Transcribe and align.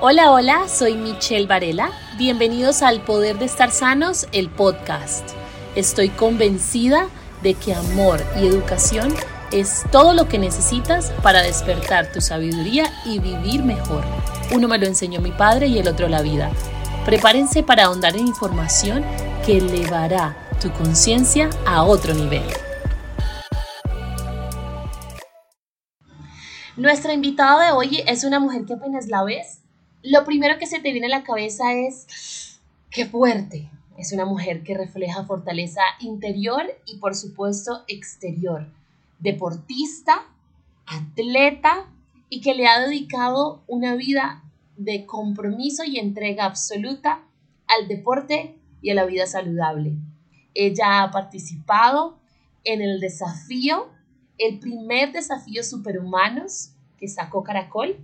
Hola, 0.00 0.30
hola, 0.30 0.68
soy 0.68 0.94
Michelle 0.94 1.46
Varela. 1.46 1.90
Bienvenidos 2.16 2.82
al 2.82 3.00
Poder 3.00 3.38
de 3.38 3.46
Estar 3.46 3.72
Sanos, 3.72 4.28
el 4.30 4.48
podcast. 4.48 5.28
Estoy 5.74 6.08
convencida 6.10 7.08
de 7.42 7.54
que 7.54 7.74
amor 7.74 8.20
y 8.40 8.46
educación 8.46 9.12
es 9.50 9.82
todo 9.90 10.14
lo 10.14 10.28
que 10.28 10.38
necesitas 10.38 11.10
para 11.22 11.42
despertar 11.42 12.12
tu 12.12 12.20
sabiduría 12.20 12.84
y 13.04 13.18
vivir 13.18 13.64
mejor. 13.64 14.04
Uno 14.54 14.68
me 14.68 14.78
lo 14.78 14.86
enseñó 14.86 15.20
mi 15.20 15.32
padre 15.32 15.66
y 15.66 15.78
el 15.78 15.88
otro 15.88 16.08
la 16.08 16.22
vida. 16.22 16.50
Prepárense 17.04 17.64
para 17.64 17.86
ahondar 17.86 18.16
en 18.16 18.28
información 18.28 19.04
que 19.44 19.58
elevará 19.58 20.36
tu 20.60 20.70
conciencia 20.72 21.50
a 21.66 21.82
otro 21.82 22.14
nivel. 22.14 22.44
Nuestra 26.78 27.12
invitada 27.12 27.66
de 27.66 27.72
hoy 27.72 28.04
es 28.06 28.22
una 28.22 28.38
mujer 28.38 28.64
que 28.64 28.74
apenas 28.74 29.08
la 29.08 29.24
ves, 29.24 29.57
lo 30.02 30.24
primero 30.24 30.58
que 30.58 30.66
se 30.66 30.80
te 30.80 30.92
viene 30.92 31.06
a 31.06 31.18
la 31.18 31.24
cabeza 31.24 31.72
es, 31.72 32.60
qué 32.90 33.06
fuerte. 33.06 33.70
Es 33.96 34.12
una 34.12 34.24
mujer 34.24 34.62
que 34.62 34.76
refleja 34.76 35.24
fortaleza 35.24 35.80
interior 36.00 36.62
y 36.86 36.98
por 36.98 37.16
supuesto 37.16 37.82
exterior. 37.88 38.68
Deportista, 39.18 40.28
atleta 40.86 41.86
y 42.28 42.40
que 42.40 42.54
le 42.54 42.66
ha 42.66 42.80
dedicado 42.80 43.62
una 43.66 43.96
vida 43.96 44.44
de 44.76 45.04
compromiso 45.04 45.82
y 45.84 45.98
entrega 45.98 46.44
absoluta 46.44 47.22
al 47.66 47.88
deporte 47.88 48.56
y 48.80 48.90
a 48.90 48.94
la 48.94 49.04
vida 49.04 49.26
saludable. 49.26 49.94
Ella 50.54 51.02
ha 51.02 51.10
participado 51.10 52.18
en 52.64 52.82
el 52.82 53.00
desafío, 53.00 53.88
el 54.38 54.60
primer 54.60 55.12
desafío 55.12 55.64
superhumanos 55.64 56.70
que 56.96 57.08
sacó 57.08 57.42
Caracol 57.42 57.96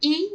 y 0.00 0.34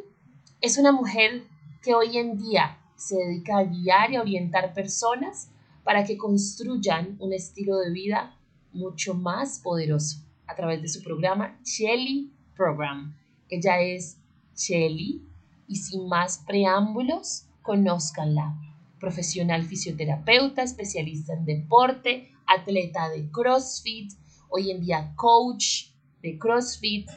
es 0.61 0.77
una 0.77 0.91
mujer 0.91 1.43
que 1.81 1.95
hoy 1.95 2.17
en 2.17 2.37
día 2.37 2.77
se 2.95 3.15
dedica 3.15 3.57
a 3.57 3.63
guiar 3.63 4.11
y 4.11 4.17
orientar 4.17 4.75
personas 4.75 5.49
para 5.83 6.05
que 6.05 6.17
construyan 6.17 7.17
un 7.19 7.33
estilo 7.33 7.77
de 7.79 7.91
vida 7.91 8.37
mucho 8.71 9.15
más 9.15 9.59
poderoso 9.59 10.19
a 10.45 10.55
través 10.55 10.83
de 10.83 10.87
su 10.87 11.01
programa 11.01 11.59
Shelly 11.63 12.31
Program. 12.55 13.17
Ella 13.49 13.81
es 13.81 14.19
Shelly 14.55 15.27
y 15.67 15.77
sin 15.77 16.07
más 16.07 16.43
preámbulos, 16.45 17.47
conózcanla. 17.63 18.55
Profesional 18.99 19.63
fisioterapeuta, 19.63 20.61
especialista 20.61 21.33
en 21.33 21.45
deporte, 21.45 22.29
atleta 22.45 23.09
de 23.09 23.31
CrossFit, 23.31 24.11
hoy 24.47 24.69
en 24.69 24.81
día 24.81 25.13
coach 25.15 25.87
de 26.21 26.37
CrossFit 26.37 27.09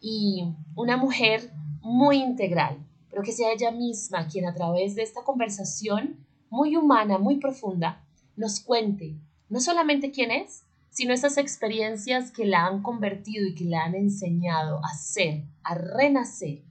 y 0.00 0.44
una 0.76 0.96
mujer 0.96 1.50
muy 1.84 2.22
integral, 2.22 2.78
pero 3.14 3.22
que 3.22 3.30
sea 3.30 3.52
ella 3.52 3.70
misma 3.70 4.26
quien 4.26 4.44
a 4.44 4.54
través 4.54 4.96
de 4.96 5.04
esta 5.04 5.22
conversación 5.22 6.16
muy 6.50 6.74
humana, 6.74 7.16
muy 7.16 7.36
profunda, 7.36 8.04
nos 8.34 8.58
cuente 8.58 9.14
no 9.48 9.60
solamente 9.60 10.10
quién 10.10 10.32
es, 10.32 10.64
sino 10.90 11.14
esas 11.14 11.38
experiencias 11.38 12.32
que 12.32 12.44
la 12.44 12.66
han 12.66 12.82
convertido 12.82 13.46
y 13.46 13.54
que 13.54 13.66
la 13.66 13.84
han 13.84 13.94
enseñado 13.94 14.80
a 14.84 14.94
ser, 14.94 15.44
a 15.62 15.76
renacer 15.76 16.62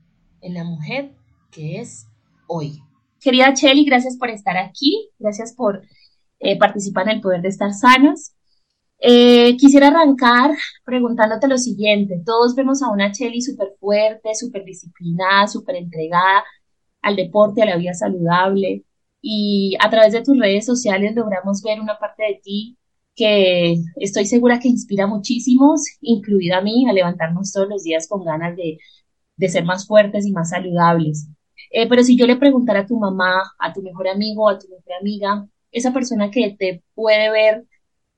en 0.42 0.54
la 0.54 0.66
mujer 0.66 1.16
que 1.50 1.80
es 1.80 2.08
hoy. 2.48 2.84
Querida 3.22 3.54
Chelly, 3.54 3.86
gracias 3.86 4.18
por 4.18 4.30
estar 4.30 4.58
aquí, 4.58 5.12
gracias 5.20 5.54
por 5.54 5.82
eh, 6.40 6.60
participar 6.60 7.08
en 7.08 7.16
el 7.16 7.22
poder 7.22 7.42
de 7.42 7.48
estar 7.48 7.74
sanos. 7.74 8.34
Eh, 9.06 9.58
quisiera 9.58 9.90
arrancar 9.90 10.52
preguntándote 10.86 11.48
lo 11.48 11.58
siguiente. 11.58 12.22
Todos 12.26 12.56
vemos 12.56 12.82
a 12.82 12.90
una 12.90 13.12
Chelly 13.12 13.42
súper 13.42 13.76
fuerte, 13.80 14.34
súper 14.34 14.64
disciplinada, 14.64 15.48
súper 15.48 15.76
entregada 15.76 16.44
al 17.02 17.16
deporte, 17.18 17.62
a 17.62 17.66
la 17.66 17.78
vida 17.78 17.94
saludable. 17.94 18.86
Y 19.22 19.76
a 19.82 19.90
través 19.90 20.14
de 20.14 20.24
tus 20.24 20.40
redes 20.40 20.66
sociales 20.66 21.16
logramos 21.16 21.62
ver 21.64 21.82
una 21.82 22.00
parte 22.00 22.24
de 22.24 22.42
ti 22.44 22.78
que 23.16 23.76
estoy 23.98 24.26
segura 24.26 24.60
que 24.60 24.70
inspira 24.70 25.06
muchísimos, 25.08 25.84
incluida 26.02 26.58
a 26.60 26.62
mí, 26.62 26.88
a 26.90 26.94
levantarnos 26.94 27.52
todos 27.52 27.70
los 27.70 27.84
días 27.84 28.08
con 28.08 28.24
ganas 28.26 28.56
de, 28.56 28.78
de 29.38 29.50
ser 29.50 29.66
más 29.66 29.88
fuertes 29.88 30.26
y 30.26 30.32
más 30.32 30.50
saludables. 30.52 31.28
Eh, 31.72 31.88
pero 31.90 32.04
si 32.04 32.18
yo 32.18 32.28
le 32.28 32.38
preguntara 32.38 32.82
a 32.82 32.86
tu 32.88 32.98
mamá, 33.00 33.42
a 33.60 33.74
tu 33.74 33.82
mejor 33.82 34.08
amigo, 34.08 34.50
a 34.50 34.60
tu 34.60 34.68
mejor 34.70 34.94
amiga, 35.02 35.48
esa 35.72 35.94
persona 35.94 36.32
que 36.32 36.56
te 36.58 36.84
puede 36.96 37.32
ver 37.32 37.66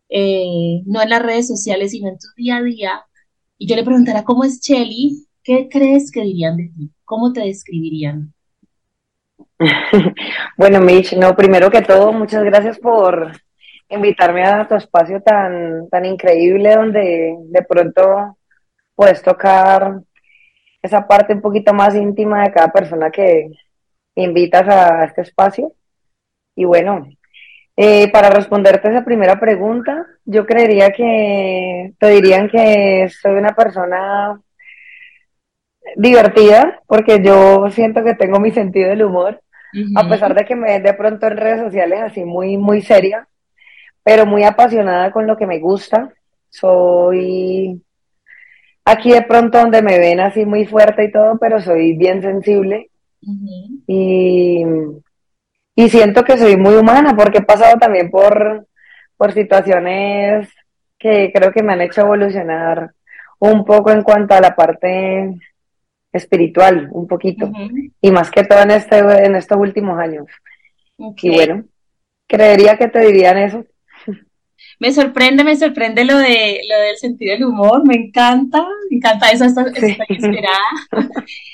eh, 0.10 0.82
no 0.86 1.02
en 1.02 1.10
las 1.10 1.22
redes 1.22 1.48
sociales, 1.48 1.92
sino 1.92 2.10
en 2.10 2.18
tu 2.18 2.28
día 2.36 2.58
a 2.58 2.64
día, 2.64 3.06
y 3.58 3.68
yo 3.68 3.76
le 3.76 3.84
preguntara 3.84 4.24
cómo 4.24 4.44
es 4.44 4.60
Chelly, 4.62 5.28
¿qué 5.44 5.70
crees 5.70 6.12
que 6.12 6.22
dirían 6.22 6.58
de 6.58 6.70
ti? 6.76 6.92
¿Cómo 7.06 7.32
te 7.32 7.42
describirían? 7.42 8.34
bueno, 10.58 10.82
Mitch, 10.82 11.14
no, 11.14 11.36
primero 11.36 11.70
que 11.72 11.82
todo, 11.82 12.12
muchas 12.12 12.44
gracias 12.44 12.80
por 12.80 13.32
invitarme 13.90 14.44
a 14.44 14.68
tu 14.68 14.76
espacio 14.76 15.22
tan, 15.22 15.88
tan 15.90 16.06
increíble 16.06 16.76
donde 16.76 17.36
de 17.40 17.62
pronto 17.64 18.38
puedes 18.96 19.22
tocar 19.22 20.02
esa 20.82 21.08
parte 21.08 21.34
un 21.34 21.42
poquito 21.42 21.74
más 21.74 21.96
íntima 21.96 22.44
de 22.44 22.52
cada 22.52 22.72
persona 22.72 23.12
que 23.12 23.52
invitas 24.16 24.68
a 24.68 25.06
este 25.06 25.22
espacio. 25.22 25.74
Y 26.56 26.66
bueno, 26.66 27.08
eh, 27.78 28.10
para 28.12 28.30
responderte 28.30 28.90
esa 28.90 29.04
primera 29.04 29.40
pregunta, 29.40 30.06
yo 30.24 30.46
creería 30.46 30.92
que 30.92 31.94
te 32.00 32.08
dirían 32.10 32.50
que 32.50 33.10
soy 33.22 33.34
una 33.34 33.54
persona 33.54 34.40
divertida, 35.98 36.82
porque 36.88 37.22
yo 37.22 37.70
siento 37.72 38.04
que 38.04 38.16
tengo 38.16 38.40
mi 38.40 38.52
sentido 38.52 38.90
del 38.90 39.04
humor, 39.04 39.42
a 39.96 40.08
pesar 40.08 40.34
de 40.34 40.46
que 40.46 40.56
me 40.56 40.68
ven 40.68 40.84
de 40.84 40.94
pronto 40.94 41.28
en 41.28 41.36
redes 41.36 41.60
sociales 41.60 42.00
así 42.02 42.24
muy, 42.24 42.58
muy 42.58 42.82
seria, 42.82 43.28
pero 44.04 44.26
muy 44.26 44.44
apasionada 44.44 45.12
con 45.12 45.28
lo 45.28 45.36
que 45.36 45.46
me 45.46 45.60
gusta. 45.60 46.14
Soy 46.50 47.82
aquí 48.86 49.12
de 49.12 49.24
pronto 49.24 49.58
donde 49.58 49.82
me 49.82 50.00
ven 50.00 50.22
así 50.22 50.46
muy 50.46 50.66
fuerte 50.66 51.04
y 51.04 51.12
todo, 51.12 51.38
pero 51.40 51.60
soy 51.60 51.98
bien 51.98 52.22
sensible. 52.22 52.90
Y 53.88 54.64
y 55.76 55.90
siento 55.90 56.24
que 56.24 56.38
soy 56.38 56.58
muy 56.58 56.76
humana 56.76 57.16
porque 57.16 57.40
he 57.40 57.44
pasado 57.44 57.78
también 57.78 58.10
por, 58.10 58.68
por 59.18 59.34
situaciones 59.34 60.50
que 60.98 61.32
creo 61.34 61.52
que 61.52 61.62
me 61.64 61.74
han 61.74 61.82
hecho 61.82 62.02
evolucionar 62.02 62.92
un 63.40 63.66
poco 63.66 63.92
en 63.92 64.02
cuanto 64.02 64.34
a 64.34 64.42
la 64.42 64.56
parte 64.56 65.36
espiritual, 66.12 66.88
un 66.92 67.08
poquito, 67.08 67.52
y 68.02 68.12
más 68.12 68.32
que 68.32 68.46
todo 68.46 68.62
en, 68.62 68.72
este, 68.72 68.98
en 68.98 69.36
estos 69.36 69.58
últimos 69.58 70.00
años. 70.00 70.28
Y 70.98 71.30
bueno, 71.30 71.66
creería 72.28 72.78
que 72.78 72.88
te 72.88 73.02
dirían 73.02 73.38
eso. 73.38 73.66
Me 74.80 74.92
sorprende, 74.92 75.44
me 75.44 75.56
sorprende 75.56 76.04
lo 76.04 76.18
de 76.18 76.62
lo 76.70 76.80
del 76.82 76.98
sentido 76.98 77.34
del 77.34 77.46
humor, 77.46 77.86
me 77.88 77.96
encanta, 77.96 78.66
me 78.90 78.98
encanta 78.98 79.30
eso, 79.30 79.46
estoy, 79.46 79.98
esperada. 80.10 80.58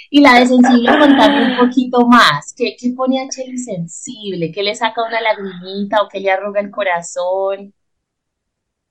y 0.09 0.21
la 0.21 0.39
de 0.39 0.47
sensible, 0.47 0.97
contarme 0.99 1.51
un 1.51 1.57
poquito 1.57 2.07
más. 2.07 2.53
¿Qué, 2.57 2.75
qué 2.79 2.91
pone 2.95 3.21
a 3.21 3.29
Chely 3.29 3.57
sensible? 3.57 4.51
¿Qué 4.51 4.63
le 4.63 4.73
saca 4.75 5.03
una 5.03 5.21
lagrimita 5.21 6.01
o 6.01 6.09
qué 6.09 6.19
le 6.19 6.31
arruga 6.31 6.61
el 6.61 6.71
corazón? 6.71 7.73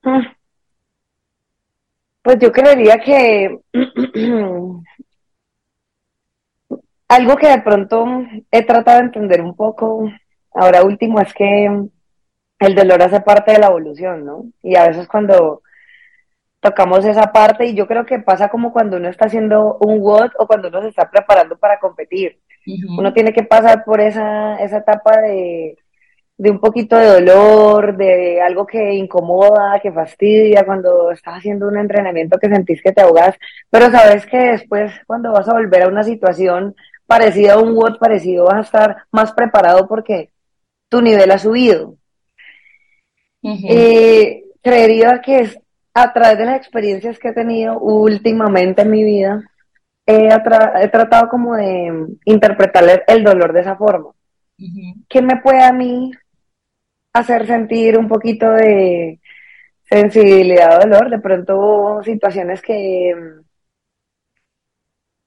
Ah. 0.05 0.37
Pues 2.23 2.37
yo 2.39 2.53
creería 2.53 2.99
que 2.99 3.59
algo 7.09 7.37
que 7.37 7.49
de 7.49 7.63
pronto 7.63 8.07
he 8.51 8.65
tratado 8.65 8.99
de 8.99 9.05
entender 9.07 9.41
un 9.41 9.57
poco 9.57 10.11
ahora 10.55 10.85
último 10.85 11.21
es 11.21 11.33
que 11.35 11.89
el 12.61 12.75
dolor 12.75 13.03
hace 13.03 13.21
parte 13.21 13.53
de 13.53 13.59
la 13.59 13.69
evolución, 13.69 14.25
¿no? 14.25 14.45
Y 14.63 14.77
a 14.77 14.87
veces 14.87 15.09
cuando 15.09 15.63
tocamos 16.61 17.05
esa 17.07 17.33
parte, 17.33 17.67
y 17.67 17.75
yo 17.75 17.87
creo 17.87 18.05
que 18.05 18.19
pasa 18.19 18.49
como 18.49 18.73
cuando 18.73 18.99
uno 18.99 19.09
está 19.09 19.27
haciendo 19.27 19.79
un 19.81 20.01
WOD 20.01 20.33
o 20.39 20.47
cuando 20.47 20.69
uno 20.69 20.83
se 20.83 20.89
está 20.89 21.11
preparando 21.11 21.57
para 21.59 21.81
competir. 21.81 22.39
Uno 22.99 23.13
tiene 23.15 23.33
que 23.33 23.43
pasar 23.43 23.85
por 23.85 24.01
esa, 24.01 24.57
esa 24.57 24.79
etapa 24.79 25.23
de, 25.23 25.79
de 26.37 26.51
un 26.51 26.61
poquito 26.61 26.97
de 26.97 27.07
dolor, 27.07 27.97
de 27.97 28.41
algo 28.43 28.67
que 28.67 28.93
incomoda, 28.95 29.81
que 29.81 29.91
fastidia, 29.93 30.65
cuando 30.65 31.11
estás 31.11 31.39
haciendo 31.39 31.67
un 31.69 31.79
entrenamiento 31.79 32.39
que 32.39 32.49
sentís 32.49 32.83
que 32.83 32.93
te 32.93 33.01
ahogas, 33.03 33.37
pero 33.71 33.91
sabes 33.91 34.27
que 34.27 34.39
después 34.39 34.93
cuando 35.07 35.33
vas 35.33 35.49
a 35.49 35.55
volver 35.55 35.83
a 35.85 35.89
una 35.89 36.03
situación 36.03 36.75
parecida 37.07 37.55
a 37.55 37.59
un 37.59 37.75
WOD 37.75 37.99
parecido, 37.99 38.45
vas 38.45 38.57
a 38.57 38.61
estar 38.61 38.97
más 39.11 39.33
preparado 39.33 39.89
porque 39.89 40.31
tu 40.89 41.03
nivel 41.03 41.31
ha 41.31 41.39
subido. 41.39 41.97
Eh, 43.43 44.45
creería 44.63 45.21
que 45.21 45.41
es 45.41 45.59
a 45.95 46.13
través 46.13 46.39
de 46.39 46.45
las 46.45 46.57
experiencias 46.57 47.19
que 47.19 47.29
he 47.29 47.33
tenido 47.33 47.79
últimamente 47.79 48.83
en 48.83 48.91
mi 48.91 49.03
vida, 49.03 49.43
he, 50.07 50.29
tratado 50.89 51.29
como 51.29 51.57
de 51.57 52.07
interpretar 52.25 53.05
el 53.07 53.25
dolor 53.25 53.53
de 53.53 53.61
esa 53.61 53.77
forma. 53.77 54.11
¿Qué 55.09 55.23
me 55.23 55.37
puede 55.37 55.63
a 55.63 55.73
mí 55.73 56.11
hacer 57.13 57.47
sentir 57.47 57.97
un 57.99 58.09
poquito 58.09 58.51
de 58.53 59.21
sensibilidad 59.89 60.79
o 60.79 60.81
dolor? 60.81 61.11
De 61.11 61.19
pronto 61.19 62.03
situaciones 62.05 62.61
que, 62.61 63.15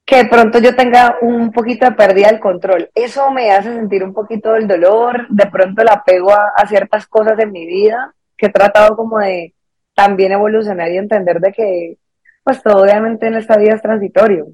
que 0.06 0.16
de 0.16 0.26
pronto 0.26 0.58
yo 0.58 0.76
tenga 0.76 1.16
un 1.22 1.50
poquito 1.50 1.86
de 1.86 1.92
pérdida 1.92 2.28
del 2.28 2.40
control. 2.40 2.90
Eso 2.94 3.30
me 3.30 3.50
hace 3.50 3.72
sentir 3.72 4.04
un 4.04 4.12
poquito 4.12 4.54
el 4.54 4.68
dolor, 4.68 5.26
de 5.28 5.46
pronto 5.46 5.82
el 5.82 5.88
apego 5.88 6.32
a, 6.32 6.52
a 6.56 6.66
ciertas 6.66 7.06
cosas 7.06 7.36
de 7.36 7.46
mi 7.46 7.66
vida, 7.66 8.14
que 8.36 8.46
he 8.46 8.50
tratado 8.50 8.96
como 8.96 9.18
de 9.18 9.54
también 9.94 10.32
evolucionar 10.32 10.90
y 10.90 10.98
entender 10.98 11.40
de 11.40 11.52
que, 11.52 11.98
pues 12.42 12.62
todo 12.62 12.82
obviamente 12.82 13.26
en 13.26 13.36
esta 13.36 13.56
vida 13.56 13.74
es 13.74 13.82
transitorio. 13.82 14.48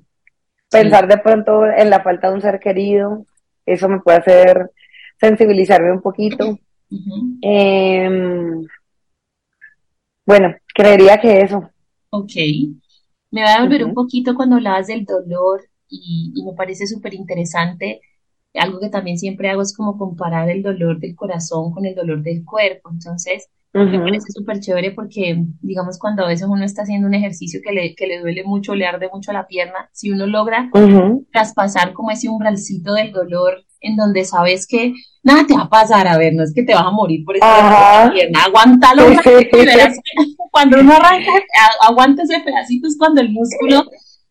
Pensar 0.71 1.09
de 1.09 1.19
pronto 1.19 1.67
en 1.67 1.91
la 1.91 2.01
falta 2.01 2.29
de 2.29 2.35
un 2.35 2.43
ser 2.43 2.61
querido, 2.61 3.27
eso 3.67 3.89
me 3.89 4.01
puede 4.01 4.19
hacer 4.19 4.71
sensibilizarme 5.19 5.91
un 5.91 6.01
poquito. 6.01 6.59
Em, 7.43 8.67
bueno, 10.25 10.55
creería 10.73 11.19
que 11.19 11.41
eso. 11.41 11.71
Ok. 12.11 12.33
Me 13.31 13.43
va 13.43 13.55
a 13.55 13.63
volver 13.63 13.85
un 13.85 13.95
poquito 13.95 14.35
cuando 14.35 14.57
hablabas 14.57 14.87
del 14.89 15.05
dolor 15.05 15.63
y, 15.89 16.33
y 16.35 16.45
me 16.45 16.55
parece 16.55 16.87
súper 16.87 17.15
interesante. 17.15 18.01
Algo 18.55 18.81
que 18.81 18.89
también 18.89 19.19
siempre 19.19 19.49
hago 19.51 19.63
es 19.63 19.77
como 19.77 19.97
comparar 19.99 20.51
el 20.51 20.63
dolor 20.63 20.99
del 21.01 21.15
corazón 21.17 21.73
con 21.73 21.87
el 21.87 21.95
dolor 21.95 22.23
del 22.23 22.45
cuerpo. 22.45 22.91
Entonces, 22.93 23.49
me 23.89 24.01
parece 24.01 24.33
súper 24.33 24.61
chévere 24.61 24.93
porque, 24.93 25.45
digamos, 25.63 25.99
cuando 25.99 26.25
a 26.25 26.29
veces 26.29 26.49
uno 26.49 26.65
está 26.65 26.83
haciendo 26.83 27.07
un 27.07 27.15
ejercicio 27.15 27.61
que 27.65 27.73
le, 27.73 27.95
que 27.95 28.07
le 28.07 28.21
duele 28.21 28.45
mucho, 28.45 28.75
le 28.75 28.87
arde 28.87 29.09
mucho 29.13 29.33
la 29.33 29.47
pierna, 29.47 29.89
si 29.93 30.11
uno 30.11 30.27
logra 30.27 30.75
traspasar 31.33 31.93
como 31.93 32.11
ese 32.11 32.29
umbralcito 32.29 32.95
del 32.95 33.13
dolor 33.13 33.65
en 33.81 33.97
donde 33.97 34.25
sabes 34.25 34.67
que 34.67 34.95
nada 35.23 35.47
te 35.47 35.55
va 35.55 35.63
a 35.63 35.69
pasar, 35.71 36.07
a 36.07 36.19
ver, 36.19 36.35
no 36.35 36.43
es 36.43 36.53
que 36.55 36.63
te 36.63 36.75
vas 36.75 36.87
a 36.87 36.91
morir 36.91 37.25
por 37.25 37.37
esa 37.37 38.11
pierna, 38.13 38.45
aguántalo, 38.45 39.05
cuando 40.51 40.81
uno 40.81 40.93
arranca, 40.93 41.33
aguanta 41.83 42.23
ese 42.23 42.41
pedacito 42.41 42.89
es 42.89 42.97
cuando 42.99 43.21
el 43.21 43.31
músculo 43.31 43.85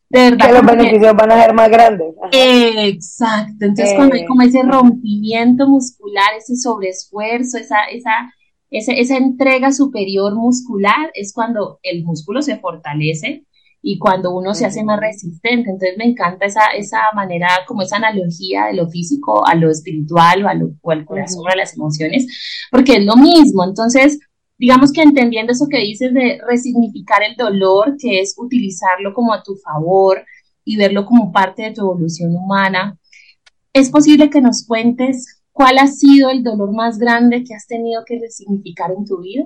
de 0.10 0.31
verdad. 0.31 0.48
Que 0.48 0.54
los 0.54 0.66
beneficios 0.66 1.16
van 1.16 1.31
a 1.31 1.44
ser 1.44 1.54
más 1.54 1.69
grandes. 1.69 2.16
Exacto, 2.31 3.66
entonces 3.66 3.94
cuando 3.96 4.16
hay 4.16 4.25
como 4.25 4.42
ese 4.42 4.63
rompimiento 4.63 5.68
muscular, 5.68 6.30
ese 6.36 6.56
sobreesfuerzo, 6.56 7.60
esa, 7.60 7.84
esa 7.92 8.31
esa 8.72 9.18
entrega 9.18 9.72
superior 9.72 10.36
muscular 10.36 11.12
es 11.16 11.34
cuando 11.34 11.80
el 11.84 12.04
músculo 12.04 12.42
se 12.42 12.57
fortalece 12.57 13.46
y 13.81 13.97
cuando 13.97 14.35
uno 14.35 14.53
se 14.53 14.65
hace 14.65 14.83
más 14.83 14.99
resistente. 14.99 15.69
Entonces 15.69 15.97
me 15.97 16.05
encanta 16.05 16.45
esa, 16.45 16.67
esa 16.75 16.99
manera, 17.15 17.47
como 17.67 17.81
esa 17.81 17.97
analogía 17.97 18.65
de 18.65 18.73
lo 18.73 18.89
físico 18.89 19.45
a 19.45 19.55
lo 19.55 19.69
espiritual 19.69 20.43
o, 20.43 20.47
a 20.47 20.53
lo, 20.53 20.71
al 20.85 21.05
corazón, 21.05 21.45
a 21.49 21.55
las 21.55 21.75
emociones, 21.75 22.27
porque 22.71 22.97
es 22.97 23.05
lo 23.05 23.15
mismo. 23.15 23.63
Entonces, 23.63 24.19
digamos 24.57 24.91
que 24.91 25.01
entendiendo 25.01 25.53
eso 25.53 25.67
que 25.69 25.79
dices 25.79 26.13
de 26.13 26.39
resignificar 26.47 27.23
el 27.23 27.35
dolor, 27.35 27.95
que 27.97 28.19
es 28.19 28.35
utilizarlo 28.37 29.13
como 29.13 29.33
a 29.33 29.43
tu 29.43 29.55
favor 29.55 30.25
y 30.65 30.77
verlo 30.77 31.05
como 31.05 31.31
parte 31.31 31.63
de 31.63 31.71
tu 31.71 31.81
evolución 31.81 32.35
humana, 32.35 32.97
es 33.73 33.89
posible 33.89 34.29
que 34.29 34.41
nos 34.41 34.65
cuentes 34.65 35.39
¿Cuál 35.59 35.77
ha 35.77 35.87
sido 35.87 36.29
el 36.29 36.41
dolor 36.41 36.71
más 36.71 36.97
grande 36.97 37.43
que 37.43 37.53
has 37.53 37.67
tenido 37.67 38.05
que 38.05 38.17
resignificar 38.17 38.91
en 38.97 39.03
tu 39.03 39.19
vida? 39.19 39.43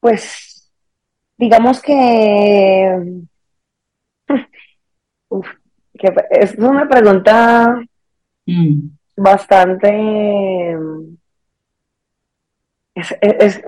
Pues, 0.00 0.53
digamos 1.36 1.82
que, 1.82 3.22
es 6.30 6.54
una 6.58 6.88
pregunta 6.88 7.80
mm. 8.46 8.88
bastante... 9.16 10.76
Es, 12.96 13.60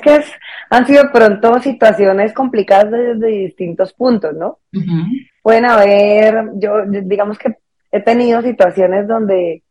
que 0.00 0.24
han 0.70 0.86
sido 0.86 1.12
pronto 1.12 1.60
situaciones 1.60 2.32
complicadas 2.32 2.90
desde 2.90 3.26
distintos 3.28 3.92
puntos, 3.92 4.34
¿no? 4.34 4.58
Pueden 5.42 5.64
haber, 5.66 6.50
yo 6.56 6.84
digamos 6.84 7.38
que 7.38 7.56
he 7.92 8.00
tenido 8.00 8.42
situaciones 8.42 9.06
donde 9.06 9.62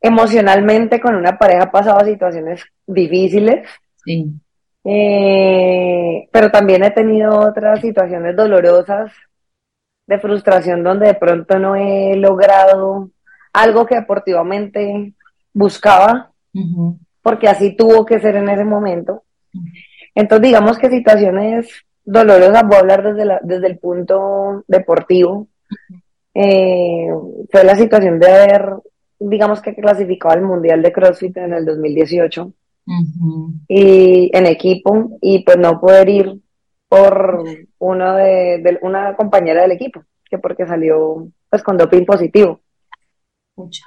emocionalmente 0.00 1.00
con 1.00 1.14
una 1.14 1.38
pareja 1.38 1.64
ha 1.64 1.70
pasado 1.70 2.04
situaciones 2.04 2.64
difíciles. 2.86 3.68
Sí. 4.04 4.28
Eh, 4.84 6.28
pero 6.32 6.50
también 6.50 6.82
he 6.82 6.90
tenido 6.90 7.38
otras 7.38 7.80
situaciones 7.80 8.34
dolorosas 8.34 9.12
de 10.06 10.18
frustración 10.18 10.82
donde 10.82 11.06
de 11.06 11.14
pronto 11.14 11.58
no 11.58 11.76
he 11.76 12.16
logrado 12.16 13.10
algo 13.52 13.86
que 13.86 13.94
deportivamente 13.94 15.14
buscaba, 15.52 16.32
porque 17.22 17.48
así 17.48 17.76
tuvo 17.76 18.04
que 18.04 18.20
ser 18.20 18.36
en 18.36 18.48
ese 18.48 18.64
momento. 18.64 19.22
Entonces, 20.14 20.48
digamos 20.48 20.78
que 20.78 20.90
situaciones 20.90 21.68
dolorosas, 22.04 22.64
voy 22.66 22.76
a 22.76 22.80
hablar 22.80 23.14
desde, 23.14 23.38
desde 23.42 23.66
el 23.68 23.78
punto 23.78 24.64
deportivo. 24.66 25.48
Eh, 26.34 27.08
fue 27.50 27.64
la 27.64 27.76
situación 27.76 28.18
de 28.18 28.26
haber 28.26 28.74
digamos 29.28 29.60
que 29.60 29.74
clasificó 29.74 30.30
al 30.30 30.42
Mundial 30.42 30.82
de 30.82 30.92
CrossFit 30.92 31.36
en 31.36 31.52
el 31.52 31.64
2018 31.64 32.52
y 33.68 34.30
en 34.36 34.46
equipo 34.46 35.18
y 35.20 35.44
pues 35.44 35.56
no 35.58 35.80
poder 35.80 36.08
ir 36.08 36.40
por 36.88 37.42
uno 37.78 38.16
de, 38.16 38.78
una 38.82 39.16
compañera 39.16 39.62
del 39.62 39.72
equipo 39.72 40.02
que 40.28 40.38
porque 40.38 40.66
salió 40.66 41.28
pues 41.48 41.62
con 41.62 41.76
doping 41.76 42.04
positivo. 42.04 42.60
Mucha. 43.56 43.86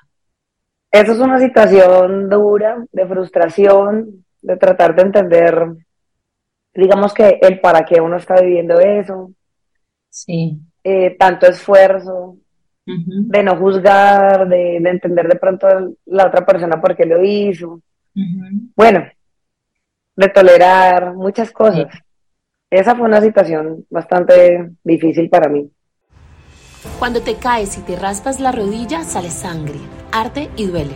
Eso 0.91 1.11
es 1.11 1.19
una 1.19 1.39
situación 1.39 2.29
dura 2.29 2.85
de 2.91 3.07
frustración, 3.07 4.25
de 4.41 4.57
tratar 4.57 4.95
de 4.95 5.01
entender, 5.01 5.75
digamos 6.73 7.13
que 7.13 7.39
el 7.41 7.59
para 7.59 7.83
qué 7.83 7.99
uno 7.99 8.17
está 8.17 8.41
viviendo 8.41 8.79
eso. 8.79 9.31
Sí. 10.09 10.59
Eh, 10.83 11.17
tanto 11.17 11.47
esfuerzo, 11.47 12.37
de 12.85 13.43
no 13.43 13.57
juzgar, 13.57 14.47
de, 14.47 14.77
entender 14.77 15.27
de 15.27 15.39
pronto 15.39 15.67
la 16.05 16.27
otra 16.27 16.45
persona 16.45 16.79
por 16.79 16.95
qué 16.95 17.05
lo 17.05 17.23
hizo. 17.23 17.81
Bueno, 18.75 19.05
de 20.15 20.29
tolerar 20.29 21.13
muchas 21.13 21.51
cosas. 21.51 21.87
Esa 22.69 22.95
fue 22.95 23.05
una 23.05 23.21
situación 23.21 23.85
bastante 23.89 24.71
difícil 24.83 25.29
para 25.29 25.49
mí. 25.49 25.69
Cuando 26.99 27.21
te 27.21 27.35
caes 27.35 27.77
y 27.77 27.81
te 27.81 27.95
raspas 27.95 28.39
la 28.39 28.51
rodilla, 28.51 29.03
sale 29.03 29.29
sangre, 29.29 29.79
arde 30.11 30.49
y 30.55 30.65
duele. 30.65 30.95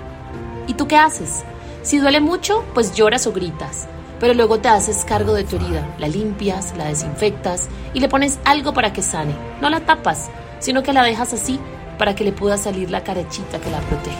¿Y 0.67 0.75
tú 0.75 0.87
qué 0.87 0.95
haces? 0.95 1.43
Si 1.81 1.97
duele 1.97 2.21
mucho, 2.21 2.63
pues 2.73 2.93
lloras 2.95 3.27
o 3.27 3.33
gritas, 3.33 3.87
pero 4.19 4.33
luego 4.33 4.59
te 4.59 4.69
haces 4.69 5.05
cargo 5.05 5.33
de 5.33 5.43
tu 5.43 5.57
herida, 5.57 5.87
la 5.97 6.07
limpias, 6.07 6.75
la 6.77 6.85
desinfectas 6.85 7.69
y 7.93 7.99
le 7.99 8.09
pones 8.09 8.39
algo 8.45 8.73
para 8.73 8.93
que 8.93 9.01
sane. 9.01 9.33
No 9.61 9.69
la 9.69 9.81
tapas, 9.81 10.29
sino 10.59 10.83
que 10.83 10.93
la 10.93 11.03
dejas 11.03 11.33
así 11.33 11.59
para 11.97 12.15
que 12.15 12.23
le 12.23 12.31
pueda 12.31 12.57
salir 12.57 12.89
la 12.91 13.03
carechita 13.03 13.59
que 13.59 13.69
la 13.69 13.79
protege. 13.81 14.17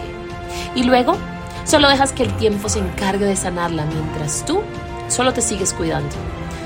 Y 0.75 0.84
luego, 0.84 1.15
solo 1.70 1.88
dejas 1.88 2.14
que 2.14 2.24
el 2.24 2.36
tiempo 2.38 2.68
se 2.68 2.80
encargue 2.80 3.26
de 3.26 3.36
sanarla 3.36 3.86
mientras 3.86 4.44
tú 4.44 4.62
solo 5.08 5.34
te 5.34 5.42
sigues 5.42 5.72
cuidando. 5.74 6.16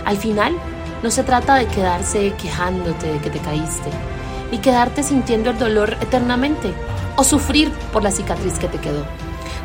Al 0.05 0.15
final, 0.17 0.55
no 1.03 1.11
se 1.11 1.23
trata 1.23 1.55
de 1.55 1.67
quedarse 1.67 2.33
quejándote 2.41 3.11
de 3.11 3.19
que 3.19 3.29
te 3.29 3.39
caíste, 3.39 3.89
ni 4.49 4.59
quedarte 4.59 5.03
sintiendo 5.03 5.49
el 5.49 5.59
dolor 5.59 5.97
eternamente 5.99 6.73
o 7.17 7.25
sufrir 7.25 7.69
por 7.91 8.01
la 8.01 8.11
cicatriz 8.11 8.57
que 8.57 8.69
te 8.69 8.77
quedó. 8.77 9.05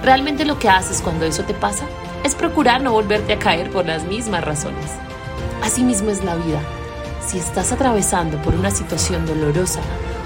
Realmente 0.03 0.45
lo 0.45 0.59
que 0.59 0.69
haces 0.69 1.01
cuando 1.01 1.25
eso 1.25 1.45
te 1.45 1.55
pasa 1.55 1.85
es 2.25 2.35
procurar 2.35 2.83
no 2.83 2.91
volverte 2.91 3.35
a 3.35 3.39
caer 3.39 3.71
por 3.71 3.87
las 3.87 4.03
mismas 4.05 4.43
razones. 4.45 4.91
Así 5.63 5.85
mismo 5.85 6.11
es 6.11 6.25
la 6.25 6.35
vida. 6.35 6.61
Si 7.25 7.39
estás 7.39 7.71
atravesando 7.71 8.43
por 8.43 8.57
una 8.57 8.73
situación 8.73 9.25
dolorosa, 9.25 9.81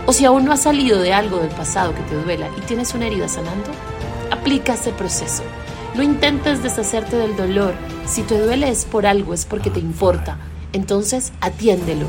o 0.06 0.12
si 0.14 0.24
aún 0.24 0.46
no 0.46 0.52
has 0.52 0.62
salido 0.62 1.00
de 1.00 1.12
algo 1.12 1.38
del 1.38 1.50
pasado 1.50 1.94
que 1.94 2.02
te 2.02 2.14
duela 2.14 2.48
y 2.56 2.62
tienes 2.62 2.94
una 2.94 3.06
herida 3.06 3.28
sanando, 3.28 3.70
aplica 4.32 4.74
ese 4.74 4.92
proceso. 4.92 5.42
No 5.94 6.02
intentes 6.02 6.62
deshacerte 6.62 7.16
del 7.16 7.36
dolor. 7.36 7.74
Si 8.06 8.22
te 8.22 8.40
duele 8.40 8.70
es 8.70 8.84
por 8.86 9.06
algo, 9.06 9.34
es 9.34 9.44
porque 9.44 9.70
te 9.70 9.78
importa. 9.78 10.38
Entonces 10.72 11.32
atiéndelo. 11.40 12.06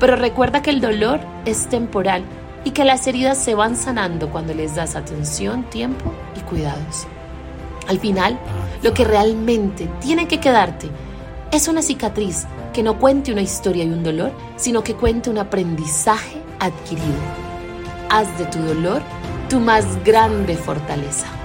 Pero 0.00 0.16
recuerda 0.16 0.62
que 0.62 0.70
el 0.70 0.80
dolor 0.80 1.20
es 1.44 1.68
temporal 1.68 2.24
y 2.64 2.70
que 2.70 2.84
las 2.84 3.06
heridas 3.06 3.38
se 3.38 3.54
van 3.54 3.76
sanando 3.76 4.30
cuando 4.30 4.54
les 4.54 4.74
das 4.74 4.96
atención, 4.96 5.64
tiempo 5.64 6.12
y 6.36 6.40
cuidados. 6.40 7.06
Al 7.88 8.00
final, 8.00 8.38
lo 8.82 8.92
que 8.92 9.04
realmente 9.04 9.88
tiene 10.00 10.26
que 10.26 10.40
quedarte 10.40 10.88
es 11.52 11.68
una 11.68 11.82
cicatriz 11.82 12.46
que 12.72 12.82
no 12.82 12.98
cuente 12.98 13.32
una 13.32 13.42
historia 13.42 13.84
y 13.84 13.90
un 13.90 14.02
dolor, 14.02 14.32
sino 14.56 14.82
que 14.82 14.94
cuente 14.94 15.30
un 15.30 15.38
aprendizaje 15.38 16.42
adquirido. 16.58 17.06
Haz 18.10 18.36
de 18.38 18.46
tu 18.46 18.58
dolor 18.58 19.02
tu 19.48 19.60
más 19.60 19.84
grande 20.04 20.56
fortaleza. 20.56 21.35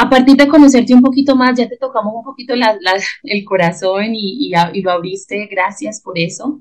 A 0.00 0.08
partir 0.08 0.36
de 0.36 0.46
conocerte 0.46 0.94
un 0.94 1.02
poquito 1.02 1.34
más, 1.34 1.58
ya 1.58 1.68
te 1.68 1.76
tocamos 1.76 2.14
un 2.14 2.22
poquito 2.22 2.54
el 2.54 3.44
corazón 3.44 4.14
y, 4.14 4.52
lo 4.80 4.92
abriste. 4.92 5.48
Gracias 5.50 6.00
por 6.00 6.16
eso. 6.16 6.60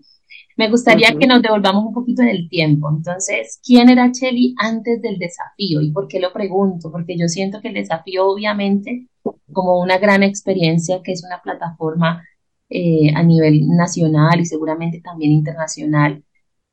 Me 0.56 0.72
gustaría 0.72 1.16
que 1.16 1.28
nos 1.28 1.44
devolvamos 1.44 1.86
un 1.86 1.94
poquito 1.94 2.24
en 2.24 2.30
el 2.30 2.50
tiempo. 2.50 2.90
Entonces, 2.90 3.60
¿quién 3.64 3.90
era 3.90 4.12
Chelly 4.12 4.56
antes 4.58 5.04
del 5.04 5.20
desafío? 5.20 5.82
¿Y 5.82 5.92
por 5.92 6.08
qué 6.08 6.20
lo 6.20 6.34
pregunto? 6.34 6.92
Porque 6.92 7.16
yo 7.16 7.28
siento 7.28 7.62
que 7.62 7.68
el 7.68 7.76
desafío, 7.76 8.28
obviamente, 8.28 9.08
como 9.54 9.80
una 9.82 10.00
gran 10.00 10.24
experiencia, 10.24 11.02
que 11.04 11.12
es 11.12 11.24
una 11.24 11.40
plataforma 11.40 12.24
eh, 12.72 13.12
a 13.14 13.22
nivel 13.22 13.68
nacional 13.68 14.40
y 14.40 14.46
seguramente 14.46 15.00
también 15.00 15.32
internacional, 15.32 16.24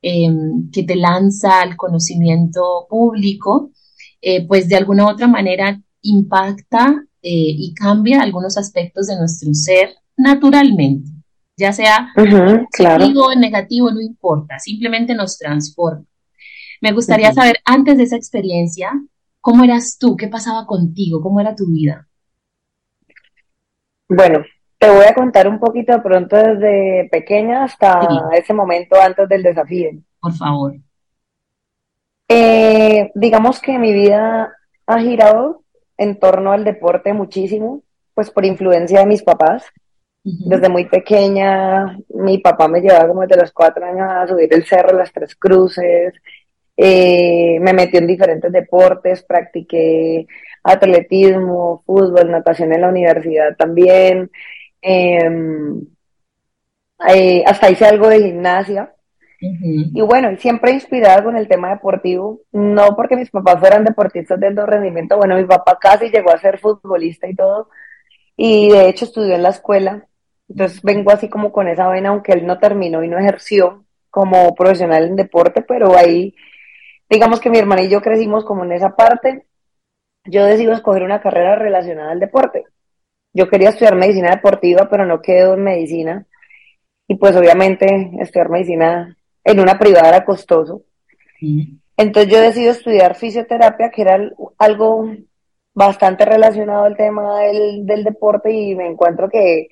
em, 0.00 0.70
que 0.70 0.82
te 0.84 0.96
lanza 0.96 1.60
al 1.60 1.76
conocimiento 1.76 2.86
público, 2.88 3.70
eh, 4.22 4.46
pues 4.46 4.66
de 4.68 4.76
alguna 4.76 5.04
u 5.04 5.10
otra 5.10 5.26
manera 5.28 5.78
impacta 6.04 7.04
y 7.20 7.74
cambia 7.74 8.22
algunos 8.22 8.56
aspectos 8.56 9.06
de 9.06 9.16
nuestro 9.16 9.52
ser 9.54 9.94
naturalmente, 10.16 11.10
ya 11.56 11.72
sea 11.72 12.12
positivo 12.14 13.26
o 13.26 13.34
negativo, 13.34 13.90
no 13.90 14.00
importa, 14.00 14.58
simplemente 14.58 15.14
nos 15.14 15.38
transforma. 15.38 16.04
Me 16.80 16.92
gustaría 16.92 17.32
saber, 17.32 17.56
antes 17.64 17.96
de 17.96 18.04
esa 18.04 18.16
experiencia, 18.16 18.92
¿cómo 19.40 19.64
eras 19.64 19.96
tú? 19.98 20.16
¿Qué 20.16 20.28
pasaba 20.28 20.66
contigo? 20.66 21.22
¿Cómo 21.22 21.40
era 21.40 21.54
tu 21.54 21.66
vida? 21.66 22.06
Bueno, 24.06 24.44
te 24.78 24.90
voy 24.90 25.06
a 25.06 25.14
contar 25.14 25.48
un 25.48 25.58
poquito 25.58 25.94
de 25.94 26.00
pronto 26.00 26.36
desde 26.36 27.08
pequeña 27.10 27.64
hasta 27.64 28.06
ese 28.34 28.52
momento 28.52 29.00
antes 29.00 29.26
del 29.30 29.42
desafío. 29.42 29.92
Por 30.20 30.34
favor. 30.34 30.74
Eh, 32.28 33.10
digamos 33.14 33.60
que 33.60 33.78
mi 33.78 33.92
vida 33.94 34.52
ha 34.86 34.98
girado 35.00 35.63
en 35.96 36.18
torno 36.18 36.52
al 36.52 36.64
deporte 36.64 37.12
muchísimo, 37.12 37.82
pues 38.14 38.30
por 38.30 38.44
influencia 38.44 39.00
de 39.00 39.06
mis 39.06 39.22
papás. 39.22 39.64
Desde 40.26 40.70
muy 40.70 40.86
pequeña, 40.86 41.98
mi 42.08 42.38
papá 42.38 42.66
me 42.66 42.80
llevaba 42.80 43.08
como 43.08 43.26
desde 43.26 43.42
los 43.42 43.52
cuatro 43.52 43.84
años 43.84 44.08
a 44.08 44.26
subir 44.26 44.48
el 44.54 44.64
cerro, 44.64 44.96
las 44.96 45.12
tres 45.12 45.36
cruces, 45.36 46.14
eh, 46.76 47.58
me 47.60 47.72
metí 47.72 47.96
en 47.98 48.06
diferentes 48.06 48.50
deportes, 48.50 49.22
practiqué 49.22 50.26
atletismo, 50.62 51.82
fútbol, 51.86 52.30
natación 52.30 52.72
en 52.72 52.80
la 52.80 52.88
universidad 52.88 53.56
también. 53.56 54.30
Em, 54.80 55.86
eh, 57.08 57.44
hasta 57.46 57.70
hice 57.70 57.86
algo 57.86 58.08
de 58.08 58.22
gimnasia. 58.22 58.94
Y 59.92 60.00
bueno, 60.02 60.36
siempre 60.38 60.72
inspirada 60.72 61.22
con 61.22 61.36
el 61.36 61.48
tema 61.48 61.70
deportivo, 61.70 62.40
no 62.52 62.94
porque 62.96 63.16
mis 63.16 63.30
papás 63.30 63.60
fueran 63.60 63.84
deportistas 63.84 64.40
de 64.40 64.48
alto 64.48 64.66
rendimiento, 64.66 65.16
bueno, 65.16 65.36
mi 65.36 65.44
papá 65.44 65.78
casi 65.80 66.10
llegó 66.10 66.30
a 66.30 66.38
ser 66.38 66.58
futbolista 66.58 67.28
y 67.28 67.34
todo, 67.34 67.68
y 68.36 68.70
de 68.70 68.88
hecho 68.88 69.04
estudió 69.04 69.34
en 69.34 69.42
la 69.42 69.50
escuela, 69.50 70.06
entonces 70.48 70.82
vengo 70.82 71.10
así 71.10 71.28
como 71.28 71.52
con 71.52 71.68
esa 71.68 71.88
vena, 71.88 72.10
aunque 72.10 72.32
él 72.32 72.46
no 72.46 72.58
terminó 72.58 73.02
y 73.02 73.08
no 73.08 73.18
ejerció 73.18 73.84
como 74.10 74.54
profesional 74.54 75.04
en 75.04 75.16
deporte, 75.16 75.62
pero 75.62 75.96
ahí 75.96 76.34
digamos 77.08 77.40
que 77.40 77.50
mi 77.50 77.58
hermana 77.58 77.82
y 77.82 77.90
yo 77.90 78.00
crecimos 78.00 78.44
como 78.44 78.64
en 78.64 78.72
esa 78.72 78.96
parte, 78.96 79.46
yo 80.24 80.44
decido 80.44 80.72
escoger 80.72 81.02
una 81.02 81.20
carrera 81.20 81.56
relacionada 81.56 82.12
al 82.12 82.20
deporte. 82.20 82.64
Yo 83.32 83.48
quería 83.48 83.70
estudiar 83.70 83.94
medicina 83.96 84.30
deportiva, 84.30 84.88
pero 84.90 85.04
no 85.06 85.20
quedo 85.20 85.54
en 85.54 85.64
medicina. 85.64 86.26
Y 87.06 87.16
pues 87.16 87.36
obviamente 87.36 88.12
estudiar 88.20 88.48
medicina 88.48 89.16
en 89.44 89.60
una 89.60 89.78
privada 89.78 90.08
era 90.08 90.24
costoso. 90.24 90.82
Entonces 91.96 92.32
yo 92.32 92.40
decido 92.40 92.72
estudiar 92.72 93.14
fisioterapia, 93.14 93.90
que 93.90 94.02
era 94.02 94.18
algo 94.58 95.10
bastante 95.74 96.24
relacionado 96.24 96.84
al 96.84 96.96
tema 96.96 97.40
del, 97.40 97.84
del 97.86 98.04
deporte 98.04 98.52
y 98.52 98.74
me 98.74 98.86
encuentro 98.86 99.28
que 99.28 99.68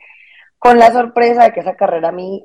con 0.58 0.78
la 0.78 0.92
sorpresa 0.92 1.44
de 1.44 1.52
que 1.52 1.60
esa 1.60 1.74
carrera 1.74 2.08
a 2.08 2.12
mí 2.12 2.44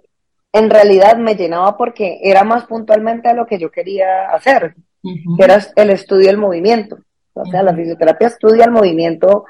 en 0.54 0.70
realidad 0.70 1.18
me 1.18 1.36
llenaba 1.36 1.78
porque 1.78 2.20
era 2.24 2.44
más 2.44 2.66
puntualmente 2.66 3.30
a 3.30 3.34
lo 3.34 3.46
que 3.46 3.60
yo 3.60 3.70
quería 3.70 4.30
hacer, 4.32 4.76
que 5.04 5.44
era 5.44 5.60
el 5.76 5.90
estudio 5.90 6.28
del 6.28 6.38
movimiento. 6.38 6.98
O 7.34 7.46
sea, 7.46 7.62
la 7.62 7.76
fisioterapia 7.76 8.28
estudia 8.28 8.66
el 8.66 8.72
movimiento 8.72 9.46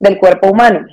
del 0.00 0.18
cuerpo 0.18 0.50
humano. 0.50 0.86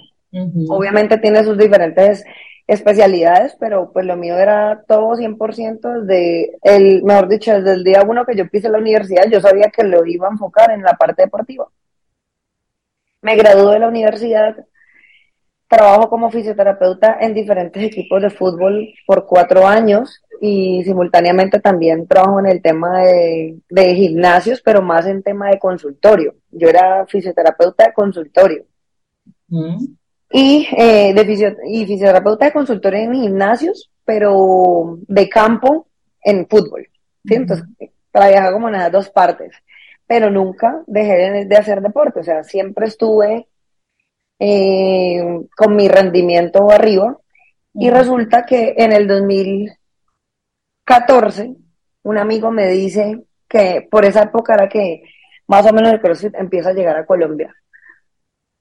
Obviamente 0.69 1.17
tiene 1.17 1.43
sus 1.43 1.57
diferentes 1.57 2.23
especialidades, 2.69 3.55
pero 3.59 3.91
pues 3.91 4.05
lo 4.05 4.15
mío 4.15 4.37
era 4.37 4.83
todo 4.87 5.15
100% 5.15 6.01
desde 6.01 6.57
el, 6.63 7.03
mejor 7.03 7.27
dicho, 7.27 7.53
desde 7.53 7.73
el 7.73 7.83
día 7.83 8.03
uno 8.07 8.25
que 8.25 8.35
yo 8.35 8.47
pise 8.49 8.69
la 8.69 8.77
universidad, 8.77 9.25
yo 9.29 9.41
sabía 9.41 9.69
que 9.69 9.83
lo 9.83 10.05
iba 10.05 10.27
a 10.27 10.31
enfocar 10.31 10.71
en 10.71 10.83
la 10.83 10.93
parte 10.93 11.23
deportiva. 11.23 11.67
Me 13.21 13.35
gradué 13.35 13.73
de 13.73 13.79
la 13.79 13.87
universidad, 13.87 14.55
Trabajo 15.69 16.09
como 16.09 16.31
fisioterapeuta 16.31 17.19
en 17.21 17.35
diferentes 17.35 17.83
equipos 17.83 18.19
de 18.23 18.31
fútbol 18.31 18.91
por 19.05 19.27
cuatro 19.27 19.67
años 19.67 20.23
y 20.41 20.83
simultáneamente 20.83 21.59
también 21.59 22.07
trabajo 22.07 22.39
en 22.39 22.47
el 22.47 22.59
tema 22.59 23.03
de, 23.03 23.95
gimnasios, 23.95 24.63
pero 24.63 24.81
más 24.81 25.05
en 25.05 25.21
tema 25.21 25.51
de 25.51 25.59
consultorio. 25.59 26.33
Yo 26.49 26.67
era 26.69 27.05
fisioterapeuta 27.05 27.85
de 27.85 27.93
consultorio. 27.93 28.65
Mm. 29.47 29.85
Y, 30.31 30.67
eh, 30.77 31.13
de 31.13 31.57
y 31.67 31.85
fisioterapeuta 31.85 32.45
de 32.45 32.53
consultorio 32.53 32.99
en 32.99 33.13
gimnasios, 33.13 33.89
pero 34.05 34.99
de 35.07 35.27
campo 35.27 35.87
en 36.23 36.47
fútbol. 36.47 36.87
¿sí? 37.25 37.35
Entonces, 37.35 37.67
trabajaba 38.11 38.51
como 38.51 38.67
en 38.67 38.73
las 38.73 38.91
dos 38.91 39.09
partes, 39.09 39.53
pero 40.05 40.29
nunca 40.29 40.83
dejé 40.85 41.45
de 41.45 41.57
hacer 41.57 41.81
deporte. 41.81 42.19
O 42.19 42.23
sea, 42.23 42.43
siempre 42.43 42.87
estuve 42.87 43.47
eh, 44.39 45.21
con 45.55 45.75
mi 45.75 45.87
rendimiento 45.87 46.69
arriba. 46.71 47.17
Y 47.73 47.89
resulta 47.89 48.45
que 48.45 48.75
en 48.77 48.91
el 48.93 49.07
2014, 49.07 51.55
un 52.03 52.17
amigo 52.17 52.51
me 52.51 52.67
dice 52.67 53.23
que 53.47 53.87
por 53.89 54.05
esa 54.05 54.23
época 54.23 54.53
era 54.55 54.67
que 54.69 55.03
más 55.47 55.65
o 55.69 55.73
menos 55.73 55.93
el 55.93 56.01
CrossFit 56.01 56.35
empieza 56.35 56.69
a 56.69 56.73
llegar 56.73 56.97
a 56.97 57.05
Colombia. 57.05 57.53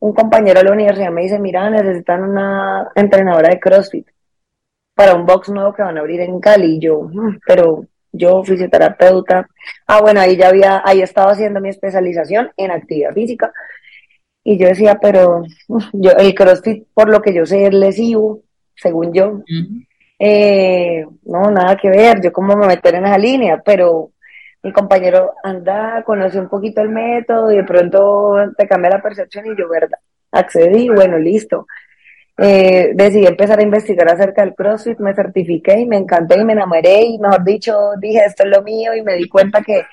Un 0.01 0.13
compañero 0.13 0.61
de 0.61 0.65
la 0.65 0.73
universidad 0.73 1.11
me 1.11 1.23
dice, 1.23 1.39
mira, 1.39 1.69
necesitan 1.71 2.23
una 2.23 2.91
entrenadora 2.95 3.49
de 3.49 3.61
CrossFit 3.61 4.07
para 4.95 5.15
un 5.15 5.27
box 5.27 5.49
nuevo 5.49 5.73
que 5.75 5.83
van 5.83 5.97
a 5.97 6.01
abrir 6.01 6.21
en 6.21 6.41
Cali. 6.41 6.77
Y 6.77 6.81
yo, 6.81 7.03
mm, 7.03 7.39
pero 7.47 7.85
yo 8.13 8.43
fisioterapeuta. 8.45 9.49
Ah, 9.87 10.01
bueno, 10.01 10.21
ahí 10.21 10.37
ya 10.37 10.49
había, 10.49 10.83
ahí 10.85 11.03
estaba 11.03 11.33
haciendo 11.33 11.61
mi 11.61 11.69
especialización 11.69 12.51
en 12.57 12.71
actividad 12.71 13.13
física 13.13 13.53
y 14.51 14.57
yo 14.57 14.69
decía, 14.69 14.99
pero 14.99 15.43
yo, 15.93 16.13
el 16.13 16.35
CrossFit, 16.35 16.87
por 16.95 17.11
lo 17.11 17.21
que 17.21 17.35
yo 17.35 17.45
sé, 17.45 17.67
es 17.67 17.75
lesivo, 17.75 18.41
según 18.75 19.13
yo. 19.13 19.43
Eh, 20.19 21.05
no, 21.27 21.51
nada 21.51 21.77
que 21.77 21.91
ver, 21.91 22.23
yo 22.23 22.33
como 22.33 22.57
me 22.57 22.67
meter 22.67 22.95
en 22.95 23.05
esa 23.05 23.19
línea, 23.19 23.61
pero 23.63 24.13
mi 24.63 24.73
compañero 24.73 25.35
anda, 25.43 26.03
conoce 26.05 26.39
un 26.39 26.49
poquito 26.49 26.81
el 26.81 26.89
método 26.89 27.53
y 27.53 27.57
de 27.57 27.65
pronto 27.65 28.35
te 28.57 28.67
cambia 28.67 28.91
la 28.91 29.03
percepción 29.03 29.47
y 29.47 29.57
yo, 29.57 29.69
¿verdad? 29.69 29.99
Accedí, 30.33 30.89
bueno, 30.89 31.19
listo. 31.19 31.67
Eh, 32.37 32.93
decidí 32.95 33.27
empezar 33.27 33.59
a 33.59 33.65
investigar 33.65 34.09
acerca 34.09 34.43
del 34.43 34.55
CrossFit, 34.55 34.99
me 35.01 35.15
certifiqué 35.15 35.81
y 35.81 35.87
me 35.87 35.97
encanté 35.97 36.39
y 36.39 36.45
me 36.45 36.53
enamoré 36.53 37.03
y 37.03 37.19
mejor 37.19 37.43
dicho, 37.45 37.77
dije, 38.01 38.25
esto 38.25 38.45
es 38.45 38.51
lo 38.51 38.63
mío 38.63 38.95
y 38.95 39.03
me 39.03 39.15
di 39.15 39.29
cuenta 39.29 39.61
que 39.63 39.85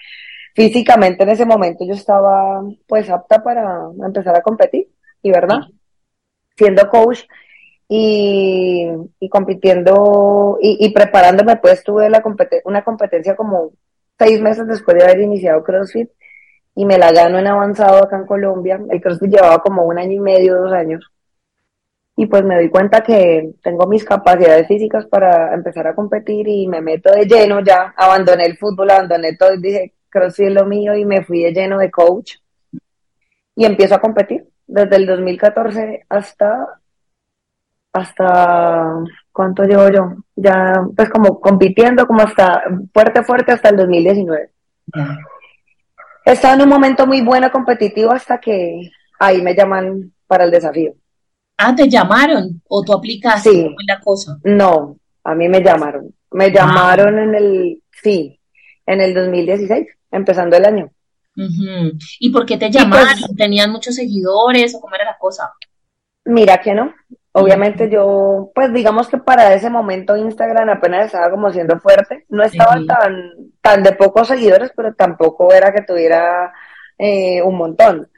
físicamente 0.53 1.23
en 1.23 1.29
ese 1.29 1.45
momento 1.45 1.85
yo 1.85 1.93
estaba 1.93 2.63
pues 2.87 3.09
apta 3.09 3.43
para 3.43 3.89
empezar 4.05 4.35
a 4.35 4.41
competir, 4.41 4.87
y 5.21 5.31
verdad, 5.31 5.61
siendo 6.55 6.87
coach 6.87 7.23
y, 7.87 8.87
compitiendo 9.29 10.59
y, 10.61 10.93
preparándome, 10.93 11.55
pues 11.57 11.83
tuve 11.83 12.09
la 12.09 12.23
una 12.63 12.83
competencia 12.83 13.35
como 13.35 13.71
seis 14.17 14.41
meses 14.41 14.67
después 14.67 14.97
de 14.97 15.03
haber 15.03 15.21
iniciado 15.21 15.63
CrossFit 15.63 16.09
y 16.75 16.85
me 16.85 16.97
la 16.97 17.11
gano 17.11 17.39
en 17.39 17.47
avanzado 17.47 18.03
acá 18.03 18.17
en 18.17 18.25
Colombia. 18.25 18.79
El 18.89 19.01
CrossFit 19.01 19.31
llevaba 19.31 19.59
como 19.59 19.83
un 19.83 19.97
año 19.97 20.13
y 20.13 20.19
medio, 20.19 20.55
dos 20.55 20.73
años. 20.73 21.11
Y 22.17 22.27
pues 22.27 22.43
me 22.43 22.55
doy 22.55 22.69
cuenta 22.69 23.03
que 23.03 23.53
tengo 23.61 23.87
mis 23.87 24.05
capacidades 24.05 24.67
físicas 24.67 25.05
para 25.05 25.53
empezar 25.53 25.87
a 25.87 25.95
competir 25.95 26.47
y 26.47 26.67
me 26.67 26.81
meto 26.81 27.11
de 27.13 27.25
lleno 27.25 27.59
ya. 27.61 27.93
Abandoné 27.97 28.45
el 28.45 28.57
fútbol, 28.57 28.91
abandoné 28.91 29.35
todo 29.35 29.53
y 29.53 29.61
dije, 29.61 29.93
CrossFit 30.09 30.47
es 30.47 30.53
lo 30.53 30.65
mío 30.65 30.95
y 30.95 31.05
me 31.05 31.23
fui 31.23 31.43
de 31.43 31.51
lleno 31.51 31.77
de 31.77 31.91
coach 31.91 32.35
y 33.55 33.65
empiezo 33.65 33.95
a 33.95 34.01
competir 34.01 34.47
desde 34.67 34.95
el 34.97 35.05
2014 35.05 36.05
hasta 36.09 36.79
hasta 37.93 38.93
cuánto 39.35 39.63
llevo 39.63 39.89
yo 39.89 40.15
ya 40.33 40.81
pues 40.95 41.09
como 41.09 41.41
compitiendo 41.41 42.07
como 42.07 42.21
hasta 42.21 42.63
fuerte 42.93 43.21
fuerte 43.21 43.51
hasta 43.51 43.69
el 43.69 43.75
2019 43.75 44.49
estaba 46.23 46.53
en 46.53 46.61
un 46.61 46.69
momento 46.69 47.05
muy 47.05 47.21
bueno 47.21 47.51
competitivo 47.51 48.13
hasta 48.13 48.39
que 48.39 48.89
ahí 49.19 49.41
me 49.41 49.53
llaman 49.53 50.13
para 50.25 50.45
el 50.45 50.51
desafío. 50.51 50.93
Ah 51.57 51.75
te 51.75 51.89
llamaron 51.89 52.61
o 52.67 52.81
tú 52.81 52.93
aplicaste 52.93 53.49
sí. 53.49 53.75
La 53.85 53.99
cosa 53.99 54.37
no 54.43 54.97
a 55.23 55.35
mí 55.35 55.49
me 55.49 55.61
llamaron. 55.61 56.13
Me 56.31 56.49
llamaron 56.51 57.19
en 57.19 57.35
el 57.35 57.83
sí 57.91 58.39
en 58.85 59.01
el 59.01 59.13
2016 59.13 59.87
empezando 60.11 60.55
el 60.55 60.65
año. 60.65 60.89
¿Y 62.19 62.29
por 62.29 62.45
qué 62.45 62.57
te 62.57 62.67
pues, 62.67 62.75
llamaron? 62.75 63.35
¿Tenían 63.35 63.69
muchos 63.69 63.95
seguidores 63.95 64.73
o 64.75 64.79
cómo 64.79 64.95
era 64.95 65.03
la 65.03 65.17
cosa? 65.17 65.51
Mira 66.23 66.61
que 66.61 66.73
no. 66.73 66.93
Obviamente 67.37 67.89
yo, 67.89 68.49
pues 68.55 68.71
digamos 68.71 69.09
que 69.09 69.17
para 69.17 69.53
ese 69.53 69.69
momento 69.69 70.15
Instagram 70.15 70.69
apenas 70.69 71.07
estaba 71.07 71.29
como 71.29 71.51
siendo 71.51 71.77
fuerte. 71.81 72.23
No 72.29 72.43
estaba 72.43 72.77
tan, 72.87 73.33
tan 73.59 73.83
de 73.83 73.91
pocos 73.91 74.29
seguidores, 74.29 74.71
pero 74.73 74.93
tampoco 74.93 75.53
era 75.53 75.73
que 75.73 75.81
tuviera 75.81 76.53
eh, 76.97 77.41
un 77.41 77.57
montón. 77.57 78.09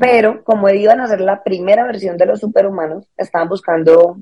Pero 0.00 0.42
como 0.42 0.68
iban 0.70 1.00
a 1.00 1.06
ser 1.06 1.20
la 1.20 1.44
primera 1.44 1.86
versión 1.86 2.16
de 2.16 2.26
los 2.26 2.40
superhumanos, 2.40 3.08
estaban 3.16 3.48
buscando 3.48 4.18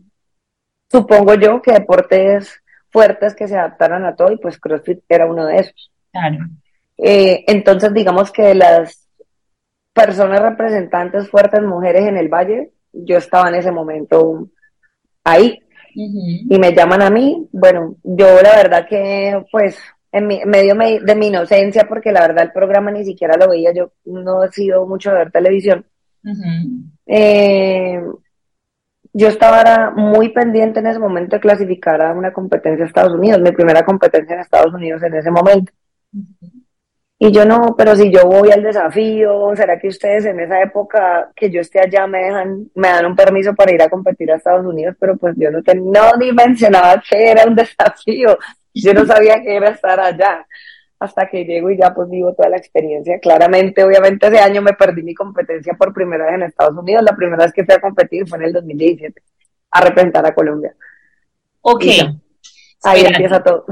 supongo 0.91 1.35
yo 1.37 1.63
que 1.63 1.73
deportes 1.73 2.63
fuertes 2.91 3.35
que 3.35 3.49
se 3.49 3.57
adaptaran 3.57 4.05
a 4.05 4.17
todo 4.17 4.33
y 4.33 4.37
pues 4.37 4.59
CrossFit 4.59 5.01
era 5.09 5.25
uno 5.25 5.47
de 5.47 5.61
esos. 5.61 5.93
Claro. 6.13 6.45
Eh, 6.99 7.43
entonces, 7.47 7.95
digamos 7.95 8.31
que 8.31 8.55
las 8.55 9.09
personas 9.95 10.41
representantes 10.41 11.31
fuertes, 11.31 11.63
mujeres 11.63 12.07
en 12.07 12.19
el 12.19 12.29
valle, 12.29 12.73
yo 13.05 13.19
estaba 13.19 13.49
en 13.49 13.57
ese 13.57 13.71
momento 13.71 14.49
ahí. 15.25 15.61
Y 15.95 16.59
me 16.59 16.75
llaman 16.75 17.03
a 17.03 17.11
mí, 17.11 17.49
bueno, 17.53 17.97
yo 18.03 18.27
la 18.43 18.57
verdad 18.57 18.87
que 18.87 19.43
pues 19.51 19.79
en 20.13 20.27
medio 20.27 20.75
de 20.75 21.15
mi 21.15 21.29
inocencia, 21.29 21.85
porque 21.89 22.13
la 22.13 22.21
verdad 22.21 22.45
el 22.45 22.53
programa 22.53 22.91
ni 22.91 23.05
siquiera 23.05 23.37
lo 23.37 23.49
veía, 23.49 23.73
yo 23.73 23.93
no 24.05 24.45
he 24.45 24.53
sido 24.53 24.87
mucho 24.87 25.11
de 25.11 25.17
ver 25.17 25.31
televisión. 25.31 25.85
eh, 27.07 28.01
yo 29.13 29.29
estaba 29.29 29.93
muy 29.93 30.31
pendiente 30.31 30.81
en 30.81 30.89
ese 30.89 30.99
momento 30.99 31.37
de 31.37 31.41
clasificar 31.41 32.03
a 32.03 32.13
una 32.13 32.33
competencia 32.33 32.85
a 32.85 32.89
Estados 32.89 33.15
Unidos, 33.15 33.41
mi 33.41 33.53
primera 33.53 33.83
competencia 33.83 34.35
en 34.35 34.41
Estados 34.41 34.75
Unidos 34.75 35.03
en 35.03 35.15
ese 35.15 35.31
momento. 35.31 35.73
Y 37.19 37.33
yo 37.33 37.47
no, 37.47 37.75
pero 37.79 37.97
si 37.97 38.13
yo 38.13 38.27
voy 38.27 38.51
al 38.51 38.63
desafío, 38.63 39.51
¿será 39.57 39.79
que 39.79 39.89
ustedes 39.89 40.27
en 40.27 40.39
esa 40.41 40.61
época 40.61 41.31
que 41.35 41.51
yo 41.51 41.63
esté 41.63 41.81
allá 41.81 42.07
me 42.07 42.19
dejan, 42.19 42.71
me 42.75 42.89
dan 42.89 43.07
un 43.07 43.17
permiso 43.17 43.55
para 43.55 43.73
ir 43.73 43.81
a 43.81 43.89
competir 43.89 44.31
a 44.31 44.37
Estados 44.37 44.67
Unidos? 44.67 44.97
Pero 45.01 45.17
pues 45.17 45.35
yo 45.39 45.51
no, 45.51 45.61
no 45.75 46.19
dimensionaba 46.19 47.03
que 47.09 47.31
era 47.31 47.47
un 47.47 47.55
desafío, 47.57 48.37
yo 48.75 48.93
no 48.93 49.07
sabía 49.07 49.41
que 49.41 49.57
era 49.57 49.71
estar 49.71 49.99
allá. 49.99 50.47
Hasta 50.99 51.29
que 51.29 51.45
llego 51.45 51.71
y 51.71 51.77
ya 51.77 51.93
pues 51.95 52.09
vivo 52.09 52.33
toda 52.35 52.49
la 52.49 52.57
experiencia. 52.57 53.19
Claramente, 53.21 53.85
obviamente 53.85 54.29
ese 54.29 54.39
año 54.39 54.63
me 54.63 54.73
perdí 54.73 55.03
mi 55.03 55.15
competencia 55.15 55.75
por 55.75 55.93
primera 55.93 56.25
vez 56.25 56.35
en 56.37 56.43
Estados 56.45 56.75
Unidos. 56.75 57.03
La 57.03 57.15
primera 57.15 57.45
vez 57.45 57.53
que 57.53 57.65
fui 57.65 57.75
a 57.75 57.81
competir 57.81 58.27
fue 58.27 58.39
en 58.39 58.45
el 58.45 58.53
2017, 58.55 59.23
a 59.73 59.81
representar 59.83 60.25
a 60.25 60.35
Colombia. 60.35 60.75
Ok. 61.61 61.85
Ahí 62.83 63.05
empieza 63.05 63.43
todo. 63.43 63.67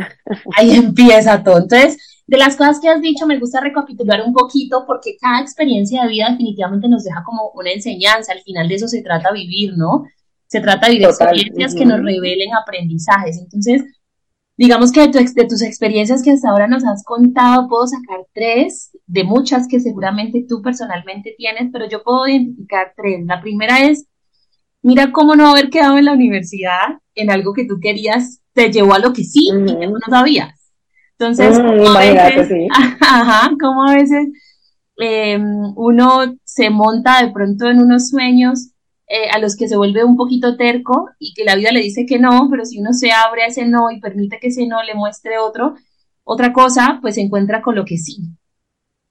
Ahí 0.55 0.77
empieza 0.77 1.43
todo. 1.43 1.59
Entonces, 1.59 2.14
de 2.27 2.39
las 2.39 2.57
cosas 2.57 2.81
que 2.81 2.89
has 2.89 3.03
dicho, 3.03 3.27
me 3.27 3.39
gusta 3.39 3.61
recapitular 3.61 4.23
un 4.23 4.33
poquito 4.33 4.85
porque 4.87 5.17
cada 5.21 5.41
experiencia 5.41 6.03
de 6.03 6.09
vida 6.09 6.31
definitivamente 6.31 6.89
nos 6.89 7.05
deja 7.05 7.23
como 7.23 7.51
una 7.55 7.71
enseñanza. 7.71 8.33
Al 8.33 8.41
final 8.41 8.69
de 8.69 8.77
eso 8.77 8.89
se 8.89 9.03
trata 9.03 9.33
vivir, 9.33 9.77
¿no? 9.77 10.05
Se 10.47 10.61
trata 10.61 10.87
de 10.87 10.95
vivir 10.95 11.09
experiencias 11.09 11.75
que 11.75 11.85
nos 11.85 12.03
revelen 12.03 12.55
aprendizajes. 12.55 13.39
Entonces, 13.39 13.83
digamos 14.57 14.91
que 14.91 15.07
de, 15.09 15.47
tus 15.47 15.63
experiencias 15.63 16.23
que 16.23 16.31
hasta 16.31 16.49
ahora 16.49 16.67
nos 16.67 16.85
has 16.85 17.05
contado, 17.05 17.69
puedo 17.69 17.87
sacar 17.87 18.21
tres 18.33 18.91
de 19.07 19.25
muchas 19.25 19.69
que 19.69 19.81
seguramente 19.81 20.47
tú 20.49 20.63
personalmente 20.63 21.35
tienes, 21.37 21.71
pero 21.73 21.89
yo 21.89 22.03
puedo 22.03 22.27
identificar 22.27 22.95
tres. 22.97 23.27
La 23.27 23.43
primera 23.43 23.85
es, 23.85 24.07
mira 24.81 25.13
cómo 25.13 25.37
no 25.37 25.49
haber 25.49 25.69
quedado 25.69 25.99
en 25.99 26.07
la 26.07 26.13
universidad 26.13 27.01
en 27.15 27.31
algo 27.31 27.53
que 27.53 27.67
tú 27.67 27.81
querías, 27.81 28.41
te 28.55 28.73
llevó 28.73 28.95
a 28.95 28.99
lo 28.99 29.13
que 29.13 29.25
sí 29.25 29.49
y 29.49 29.67
que 29.67 29.87
tú 29.87 29.93
no 29.93 30.01
sabías. 30.09 30.64
Entonces, 31.19 31.59
mm, 31.59 31.63
como, 31.63 31.89
a 31.91 32.01
veces, 32.01 32.69
ajá, 33.01 33.51
como 33.61 33.85
a 33.85 33.95
veces 33.95 34.29
em, 34.97 35.73
uno 35.77 36.37
se 36.45 36.71
monta 36.71 37.25
de 37.25 37.33
pronto 37.33 37.69
en 37.69 37.81
unos 37.81 38.09
sueños 38.09 38.71
eh, 39.07 39.29
a 39.33 39.39
los 39.39 39.55
que 39.57 39.69
se 39.69 39.77
vuelve 39.77 40.03
un 40.03 40.17
poquito 40.17 40.57
terco 40.57 41.11
y 41.19 41.35
que 41.35 41.45
la 41.45 41.57
vida 41.57 41.71
le 41.71 41.81
dice 41.81 42.07
que 42.07 42.19
no, 42.19 42.49
pero 42.51 42.65
si 42.65 42.81
uno 42.81 42.93
se 42.93 43.13
abre 43.13 43.43
a 43.43 43.47
ese 43.47 43.67
no 43.67 43.91
y 43.91 44.01
permite 44.01 44.39
que 44.41 44.49
ese 44.49 44.67
no 44.67 44.83
le 44.83 44.95
muestre 44.95 45.39
otro, 45.39 45.75
otra 46.25 46.53
cosa, 46.53 46.99
pues 47.01 47.17
se 47.17 47.21
encuentra 47.21 47.63
con 47.63 47.75
lo 47.75 47.85
que 47.85 47.99
sí. 47.99 48.17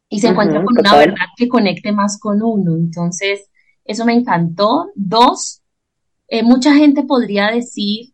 Y 0.10 0.20
se 0.20 0.28
encuentra 0.28 0.64
con 0.64 0.78
una 0.78 0.96
verdad 0.96 1.26
que 1.38 1.48
conecte 1.48 1.92
más 1.92 2.20
con 2.20 2.42
uno. 2.44 2.76
Entonces, 2.76 3.50
eso 3.86 4.06
me 4.06 4.14
encantó. 4.14 4.92
Dos, 4.96 5.62
eh, 6.28 6.44
mucha 6.44 6.74
gente 6.76 7.04
podría 7.04 7.48
decir 7.48 8.13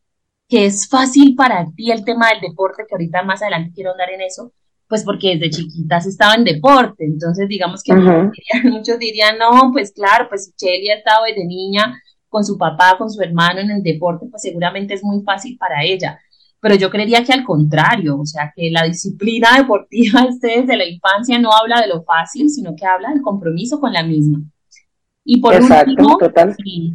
que 0.49 0.65
es 0.65 0.89
fácil 0.89 1.35
para 1.35 1.67
ti 1.75 1.91
el 1.91 2.03
tema 2.03 2.29
del 2.29 2.41
deporte, 2.41 2.83
que 2.87 2.95
ahorita 2.95 3.21
más 3.23 3.41
adelante 3.43 3.71
quiero 3.73 3.91
andar 3.91 4.09
en 4.09 4.21
eso, 4.21 4.51
pues 4.87 5.03
porque 5.03 5.37
desde 5.37 5.51
chiquitas 5.51 6.07
estaba 6.07 6.33
en 6.33 6.43
deporte, 6.43 7.05
entonces 7.05 7.47
digamos 7.47 7.83
que 7.83 7.93
muchos, 8.63 8.97
dirían, 8.97 9.37
no, 9.37 9.71
pues 9.71 9.93
claro, 9.93 10.27
pues 10.27 10.45
si 10.45 10.53
Chely 10.53 10.89
ha 10.89 10.95
estado 10.95 11.25
desde 11.25 11.45
niña 11.45 12.01
con 12.27 12.43
su 12.43 12.57
papá, 12.57 12.95
con 12.97 13.11
su 13.11 13.21
hermano 13.21 13.59
en 13.59 13.69
el 13.69 13.83
deporte, 13.83 14.25
pues 14.29 14.41
seguramente 14.41 14.95
es 14.95 15.03
muy 15.03 15.21
fácil 15.21 15.55
para 15.57 15.83
ella. 15.83 16.19
Pero 16.59 16.75
yo 16.75 16.89
creería 16.89 17.23
que 17.23 17.31
al 17.31 17.43
contrario, 17.43 18.17
o 18.19 18.25
sea, 18.25 18.51
que 18.55 18.71
la 18.71 18.83
disciplina 18.83 19.49
deportiva 19.57 20.27
desde 20.41 20.77
la 20.77 20.85
infancia 20.85 21.37
no 21.37 21.51
habla 21.53 21.79
de 21.81 21.87
lo 21.87 22.03
fácil, 22.03 22.49
sino 22.49 22.75
que 22.75 22.87
habla 22.87 23.09
del 23.11 23.21
compromiso 23.21 23.79
con 23.79 23.93
la 23.93 24.03
misma. 24.03 24.41
Y 25.23 25.39
por 25.41 25.53
último, 25.53 26.17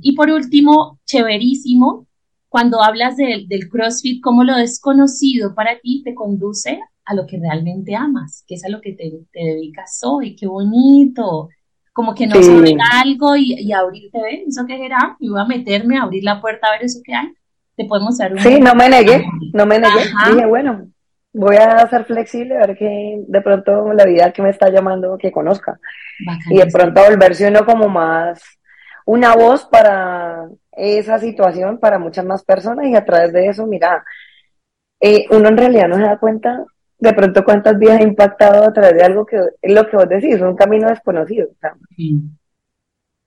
y 0.02 0.16
por 0.16 0.28
último, 0.30 0.98
chéverísimo, 1.04 2.08
cuando 2.54 2.80
hablas 2.80 3.16
del 3.16 3.68
CrossFit, 3.68 4.22
cómo 4.22 4.44
lo 4.44 4.54
desconocido 4.54 5.56
para 5.56 5.80
ti 5.80 6.02
te 6.04 6.14
conduce 6.14 6.78
a 7.04 7.12
lo 7.12 7.26
que 7.26 7.36
realmente 7.36 7.96
amas, 7.96 8.44
que 8.46 8.54
es 8.54 8.64
a 8.64 8.68
lo 8.68 8.80
que 8.80 8.92
te, 8.92 9.10
dedicas 9.34 9.98
hoy, 10.04 10.36
qué 10.36 10.46
bonito. 10.46 11.48
Como 11.92 12.14
que 12.14 12.28
no 12.28 12.40
sí. 12.40 12.76
algo 12.92 13.34
y, 13.34 13.54
y 13.54 13.72
abrirte, 13.72 14.22
¿ves? 14.22 14.42
¿Eso 14.46 14.66
qué 14.68 14.86
era? 14.86 15.16
Y 15.18 15.30
voy 15.30 15.40
a 15.40 15.46
meterme, 15.46 15.98
a 15.98 16.04
abrir 16.04 16.22
la 16.22 16.40
puerta 16.40 16.68
a 16.68 16.76
ver 16.76 16.84
eso 16.84 17.00
que 17.04 17.12
hay. 17.12 17.26
Te 17.76 17.86
podemos 17.86 18.18
dar 18.18 18.32
un... 18.32 18.38
Sí, 18.38 18.60
no 18.60 18.76
me 18.76 18.88
negué, 18.88 19.26
no 19.52 19.66
me 19.66 19.80
negué. 19.80 20.04
Dije, 20.30 20.46
bueno, 20.46 20.86
voy 21.32 21.56
a 21.56 21.88
ser 21.88 22.04
flexible, 22.04 22.56
a 22.56 22.68
ver 22.68 22.78
que 22.78 23.20
de 23.26 23.40
pronto 23.40 23.92
la 23.94 24.04
vida 24.04 24.32
que 24.32 24.42
me 24.42 24.50
está 24.50 24.70
llamando 24.70 25.18
que 25.18 25.32
conozca. 25.32 25.80
y 26.50 26.58
de 26.58 26.66
pronto 26.66 27.02
volverse 27.02 27.48
uno 27.48 27.66
como 27.66 27.88
más 27.88 28.40
una 29.04 29.34
voz 29.34 29.64
para 29.66 30.48
esa 30.72 31.18
situación 31.18 31.78
para 31.78 31.98
muchas 31.98 32.24
más 32.24 32.42
personas 32.42 32.86
y 32.86 32.96
a 32.96 33.04
través 33.04 33.32
de 33.32 33.48
eso, 33.48 33.66
mira, 33.66 34.04
eh, 35.00 35.26
uno 35.30 35.48
en 35.48 35.56
realidad 35.56 35.88
no 35.88 35.96
se 35.96 36.02
da 36.02 36.18
cuenta 36.18 36.64
de 36.98 37.12
pronto 37.12 37.44
cuántas 37.44 37.78
vidas 37.78 38.00
ha 38.00 38.04
impactado 38.04 38.64
a 38.64 38.72
través 38.72 38.94
de 38.94 39.04
algo 39.04 39.26
que 39.26 39.36
es 39.60 39.74
lo 39.74 39.86
que 39.88 39.96
vos 39.96 40.08
decís, 40.08 40.40
un 40.40 40.56
camino 40.56 40.88
desconocido. 40.88 41.48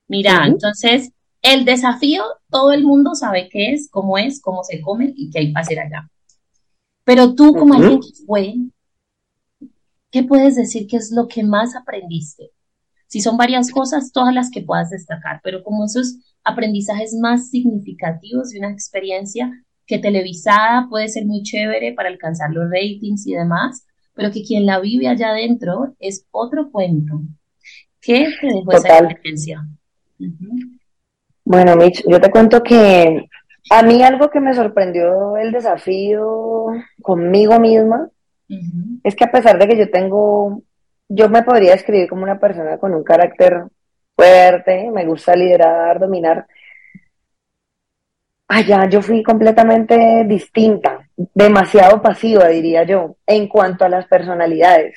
Mira, 0.08 0.46
entonces 0.46 1.12
el 1.42 1.64
desafío, 1.64 2.24
todo 2.50 2.72
el 2.72 2.84
mundo 2.84 3.14
sabe 3.14 3.48
qué 3.48 3.72
es, 3.72 3.88
cómo 3.90 4.18
es, 4.18 4.40
cómo 4.40 4.64
se 4.64 4.80
come 4.80 5.12
y 5.16 5.30
qué 5.30 5.38
hay 5.40 5.52
para 5.52 5.62
hacer 5.62 5.78
allá. 5.78 6.10
Pero 7.04 7.34
tú, 7.34 7.54
como 7.54 7.74
alguien 7.74 8.00
que 8.00 8.24
fue, 8.26 8.54
¿qué 10.10 10.24
puedes 10.24 10.56
decir 10.56 10.86
que 10.86 10.96
es 10.96 11.12
lo 11.12 11.28
que 11.28 11.42
más 11.42 11.76
aprendiste? 11.76 12.50
Si 13.08 13.20
son 13.20 13.36
varias 13.36 13.70
cosas, 13.70 14.12
todas 14.12 14.34
las 14.34 14.50
que 14.50 14.62
puedas 14.62 14.90
destacar, 14.90 15.40
pero 15.42 15.62
como 15.64 15.84
esos 15.84 16.18
aprendizajes 16.44 17.14
más 17.20 17.50
significativos 17.50 18.50
de 18.50 18.60
una 18.60 18.70
experiencia 18.70 19.50
que 19.86 19.98
televisada 19.98 20.86
puede 20.88 21.08
ser 21.08 21.24
muy 21.24 21.42
chévere 21.42 21.94
para 21.94 22.10
alcanzar 22.10 22.50
los 22.50 22.70
ratings 22.70 23.26
y 23.26 23.32
demás, 23.32 23.86
pero 24.14 24.30
que 24.30 24.42
quien 24.42 24.66
la 24.66 24.78
vive 24.78 25.08
allá 25.08 25.30
adentro 25.30 25.94
es 25.98 26.26
otro 26.30 26.70
cuento. 26.70 27.20
¿Qué 28.00 28.28
te 28.40 28.46
dejó 28.46 28.72
esa 28.72 28.98
experiencia? 28.98 29.66
Bueno, 31.44 31.76
Mitch, 31.76 32.04
yo 32.06 32.20
te 32.20 32.30
cuento 32.30 32.62
que 32.62 33.28
a 33.70 33.82
mí 33.82 34.02
algo 34.02 34.30
que 34.30 34.40
me 34.40 34.54
sorprendió 34.54 35.36
el 35.36 35.52
desafío 35.52 36.66
conmigo 37.02 37.58
misma 37.58 38.10
es 39.02 39.14
que 39.14 39.24
a 39.24 39.30
pesar 39.30 39.58
de 39.58 39.66
que 39.66 39.78
yo 39.78 39.90
tengo 39.90 40.62
yo 41.08 41.28
me 41.28 41.42
podría 41.42 41.72
describir 41.72 42.08
como 42.08 42.22
una 42.22 42.38
persona 42.38 42.78
con 42.78 42.94
un 42.94 43.02
carácter 43.02 43.64
fuerte, 44.14 44.90
me 44.90 45.06
gusta 45.06 45.34
liderar, 45.34 45.98
dominar. 45.98 46.46
Allá 48.48 48.88
yo 48.88 49.02
fui 49.02 49.22
completamente 49.22 50.24
distinta, 50.24 51.08
demasiado 51.16 52.00
pasiva, 52.00 52.48
diría 52.48 52.84
yo, 52.84 53.16
en 53.26 53.46
cuanto 53.48 53.84
a 53.84 53.88
las 53.88 54.06
personalidades. 54.06 54.96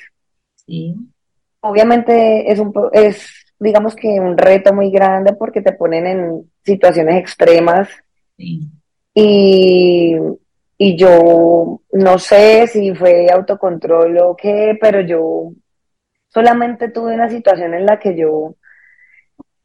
Sí. 0.66 0.94
Obviamente 1.60 2.50
es 2.50 2.58
un 2.58 2.72
es 2.92 3.42
digamos 3.62 3.94
que 3.94 4.08
un 4.18 4.36
reto 4.36 4.72
muy 4.72 4.90
grande 4.90 5.34
porque 5.34 5.62
te 5.62 5.72
ponen 5.72 6.06
en 6.06 6.50
situaciones 6.64 7.16
extremas. 7.16 7.88
Sí. 8.36 8.62
Y, 9.14 10.16
y 10.78 10.96
yo 10.96 11.80
no 11.92 12.18
sé 12.18 12.66
si 12.66 12.94
fue 12.94 13.30
autocontrol 13.30 14.18
o 14.18 14.36
qué, 14.36 14.76
pero 14.80 15.00
yo 15.02 15.52
solamente 16.32 16.88
tuve 16.88 17.14
una 17.14 17.28
situación 17.28 17.74
en 17.74 17.86
la 17.86 17.98
que 17.98 18.16
yo 18.16 18.54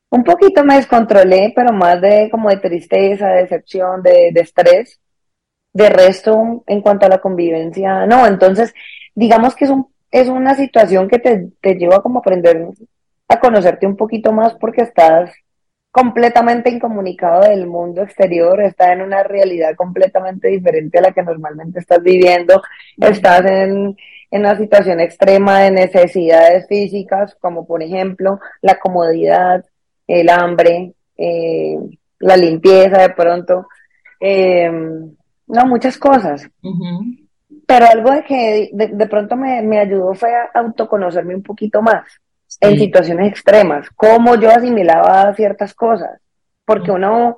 un 0.10 0.24
poquito 0.24 0.64
me 0.64 0.76
descontrolé, 0.76 1.54
pero 1.56 1.74
más 1.74 2.02
de 2.02 2.30
como 2.32 2.50
de 2.50 2.58
tristeza, 2.58 3.28
de 3.28 3.42
decepción, 3.44 4.02
de, 4.02 4.30
estrés. 4.36 5.00
De 5.74 5.90
resto, 5.90 6.64
en 6.66 6.82
cuanto 6.82 7.06
a 7.06 7.10
la 7.10 7.20
convivencia, 7.20 8.08
no, 8.08 8.26
entonces, 8.26 8.74
digamos 9.14 9.56
que 9.56 9.66
es, 9.66 9.72
un, 9.72 9.88
es 10.10 10.28
una 10.28 10.56
situación 10.56 11.08
que 11.08 11.20
te, 11.20 11.50
te 11.62 11.76
lleva 11.76 12.02
como 12.02 12.20
a 12.20 12.22
aprender 12.22 12.70
a 13.28 13.40
conocerte 13.40 13.86
un 13.86 13.96
poquito 13.96 14.32
más 14.32 14.56
porque 14.56 14.82
estás 14.82 15.32
completamente 15.92 16.72
incomunicado 16.72 17.42
del 17.42 17.68
mundo 17.68 18.02
exterior, 18.02 18.62
estás 18.62 18.90
en 18.90 19.02
una 19.02 19.24
realidad 19.24 19.76
completamente 19.76 20.48
diferente 20.48 20.98
a 21.00 21.02
la 21.02 21.12
que 21.12 21.24
normalmente 21.24 21.80
estás 21.80 22.02
viviendo, 22.02 22.62
estás 22.98 23.46
en, 23.46 23.96
en 24.30 24.42
una 24.42 24.58
situación 24.58 25.00
extrema 25.00 25.62
de 25.62 25.72
necesidades 25.72 26.68
físicas, 26.68 27.36
como 27.40 27.66
por 27.66 27.82
ejemplo 27.82 28.40
la 28.62 28.78
comodidad, 28.80 29.64
el 30.06 30.30
hambre, 30.30 30.94
eh, 31.18 31.78
la 32.20 32.38
limpieza 32.38 33.02
de 33.02 33.10
pronto. 33.12 33.68
em, 34.20 35.16
no, 35.48 35.66
muchas 35.66 35.98
cosas. 35.98 36.50
Pero 37.66 37.86
algo 37.86 38.12
de 38.12 38.24
que 38.24 38.70
de, 38.74 39.08
pronto 39.08 39.36
me, 39.36 39.62
me, 39.62 39.80
ayudó 39.80 40.14
fue 40.14 40.34
a 40.36 40.50
autoconocerme 40.54 41.36
un 41.36 41.44
poquito 41.44 41.82
más 41.82 42.04
en 42.62 42.78
situaciones 42.78 43.30
extremas, 43.30 43.90
cómo 43.96 44.36
yo 44.36 44.50
asimilaba 44.50 45.34
ciertas 45.36 45.74
cosas, 45.74 46.20
porque 46.66 46.92
uno, 46.92 47.38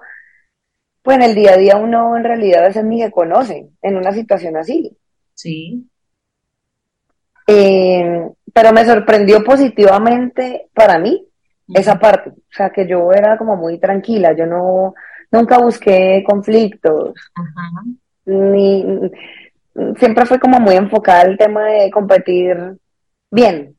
pues 1.01 1.17
en 1.17 1.23
el 1.23 1.35
día 1.35 1.53
a 1.53 1.57
día 1.57 1.77
uno 1.77 2.15
en 2.15 2.23
realidad 2.23 2.63
a 2.63 2.67
veces 2.67 2.85
ni 2.85 3.01
se 3.01 3.11
conoce 3.11 3.69
en 3.81 3.97
una 3.97 4.11
situación 4.11 4.55
así. 4.57 4.95
Sí. 5.33 5.89
Eh, 7.51 8.29
pero 8.53 8.71
me 8.71 8.85
sorprendió 8.85 9.43
positivamente 9.43 10.67
para 10.73 10.99
mí 10.99 11.25
esa 11.73 11.97
parte, 11.99 12.29
o 12.29 12.51
sea 12.51 12.69
que 12.69 12.87
yo 12.87 13.11
era 13.11 13.37
como 13.37 13.55
muy 13.55 13.79
tranquila, 13.79 14.35
yo 14.35 14.45
no, 14.45 14.93
nunca 15.31 15.57
busqué 15.57 16.23
conflictos, 16.27 17.13
ni 18.25 18.85
siempre 19.97 20.25
fue 20.25 20.39
como 20.39 20.59
muy 20.59 20.75
enfocada 20.75 21.23
el 21.23 21.37
tema 21.37 21.65
de 21.65 21.91
competir 21.91 22.77
bien, 23.31 23.75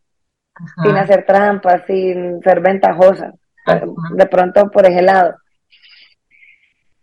sin 0.83 0.97
hacer 0.97 1.25
trampas, 1.25 1.83
sin 1.87 2.41
ser 2.43 2.61
ventajosa, 2.61 3.35
de 4.15 4.27
pronto 4.27 4.71
por 4.71 4.87
ese 4.87 5.03
lado. 5.03 5.37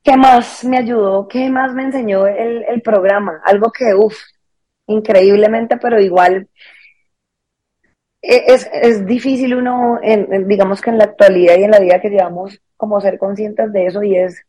¿Qué 0.04 0.16
más 0.16 0.64
me 0.64 0.78
ayudó? 0.78 1.28
¿Qué 1.28 1.50
más 1.50 1.74
me 1.74 1.84
enseñó 1.84 2.28
el, 2.28 2.82
programa? 2.82 3.42
Algo 3.44 3.72
que, 3.72 3.94
uff, 3.94 4.16
increíblemente, 4.88 5.78
pero 5.78 6.02
igual 6.02 6.48
e, 8.22 8.46
es, 8.48 9.06
difícil 9.06 9.56
uno, 9.56 10.00
digamos 10.46 10.82
que 10.82 10.90
en 10.90 10.98
la 10.98 11.06
actualidad 11.06 11.58
y 11.58 11.64
en 11.64 11.72
la 11.72 11.80
vida 11.80 12.02
que 12.02 12.10
llevamos, 12.10 12.60
como 12.76 13.00
ser 13.02 13.18
conscientes 13.18 13.72
de 13.72 13.86
eso 13.88 14.04
y 14.04 14.18
es 14.18 14.44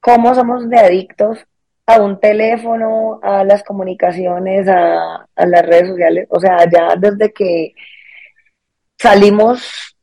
cómo 0.00 0.34
somos 0.34 0.68
de 0.68 0.78
adictos 0.78 1.46
a 1.86 2.00
un 2.00 2.18
teléfono, 2.18 3.20
a 3.22 3.44
las 3.44 3.62
comunicaciones, 3.62 4.68
a, 4.68 5.26
las 5.36 5.66
redes 5.66 5.88
sociales. 5.88 6.26
O 6.30 6.40
sea, 6.40 6.68
ya 6.70 6.96
desde 6.96 7.32
que 7.32 7.74
salimos 8.98 9.96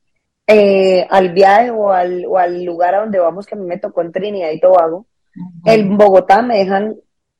eh, 0.47 1.05
al 1.09 1.33
viaje 1.33 1.71
o 1.71 1.91
al, 1.91 2.25
o 2.25 2.37
al 2.37 2.63
lugar 2.63 2.95
a 2.95 2.99
donde 3.01 3.19
vamos, 3.19 3.45
que 3.45 3.55
a 3.55 3.57
mí 3.57 3.65
me 3.65 3.79
tocó 3.79 4.01
en 4.01 4.11
Trinidad 4.11 4.51
y 4.51 4.59
Tobago, 4.59 5.05
en 5.65 5.97
Bogotá 5.97 6.41
me 6.41 6.59
dejan 6.59 6.95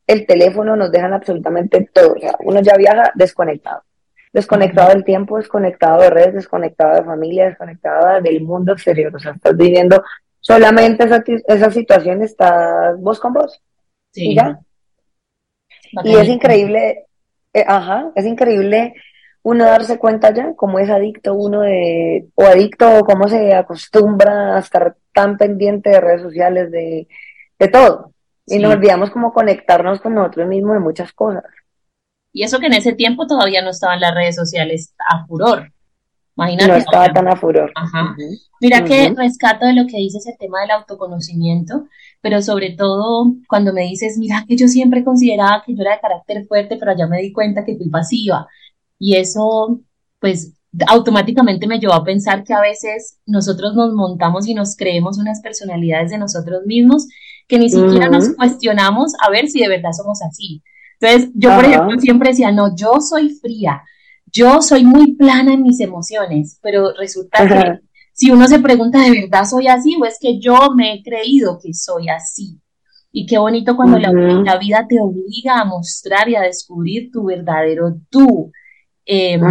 el 0.08 0.26
teléfono, 0.26 0.76
nos 0.76 0.92
dejan 0.92 1.13
absolutamente 1.13 1.89
todo. 1.94 2.13
O 2.13 2.20
sea, 2.20 2.36
uno 2.39 2.62
ya 2.62 2.76
viaja 2.76 3.12
desconectado. 3.16 3.84
Desconectado 4.32 4.89
del 4.89 5.04
tiempo, 5.04 5.38
desconectado 5.38 6.02
de 6.02 6.10
redes, 6.10 6.34
desconectado 6.34 6.96
de 6.96 7.04
familia, 7.04 7.46
desconectado 7.46 8.22
del 8.22 8.42
mundo 8.42 8.74
exterior. 8.74 9.16
O 9.16 9.20
sea, 9.20 9.34
estás 9.34 9.56
viviendo 9.56 10.04
solamente 10.39 11.04
esa, 11.04 11.24
esa 11.48 11.72
situación, 11.72 12.22
estás 12.22 13.00
vos 13.00 13.20
con 13.20 13.34
vos. 13.34 13.62
Y 14.13 14.36
ya. 14.36 14.60
Y 16.04 16.16
es 16.16 16.28
increíble, 16.28 17.06
eh, 17.54 17.66
ajá, 17.68 18.12
es 18.16 18.26
increíble 18.26 18.94
uno 19.44 19.66
darse 19.66 20.00
cuenta 20.00 20.34
ya 20.34 20.54
cómo 20.56 20.80
es 20.80 20.89
adicto 20.89 21.34
uno 21.34 21.62
de, 21.62 22.28
o 22.36 22.44
adicto, 22.46 23.00
o 23.00 23.04
cómo 23.04 23.28
se 23.28 23.54
acostumbra 23.54 24.56
a 24.56 24.60
estar 24.60 24.96
tan 25.13 25.38
pendiente 25.38 25.89
de 25.89 26.02
redes 26.02 26.22
sociales, 26.22 26.72
de, 26.72 27.08
de 27.60 27.68
todo. 27.68 28.12
Y 28.45 28.60
nos 28.60 28.73
olvidamos 28.73 29.10
cómo 29.10 29.34
conectarnos 29.34 30.01
con 30.01 30.15
nosotros 30.15 30.47
mismos 30.47 30.73
de 30.73 30.79
muchas 30.79 31.13
cosas. 31.13 31.43
Y 32.34 32.43
eso 32.43 32.60
que 32.60 32.65
en 32.65 32.73
ese 32.73 32.93
tiempo 32.93 33.27
todavía 33.27 33.62
no 33.62 33.69
estaban 33.69 33.99
las 33.99 34.13
redes 34.13 34.36
sociales 34.36 34.93
a 35.08 35.25
furor. 35.25 35.71
Imagínate. 36.36 36.67
No 36.67 36.75
estaba 36.75 37.13
tan 37.13 37.27
a 37.27 37.36
furor. 37.36 37.71
Ajá. 37.75 38.15
Mira 38.60 38.84
que 38.84 39.13
rescato 39.15 39.65
de 39.65 39.73
lo 39.73 39.86
que 39.86 39.97
dices 39.97 40.25
el 40.25 40.38
tema 40.38 40.62
del 40.62 40.71
autoconocimiento, 40.71 41.88
pero 42.21 42.41
sobre 42.41 42.71
todo 42.71 43.34
cuando 43.47 43.71
me 43.71 43.84
dices, 43.84 44.17
mira 44.17 44.43
que 44.47 44.56
yo 44.56 44.67
siempre 44.67 45.03
consideraba 45.03 45.62
que 45.63 45.75
yo 45.75 45.82
era 45.82 45.91
de 45.91 46.01
carácter 46.01 46.45
fuerte, 46.47 46.77
pero 46.77 46.97
ya 46.97 47.08
me 47.08 47.21
di 47.21 47.32
cuenta 47.32 47.63
que 47.63 47.75
fui 47.75 47.89
pasiva. 47.89 48.47
Y 48.97 49.15
eso, 49.15 49.79
pues, 50.19 50.53
automáticamente 50.88 51.67
me 51.67 51.79
llevó 51.79 51.93
a 51.93 52.03
pensar 52.03 52.43
que 52.43 52.53
a 52.53 52.62
veces 52.62 53.19
nosotros 53.27 53.75
nos 53.75 53.93
montamos 53.93 54.47
y 54.47 54.56
nos 54.56 54.75
creemos 54.75 55.19
unas 55.19 55.39
personalidades 55.41 56.10
de 56.10 56.17
nosotros 56.17 56.65
mismos 56.65 57.08
que 57.47 57.60
ni 57.60 57.69
siquiera 57.69 58.10
nos 58.10 58.34
cuestionamos 58.36 59.13
a 59.19 59.29
ver 59.29 59.47
si 59.47 59.62
de 59.62 59.69
verdad 59.69 59.91
somos 59.91 60.21
así. 60.21 60.62
Entonces, 60.99 61.32
yo, 61.36 61.56
por 61.56 61.65
ejemplo, 61.65 61.99
siempre 61.99 62.29
decía, 62.29 62.51
no, 62.51 62.75
yo 62.75 63.01
soy 63.01 63.29
fría, 63.29 63.82
yo 64.25 64.62
soy 64.62 64.84
muy 64.84 65.15
plana 65.15 65.53
en 65.53 65.63
mis 65.63 65.79
emociones, 65.79 66.60
pero 66.62 66.93
resulta 66.97 67.47
que 67.47 67.79
si 68.13 68.32
uno 68.32 68.47
se 68.47 68.60
pregunta, 68.60 69.01
¿de 69.01 69.21
verdad 69.21 69.43
soy 69.43 69.67
así 69.67 69.95
o 69.99 70.06
es 70.06 70.17
que 70.19 70.39
yo 70.39 70.71
me 70.75 70.93
he 70.93 71.03
creído 71.03 71.60
que 71.62 71.73
soy 71.73 72.10
así? 72.10 72.60
Y 73.12 73.25
qué 73.25 73.38
bonito 73.38 73.75
cuando 73.75 73.99
la, 73.99 74.58
vida 74.58 74.86
te 74.88 74.99
obliga 74.99 75.60
a 75.60 75.65
mostrar 75.65 76.29
y 76.29 76.36
a 76.36 76.41
descubrir 76.41 77.12
tu 77.12 77.25
verdadero 77.25 77.95
tú. 78.10 78.51
Em, 79.06 79.41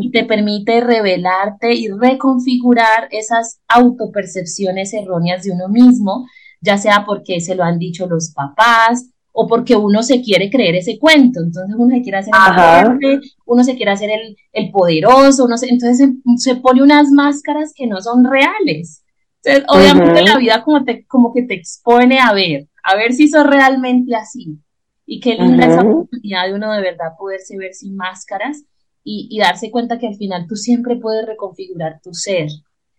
y 0.00 0.10
te 0.10 0.24
permite 0.24 0.80
revelarte 0.80 1.72
y 1.72 1.88
reconfigurar 1.88 3.06
esas 3.12 3.60
autopercepciones 3.68 4.92
erróneas 4.92 5.44
de 5.44 5.52
uno 5.52 5.68
mismo, 5.68 6.26
ya 6.66 6.76
sea 6.76 7.04
porque 7.06 7.40
se 7.40 7.54
lo 7.54 7.64
han 7.64 7.78
dicho 7.78 8.06
los 8.06 8.32
papás, 8.34 9.06
o 9.38 9.46
porque 9.46 9.76
uno 9.76 10.02
se 10.02 10.22
quiere 10.22 10.48
creer 10.48 10.76
ese 10.76 10.98
cuento. 10.98 11.40
Entonces 11.40 11.76
uno 11.78 11.94
se 11.94 12.02
quiere 12.02 12.18
hacer 12.18 12.32
el 12.34 12.54
fuerte, 12.54 13.20
uno 13.44 13.64
se 13.64 13.76
quiere 13.76 13.92
hacer 13.92 14.10
el, 14.52 14.70
poderoso, 14.70 15.44
uno 15.44 15.56
entonces 15.62 16.08
se, 16.38 16.56
pone 16.56 16.82
unas 16.82 17.10
máscaras 17.10 17.72
que 17.76 17.86
no 17.86 18.00
son 18.00 18.24
reales. 18.24 19.04
Entonces, 19.44 19.64
obviamente 19.68 20.22
la 20.22 20.38
vida 20.38 20.64
como, 20.64 20.84
te, 20.84 21.04
como 21.06 21.34
que 21.34 21.42
te 21.42 21.54
expone 21.54 22.18
a 22.18 22.32
ver, 22.32 22.68
a 22.82 22.96
ver 22.96 23.12
si 23.12 23.28
sos 23.28 23.46
realmente 23.46 24.16
así. 24.16 24.58
Y 25.04 25.20
qué 25.20 25.34
linda 25.34 25.66
esa 25.66 25.82
oportunidad 25.82 26.46
de 26.46 26.54
uno 26.54 26.72
de 26.72 26.80
verdad 26.80 27.12
poderse 27.18 27.58
ver 27.58 27.74
sin 27.74 27.94
máscaras 27.94 28.64
y, 29.04 29.28
y 29.30 29.38
darse 29.38 29.70
cuenta 29.70 29.98
que 29.98 30.08
al 30.08 30.16
final 30.16 30.46
tú 30.48 30.56
siempre 30.56 30.96
puedes 30.96 31.26
reconfigurar 31.26 32.00
tu 32.02 32.14
ser. 32.14 32.48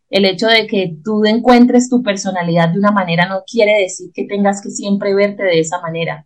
El 0.09 0.25
hecho 0.25 0.47
de 0.47 0.67
que 0.67 0.95
tú 1.03 1.25
encuentres 1.25 1.89
tu 1.89 2.01
personalidad 2.01 2.69
de 2.69 2.79
una 2.79 2.91
manera 2.91 3.27
no 3.27 3.43
quiere 3.49 3.81
decir 3.81 4.11
que 4.13 4.25
tengas 4.25 4.61
que 4.61 4.69
siempre 4.69 5.13
verte 5.13 5.43
de 5.43 5.59
esa 5.59 5.81
manera. 5.81 6.25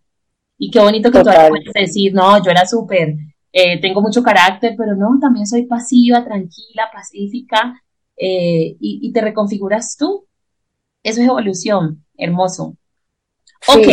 Y 0.56 0.70
qué 0.70 0.78
bonito 0.78 1.10
que 1.10 1.18
tú 1.18 1.30
puedes 1.48 1.72
decir, 1.74 2.14
no, 2.14 2.42
yo 2.44 2.50
era 2.50 2.64
súper, 2.64 3.16
eh, 3.52 3.80
tengo 3.80 4.00
mucho 4.00 4.22
carácter, 4.22 4.74
pero 4.78 4.94
no, 4.94 5.18
también 5.20 5.46
soy 5.46 5.66
pasiva, 5.66 6.24
tranquila, 6.24 6.88
pacífica, 6.92 7.82
eh, 8.16 8.76
y, 8.80 9.12
te 9.12 9.20
reconfiguras 9.20 9.96
tú. 9.98 10.26
Eso 11.02 11.20
es 11.20 11.26
evolución, 11.26 12.04
hermoso. 12.16 12.76
Ok. 13.66 13.88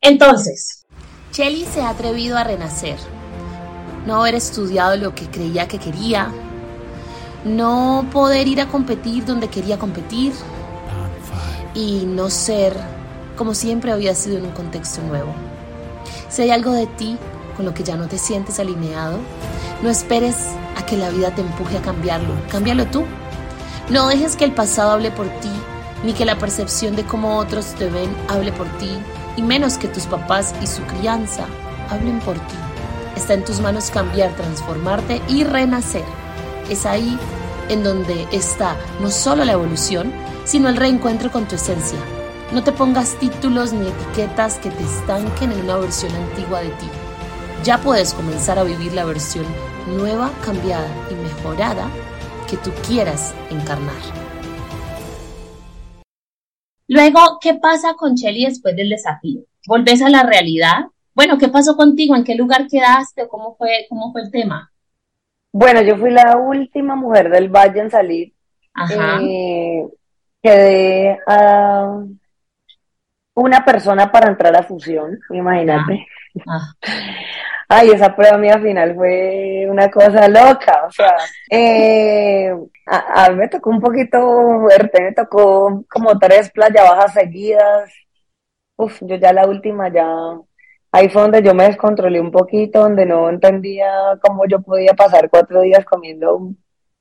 Entonces, 0.00 0.84
Shelly 1.32 1.64
se 1.64 1.80
ha 1.80 1.90
atrevido 1.90 2.36
a 2.36 2.44
renacer, 2.44 2.96
no 4.06 4.16
haber 4.16 4.34
estudiado 4.34 4.96
lo 4.96 5.14
que 5.14 5.26
creía 5.30 5.66
que 5.66 5.78
quería, 5.78 6.30
no 7.44 8.06
poder 8.12 8.48
ir 8.48 8.60
a 8.60 8.68
competir 8.68 9.24
donde 9.24 9.48
quería 9.48 9.78
competir 9.78 10.32
y 11.74 12.04
no 12.06 12.30
ser 12.30 12.74
como 13.36 13.54
siempre 13.54 13.92
había 13.92 14.14
sido 14.14 14.38
en 14.38 14.46
un 14.46 14.52
contexto 14.52 15.02
nuevo. 15.02 15.32
Si 16.28 16.42
hay 16.42 16.50
algo 16.50 16.72
de 16.72 16.86
ti 16.86 17.18
con 17.56 17.64
lo 17.64 17.74
que 17.74 17.82
ya 17.82 17.96
no 17.96 18.06
te 18.06 18.18
sientes 18.18 18.58
alineado, 18.58 19.18
no 19.82 19.90
esperes 19.90 20.36
a 20.76 20.86
que 20.86 20.96
la 20.96 21.10
vida 21.10 21.34
te 21.34 21.42
empuje 21.42 21.78
a 21.78 21.82
cambiarlo, 21.82 22.34
cámbialo 22.50 22.86
tú. 22.86 23.04
No 23.90 24.08
dejes 24.08 24.36
que 24.36 24.44
el 24.44 24.52
pasado 24.52 24.92
hable 24.92 25.10
por 25.10 25.26
ti, 25.40 25.50
ni 26.04 26.12
que 26.12 26.24
la 26.24 26.38
percepción 26.38 26.96
de 26.96 27.04
cómo 27.04 27.38
otros 27.38 27.66
te 27.74 27.88
ven 27.88 28.10
hable 28.28 28.52
por 28.52 28.66
ti, 28.78 28.90
y 29.36 29.42
menos 29.42 29.78
que 29.78 29.88
tus 29.88 30.06
papás 30.06 30.54
y 30.62 30.66
su 30.66 30.82
crianza 30.82 31.46
hablen 31.90 32.20
por 32.20 32.34
ti. 32.34 32.54
Está 33.16 33.34
en 33.34 33.44
tus 33.44 33.60
manos 33.60 33.90
cambiar, 33.90 34.34
transformarte 34.34 35.20
y 35.28 35.44
renacer. 35.44 36.04
Es 36.68 36.86
ahí 36.86 37.18
en 37.68 37.82
donde 37.82 38.26
está 38.32 38.76
no 39.00 39.10
solo 39.10 39.44
la 39.44 39.52
evolución, 39.52 40.12
sino 40.44 40.68
el 40.68 40.76
reencuentro 40.76 41.30
con 41.30 41.46
tu 41.46 41.54
esencia, 41.54 41.98
no 42.52 42.62
te 42.62 42.72
pongas 42.72 43.18
títulos 43.18 43.72
ni 43.72 43.88
etiquetas 43.88 44.58
que 44.58 44.70
te 44.70 44.84
estanquen 44.84 45.50
en 45.50 45.62
una 45.62 45.76
versión 45.76 46.14
antigua 46.14 46.60
de 46.60 46.68
ti. 46.68 46.86
Ya 47.64 47.78
puedes 47.78 48.14
comenzar 48.14 48.58
a 48.58 48.64
vivir 48.64 48.92
la 48.92 49.04
versión 49.04 49.46
nueva, 49.88 50.30
cambiada 50.44 50.86
y 51.10 51.14
mejorada 51.14 51.88
que 52.48 52.56
tú 52.58 52.70
quieras 52.86 53.34
encarnar. 53.50 53.96
Luego, 56.86 57.38
¿qué 57.40 57.54
pasa 57.54 57.94
con 57.94 58.14
Shelly 58.14 58.44
después 58.44 58.76
del 58.76 58.90
desafío? 58.90 59.40
¿Volves 59.66 60.02
a 60.02 60.10
la 60.10 60.22
realidad? 60.22 60.84
Bueno, 61.14 61.38
¿qué 61.38 61.48
pasó 61.48 61.76
contigo? 61.76 62.14
¿En 62.14 62.22
qué 62.22 62.34
lugar 62.34 62.68
quedaste? 62.68 63.26
¿Cómo 63.26 63.56
fue, 63.56 63.86
cómo 63.88 64.12
fue 64.12 64.22
el 64.22 64.30
tema? 64.30 64.70
Bueno, 65.56 65.82
yo 65.82 65.96
fui 65.96 66.10
la 66.10 66.36
última 66.36 66.96
mujer 66.96 67.30
del 67.30 67.48
Valle 67.48 67.80
en 67.80 67.88
salir. 67.88 68.32
Ajá. 68.74 69.20
Eh, 69.22 69.86
quedé 70.42 71.16
a 71.28 72.02
una 73.34 73.64
persona 73.64 74.10
para 74.10 74.30
entrar 74.30 74.56
a 74.56 74.64
fusión, 74.64 75.16
imagínate. 75.30 76.08
Ah, 76.48 76.58
ah. 76.58 76.74
Ay, 77.68 77.90
esa 77.90 78.14
prueba 78.16 78.36
mía 78.36 78.58
final 78.58 78.96
fue 78.96 79.66
una 79.70 79.88
cosa 79.90 80.28
loca, 80.28 80.86
o 80.86 80.90
sea, 80.90 81.16
eh, 81.48 82.52
a, 82.86 83.30
mí 83.30 83.36
me 83.36 83.48
tocó 83.48 83.70
un 83.70 83.80
poquito 83.80 84.18
fuerte, 84.60 85.02
me 85.02 85.12
tocó 85.12 85.84
como 85.88 86.18
tres 86.18 86.50
playas 86.50 86.84
bajas 86.84 87.14
seguidas, 87.14 87.90
uf, 88.76 89.00
yo 89.02 89.16
ya 89.16 89.32
la 89.32 89.46
última 89.46 89.88
ya, 89.88 90.04
ahí 90.94 91.08
fue 91.08 91.22
donde 91.22 91.42
yo 91.42 91.54
me 91.54 91.64
descontrolé 91.64 92.20
un 92.20 92.30
poquito, 92.30 92.78
donde 92.78 93.04
no 93.04 93.28
entendía 93.28 94.16
cómo 94.22 94.46
yo 94.46 94.62
podía 94.62 94.94
pasar 94.94 95.28
cuatro 95.28 95.60
días 95.62 95.84
comiendo 95.84 96.52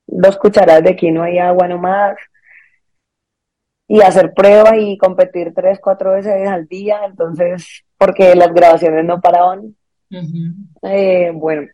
dos 0.08 0.38
cucharadas 0.38 0.84
de 0.84 0.96
quinoa 0.96 1.30
y 1.30 1.38
agua 1.38 1.68
nomás 1.68 2.16
y 3.88 4.02
hacer 4.02 4.34
pruebas 4.34 4.74
y 4.80 4.98
competir 4.98 5.54
tres, 5.54 5.78
cuatro 5.80 6.14
veces 6.14 6.48
al 6.48 6.68
día, 6.68 7.02
entonces, 7.06 7.84
porque 7.96 8.34
las 8.34 8.52
grabaciones 8.52 9.06
no 9.06 9.22
paraban. 9.22 9.76
Eh, 10.82 11.30
bueno, 11.32 11.68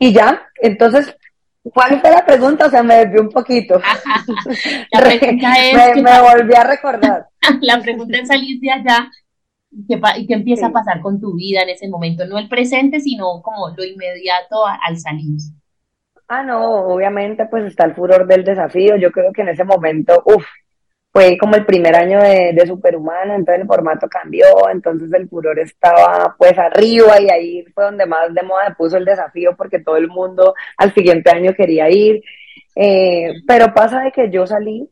y 0.00 0.12
ya, 0.12 0.42
entonces, 0.56 1.16
¿cuál 1.62 2.00
fue 2.00 2.10
la 2.10 2.26
pregunta? 2.26 2.66
O 2.66 2.70
sea, 2.70 2.82
me 2.82 3.04
desvió 3.04 3.20
un 3.20 3.30
poquito. 3.30 3.80
La 4.92 5.00
pregunta 5.00 5.52
es 5.58 5.94
me, 5.94 6.02
me, 6.02 6.20
volví 6.20 6.54
a 6.54 6.64
recordar. 6.64 7.26
la 7.60 7.80
pregunta 7.80 8.18
es 8.18 8.26
salir 8.26 8.58
de 8.60 8.72
allá 8.72 9.10
y 9.70 9.86
qué, 10.26 10.34
empieza 10.34 10.66
a 10.66 10.72
pasar 10.72 11.00
con 11.00 11.20
tu 11.20 11.34
vida 11.34 11.62
en 11.62 11.70
ese 11.70 11.88
momento, 11.88 12.26
no 12.26 12.38
el 12.38 12.48
presente, 12.48 13.00
sino 13.00 13.40
como 13.42 13.68
lo 13.76 13.84
inmediato 13.84 14.64
al 14.66 14.98
salir. 14.98 15.38
Ah, 16.28 16.42
no, 16.42 16.86
obviamente 16.86 17.46
pues 17.46 17.64
está 17.64 17.84
el 17.84 17.94
furor 17.94 18.26
del 18.26 18.44
desafío. 18.44 18.96
Yo 18.96 19.10
creo 19.10 19.32
que 19.32 19.42
en 19.42 19.48
ese 19.48 19.64
momento, 19.64 20.22
uff, 20.26 20.44
fue 21.12 21.36
como 21.38 21.56
el 21.56 21.66
primer 21.66 21.96
año 21.96 22.20
de, 22.20 22.52
de 22.54 22.66
Superhumano, 22.66 23.34
entonces 23.34 23.62
el 23.62 23.66
formato 23.66 24.08
cambió, 24.08 24.46
entonces 24.72 25.12
el 25.12 25.28
furor 25.28 25.58
estaba 25.58 26.36
pues 26.38 26.56
arriba 26.56 27.20
y 27.20 27.30
ahí 27.30 27.64
fue 27.74 27.84
donde 27.84 28.06
más 28.06 28.32
de 28.32 28.42
moda 28.44 28.74
puso 28.78 28.96
el 28.96 29.04
desafío 29.04 29.56
porque 29.56 29.80
todo 29.80 29.96
el 29.96 30.06
mundo 30.06 30.54
al 30.76 30.94
siguiente 30.94 31.30
año 31.30 31.52
quería 31.54 31.90
ir. 31.90 32.22
Eh, 32.76 33.32
pero 33.46 33.74
pasa 33.74 34.00
de 34.02 34.12
que 34.12 34.30
yo 34.30 34.46
salí 34.46 34.88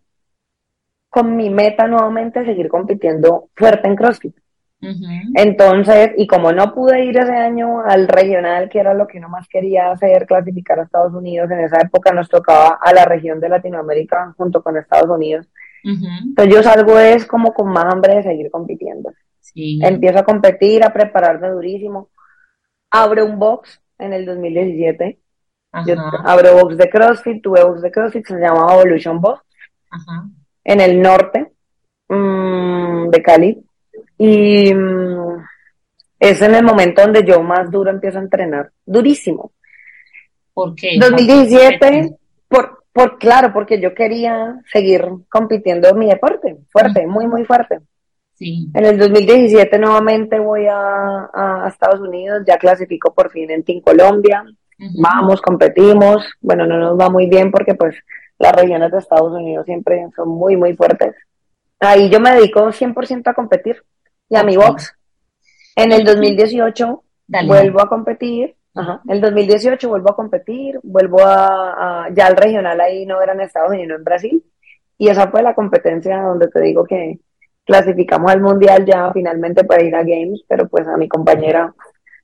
con 1.09 1.37
mi 1.37 1.51
meta 1.51 1.87
nuevamente 1.87 2.45
seguir 2.45 2.69
compitiendo 2.69 3.49
fuerte 3.55 3.89
en 3.89 3.97
CrossFit. 3.97 4.35
Entonces, 4.81 6.13
y 6.17 6.27
como 6.27 6.53
no 6.53 6.73
pude 6.73 7.05
ir 7.05 7.19
ese 7.19 7.35
año 7.35 7.81
al 7.81 8.07
regional, 8.07 8.69
que 8.69 8.79
era 8.79 8.95
lo 8.95 9.07
que 9.09 9.19
no 9.19 9.29
más 9.29 9.49
quería 9.49 9.91
hacer, 9.91 10.27
clasificar 10.27 10.79
a 10.79 10.85
Estados 10.85 11.13
Unidos, 11.15 11.51
en 11.51 11.61
esa 11.61 11.81
época 11.81 12.13
nos 12.13 12.29
tocaba 12.29 12.79
a 12.81 12.93
la 12.93 13.05
región 13.05 13.41
de 13.41 13.49
Latinoamérica 13.49 14.35
junto 14.37 14.63
con 14.63 14.77
Estados 14.77 15.11
Unidos. 15.11 15.47
Entonces 15.83 16.55
yo 16.55 16.63
salgo 16.63 16.99
es 16.99 17.27
como 17.27 17.53
con 17.53 17.71
más 17.73 17.87
hambre 17.93 18.17
de 18.17 18.23
seguir 18.23 18.51
compitiendo. 18.51 19.13
Empiezo 19.55 20.21
a 20.21 20.25
competir, 20.25 20.85
a 20.85 20.93
prepararme 20.93 21.49
durísimo. 21.51 22.11
Abro 22.91 23.25
un 23.27 23.39
box 23.39 23.81
en 23.99 24.13
el 24.13 24.27
2017. 24.27 25.19
Yo 25.87 25.95
abro 26.25 26.55
box 26.55 26.77
de 26.77 26.89
CrossFit, 26.89 27.43
tuve 27.43 27.63
box 27.63 27.83
de 27.83 27.91
CrossFit, 27.91 28.27
se 28.27 28.39
llamaba 28.39 28.75
Evolution 28.75 29.21
Box. 29.21 29.43
En 30.65 30.81
el 30.81 31.01
norte 31.01 31.53
mm, 32.09 33.09
de 33.11 33.23
Cali. 33.23 33.65
Y 34.19 34.75
mm, 34.75 35.45
es 36.19 36.43
en 36.43 36.55
el 36.55 36.65
momento 36.65 37.03
donde 37.03 37.25
yo 37.25 37.43
más 37.43 37.71
duro 37.71 37.91
empiezo 37.91 38.19
a 38.19 38.23
entrenar. 38.23 38.71
Durísimo. 38.85 39.53
¿Por 40.53 40.75
qué? 40.75 40.99
2017, 40.99 42.17
por, 42.49 42.83
por, 42.93 43.19
claro, 43.19 43.53
porque 43.53 43.81
yo 43.81 43.95
quería 43.95 44.61
seguir 44.73 45.05
compitiendo 45.29 45.89
en 45.89 45.99
mi 45.99 46.07
deporte, 46.07 46.57
fuerte, 46.71 47.07
muy, 47.07 47.29
muy 47.29 47.45
fuerte. 47.45 47.79
Sí. 48.35 48.69
En 48.75 48.85
el 48.85 48.99
2017 48.99 49.79
nuevamente 49.79 50.39
voy 50.39 50.67
a, 50.67 51.29
a, 51.33 51.69
Estados 51.69 52.01
Unidos, 52.01 52.43
ya 52.47 52.57
clasifico 52.57 53.15
por 53.15 53.31
fin 53.31 53.51
en 53.51 53.63
Team 53.63 53.81
Colombia, 53.81 54.45
vamos, 55.01 55.41
competimos, 55.41 56.25
bueno, 56.41 56.67
no 56.67 56.79
nos 56.79 56.99
va 56.99 57.11
muy 57.11 57.27
bien 57.27 57.51
porque 57.51 57.75
pues 57.75 57.97
las 58.39 58.53
regiones 58.53 58.93
de 58.93 58.99
Estados 58.99 59.33
Unidos 59.33 59.65
siempre 59.67 60.07
son 60.15 60.29
muy, 60.29 60.57
muy 60.57 60.75
fuertes. 60.77 61.15
Ahí 61.81 62.09
yo 62.11 62.21
me 62.21 62.33
dedico 62.33 62.73
100% 62.73 63.29
a 63.29 63.35
competir 63.35 63.83
y 64.29 64.37
a 64.37 64.43
mi 64.43 64.57
box. 64.57 64.95
En 65.77 65.93
el 65.93 66.05
2018 66.05 67.03
vuelvo 67.47 67.81
a 67.81 67.89
competir 67.89 68.57
Ajá. 68.79 69.03
El 69.09 69.21
2018 69.21 69.89
vuelvo 69.89 70.11
a 70.11 70.17
competir, 70.17 70.79
vuelvo 70.85 71.19
a, 71.21 72.09
ya 72.15 72.27
al 72.27 72.37
regional 72.37 72.81
ahí 72.81 73.07
no 73.07 73.21
era 73.21 73.33
en 73.33 73.41
Estados 73.41 73.71
Unidos, 73.73 73.99
en 73.99 74.05
Brasil. 74.05 74.45
Y 74.97 75.09
esa 75.09 75.29
fue 75.31 75.43
la 75.43 75.55
competencia 75.55 76.23
donde 76.23 76.47
te 76.49 76.61
digo 76.61 76.85
que 76.85 77.19
clasificamos 77.65 78.31
al 78.31 78.41
mundial 78.41 78.85
ya 78.87 79.13
finalmente 79.13 79.65
para 79.65 79.83
ir 79.83 79.95
a 79.97 80.03
Games, 80.03 80.43
pero 80.49 80.69
pues 80.69 80.87
a 80.87 80.97
mi 80.97 81.09
compañera 81.09 81.75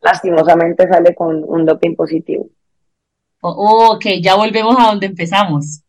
lastimosamente 0.00 0.86
sale 0.86 1.14
con 1.14 1.42
un 1.44 1.66
doping 1.66 1.96
positivo. 1.96 2.46
Oh, 3.40 3.94
ok, 3.96 4.04
ya 4.22 4.36
volvemos 4.36 4.76
a 4.78 4.90
donde 4.90 5.06
empezamos. 5.06 5.82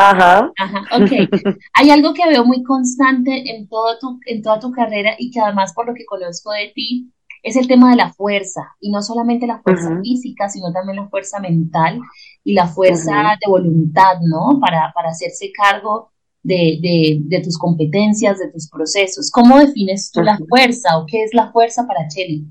Ajá. 0.00 0.52
Ajá, 0.56 0.82
ok. 0.96 1.56
Hay 1.74 1.90
algo 1.90 2.14
que 2.14 2.26
veo 2.26 2.44
muy 2.44 2.62
constante 2.62 3.54
en, 3.54 3.68
todo 3.68 3.98
tu, 3.98 4.18
en 4.26 4.42
toda 4.42 4.58
tu 4.58 4.70
carrera 4.72 5.14
y 5.18 5.30
que 5.30 5.40
además 5.40 5.72
por 5.74 5.86
lo 5.86 5.94
que 5.94 6.06
conozco 6.06 6.52
de 6.52 6.72
ti, 6.74 7.12
es 7.42 7.56
el 7.56 7.66
tema 7.66 7.90
de 7.90 7.96
la 7.96 8.12
fuerza, 8.12 8.76
y 8.80 8.90
no 8.90 9.00
solamente 9.00 9.46
la 9.46 9.60
fuerza 9.60 9.98
física, 10.02 10.48
sino 10.50 10.72
también 10.72 10.96
la 10.96 11.08
fuerza 11.08 11.40
mental 11.40 11.98
y 12.44 12.52
la 12.52 12.66
fuerza 12.66 13.36
de 13.40 13.50
voluntad, 13.50 14.20
¿no? 14.20 14.60
Para, 14.60 14.92
para 14.94 15.08
hacerse 15.08 15.50
cargo 15.50 16.12
de, 16.42 17.18
de, 17.28 17.40
tus 17.40 17.58
competencias, 17.58 18.38
de 18.38 18.50
tus 18.50 18.68
procesos. 18.68 19.30
¿Cómo 19.30 19.58
defines 19.58 20.10
tú 20.10 20.22
la 20.22 20.38
fuerza 20.48 20.98
o 20.98 21.06
qué 21.06 21.22
es 21.22 21.32
la 21.32 21.50
fuerza 21.50 21.86
para 21.86 22.08
Chelly? 22.08 22.46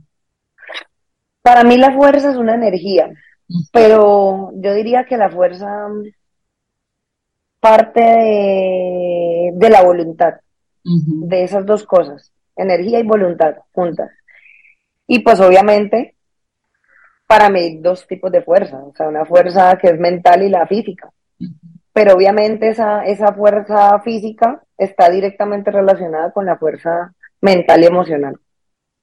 Para 1.41 1.63
mí 1.63 1.77
la 1.77 1.95
fuerza 1.95 2.31
es 2.31 2.37
una 2.37 2.55
energía, 2.55 3.09
pero 3.71 4.51
yo 4.55 4.73
diría 4.73 5.05
que 5.05 5.17
la 5.17 5.29
fuerza 5.29 5.87
parte 7.59 8.01
de, 8.01 9.51
de 9.53 9.69
la 9.69 9.83
voluntad, 9.83 10.35
de 10.83 11.43
esas 11.43 11.65
dos 11.65 11.83
cosas, 11.83 12.31
energía 12.55 12.99
y 12.99 13.03
voluntad 13.03 13.55
juntas. 13.71 14.11
Y 15.07 15.19
pues 15.19 15.39
obviamente, 15.39 16.15
para 17.27 17.49
mí 17.49 17.59
hay 17.59 17.77
dos 17.77 18.07
tipos 18.07 18.31
de 18.31 18.41
fuerza, 18.41 18.77
o 18.77 18.93
sea, 18.95 19.07
una 19.07 19.25
fuerza 19.25 19.77
que 19.77 19.87
es 19.87 19.99
mental 19.99 20.43
y 20.43 20.49
la 20.49 20.67
física. 20.67 21.11
Pero 21.93 22.13
obviamente 22.13 22.69
esa, 22.69 23.05
esa 23.05 23.33
fuerza 23.33 23.99
física 24.01 24.63
está 24.77 25.09
directamente 25.09 25.71
relacionada 25.71 26.31
con 26.31 26.45
la 26.45 26.57
fuerza 26.57 27.13
mental 27.41 27.83
y 27.83 27.85
emocional. 27.87 28.39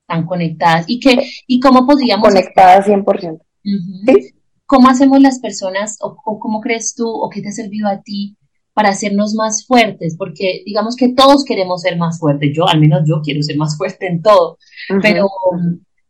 Están 0.09 0.27
conectadas. 0.27 0.85
¿Y, 0.89 1.01
qué, 1.01 1.29
y 1.47 1.61
cómo 1.61 1.87
podríamos... 1.87 2.29
Conectadas 2.29 2.87
100%. 2.87 3.41
¿Sí? 3.63 4.35
¿Cómo 4.65 4.89
hacemos 4.89 5.21
las 5.21 5.41
personas 5.41 5.99
o, 6.01 6.17
cómo 6.17 6.61
crees 6.61 6.95
tú 6.95 7.09
o 7.09 7.29
qué 7.29 7.43
te 7.43 7.49
ha 7.49 7.53
servido 7.53 7.89
a 7.89 8.01
ti 8.01 8.37
para 8.77 8.91
hacernos 8.91 9.33
más 9.35 9.67
fuertes? 9.67 10.17
Porque 10.19 10.63
digamos 10.67 10.97
que 10.97 11.15
todos 11.15 11.47
queremos 11.47 11.81
ser 11.81 11.97
más 11.97 12.19
fuertes. 12.21 12.51
Yo, 12.55 12.69
al 12.69 12.79
menos 12.79 13.05
yo 13.07 13.23
quiero 13.23 13.43
ser 13.43 13.57
más 13.57 13.75
fuerte 13.79 14.07
en 14.07 14.21
todo. 14.21 14.59
Pero 15.01 15.27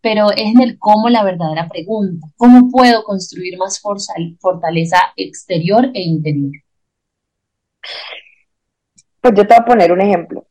pero 0.00 0.30
es 0.30 0.54
en 0.54 0.60
el 0.60 0.78
cómo 0.78 1.08
la 1.08 1.24
verdadera 1.24 1.68
pregunta. 1.68 2.26
¿Cómo 2.36 2.68
puedo 2.70 3.02
construir 3.04 3.56
más 3.56 3.80
fortaleza 4.40 4.98
exterior 5.16 5.86
e 5.94 6.00
interior? 6.00 6.52
Pues 9.20 9.34
yo 9.34 9.46
te 9.46 9.54
voy 9.54 9.62
a 9.62 9.64
poner 9.64 9.92
un 9.92 10.00
ejemplo. 10.00 10.46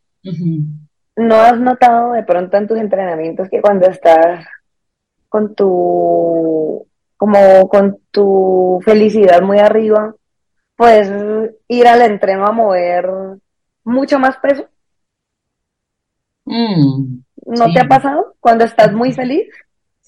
¿No 1.16 1.36
has 1.36 1.58
notado 1.58 2.14
de 2.14 2.24
pronto 2.24 2.58
en 2.58 2.68
tus 2.68 2.78
entrenamientos 2.78 3.48
que 3.50 3.62
cuando 3.62 3.88
estás 3.88 4.46
con 5.30 5.56
tu, 5.56 6.86
como 7.16 7.70
con 7.70 7.98
tu 8.12 8.82
felicidad 8.84 9.42
muy 9.42 9.60
arriba, 9.60 10.16
puedes 10.76 11.10
ir 11.68 11.88
al 11.88 12.02
entreno 12.02 12.46
a 12.46 12.52
mover 12.52 13.10
mucho 13.84 14.20
más 14.20 14.38
peso? 14.38 14.68
Mm. 16.46 17.22
¿No 17.46 17.74
te 17.74 17.80
ha 17.80 17.88
pasado 17.88 18.36
cuando 18.40 18.66
estás 18.66 18.92
muy 18.94 19.12
feliz? 19.14 19.48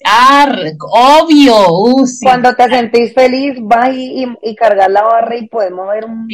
Ah, 0.04 0.46
obvio. 0.90 1.54
Uh, 1.70 2.06
cuando 2.22 2.54
te 2.54 2.68
sentís 2.68 3.12
feliz, 3.14 3.58
vas 3.60 3.90
y, 3.92 4.26
y, 4.42 4.54
cargas 4.54 4.88
la 4.88 5.02
barra 5.02 5.36
y 5.36 5.48
puedes 5.48 5.72
mover 5.72 6.04
un, 6.04 6.28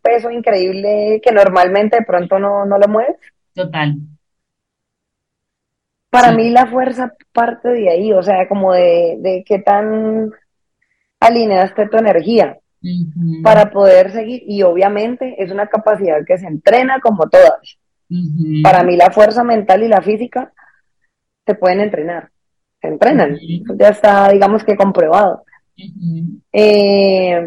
peso 0.00 0.30
increíble 0.30 1.20
que 1.22 1.32
normalmente 1.32 1.96
de 1.96 2.04
pronto 2.04 2.38
no, 2.38 2.64
no 2.64 2.78
lo 2.78 2.86
mueves. 2.86 3.16
Total. 3.54 3.94
Para 6.10 6.32
mí 6.32 6.50
la 6.50 6.66
fuerza 6.66 7.12
parte 7.32 7.68
de 7.70 7.90
ahí, 7.90 8.12
o 8.12 8.22
sea, 8.22 8.48
como 8.48 8.72
de, 8.72 9.16
de 9.18 9.44
qué 9.44 9.58
tan 9.58 10.30
alineaste 11.18 11.88
tu 11.88 11.96
energía 11.96 12.56
para 13.42 13.70
poder 13.70 14.12
seguir. 14.12 14.42
Y 14.46 14.62
obviamente 14.62 15.42
es 15.42 15.50
una 15.50 15.66
capacidad 15.66 16.24
que 16.26 16.38
se 16.38 16.46
entrena 16.46 17.00
como 17.00 17.28
todas. 17.28 17.78
Para 18.62 18.82
mí 18.84 18.96
la 18.96 19.10
fuerza 19.10 19.42
mental 19.42 19.82
y 19.82 19.88
la 19.88 20.00
física 20.00 20.52
se 21.44 21.54
pueden 21.54 21.80
entrenar, 21.80 22.30
se 22.80 22.88
entrenan, 22.88 23.36
ya 23.78 23.88
está, 23.88 24.30
digamos 24.30 24.64
que 24.64 24.76
comprobado. 24.76 25.44
Eh, 26.52 27.46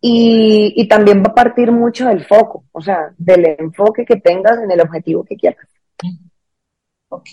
y, 0.00 0.88
también 0.88 1.22
va 1.22 1.30
a 1.30 1.34
partir 1.34 1.72
mucho 1.72 2.06
del 2.06 2.24
foco, 2.24 2.64
o 2.72 2.80
sea, 2.80 3.12
del 3.18 3.56
enfoque 3.58 4.04
que 4.04 4.16
tengas 4.16 4.58
en 4.62 4.70
el 4.70 4.80
objetivo 4.80 5.24
que 5.24 5.36
quieras. 5.36 5.66
Ok. 7.08 7.28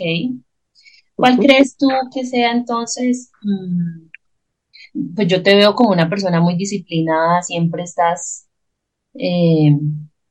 ¿Cuál 1.15 1.38
crees 1.38 1.78
tú 1.78 1.88
que 2.13 2.26
sea 2.26 2.52
entonces? 2.52 3.32
Mm, 3.43 4.08
pues 5.15 5.27
yo 5.27 5.41
te 5.41 5.56
veo 5.56 5.75
como 5.75 5.91
una 5.91 6.10
persona 6.10 6.39
muy 6.39 6.56
disciplinada, 6.56 7.41
siempre 7.41 7.84
estás 7.84 8.47
eh, 9.15 9.77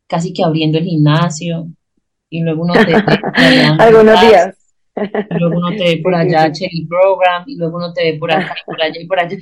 casi 0.06 0.32
que 0.32 0.44
abriendo 0.44 0.78
el 0.78 0.84
gimnasio. 0.84 1.68
y 2.30 2.40
luego 2.42 2.62
uno 2.62 2.74
te... 2.74 2.94
Algunos 3.78 4.20
días. 4.20 4.56
Y 4.94 5.38
luego 5.38 5.56
uno 5.56 5.70
te 5.70 5.84
ve 5.84 6.00
por 6.02 6.14
allá, 6.14 6.52
Cherry 6.52 6.86
Program, 6.86 7.44
y 7.46 7.56
luego 7.56 7.76
uno 7.76 7.92
te 7.92 8.12
ve 8.12 8.18
por 8.18 8.30
acá, 8.30 8.54
y 8.60 8.64
por 8.66 8.82
allá 8.82 9.00
y 9.00 9.06
por 9.06 9.20
allá. 9.20 9.36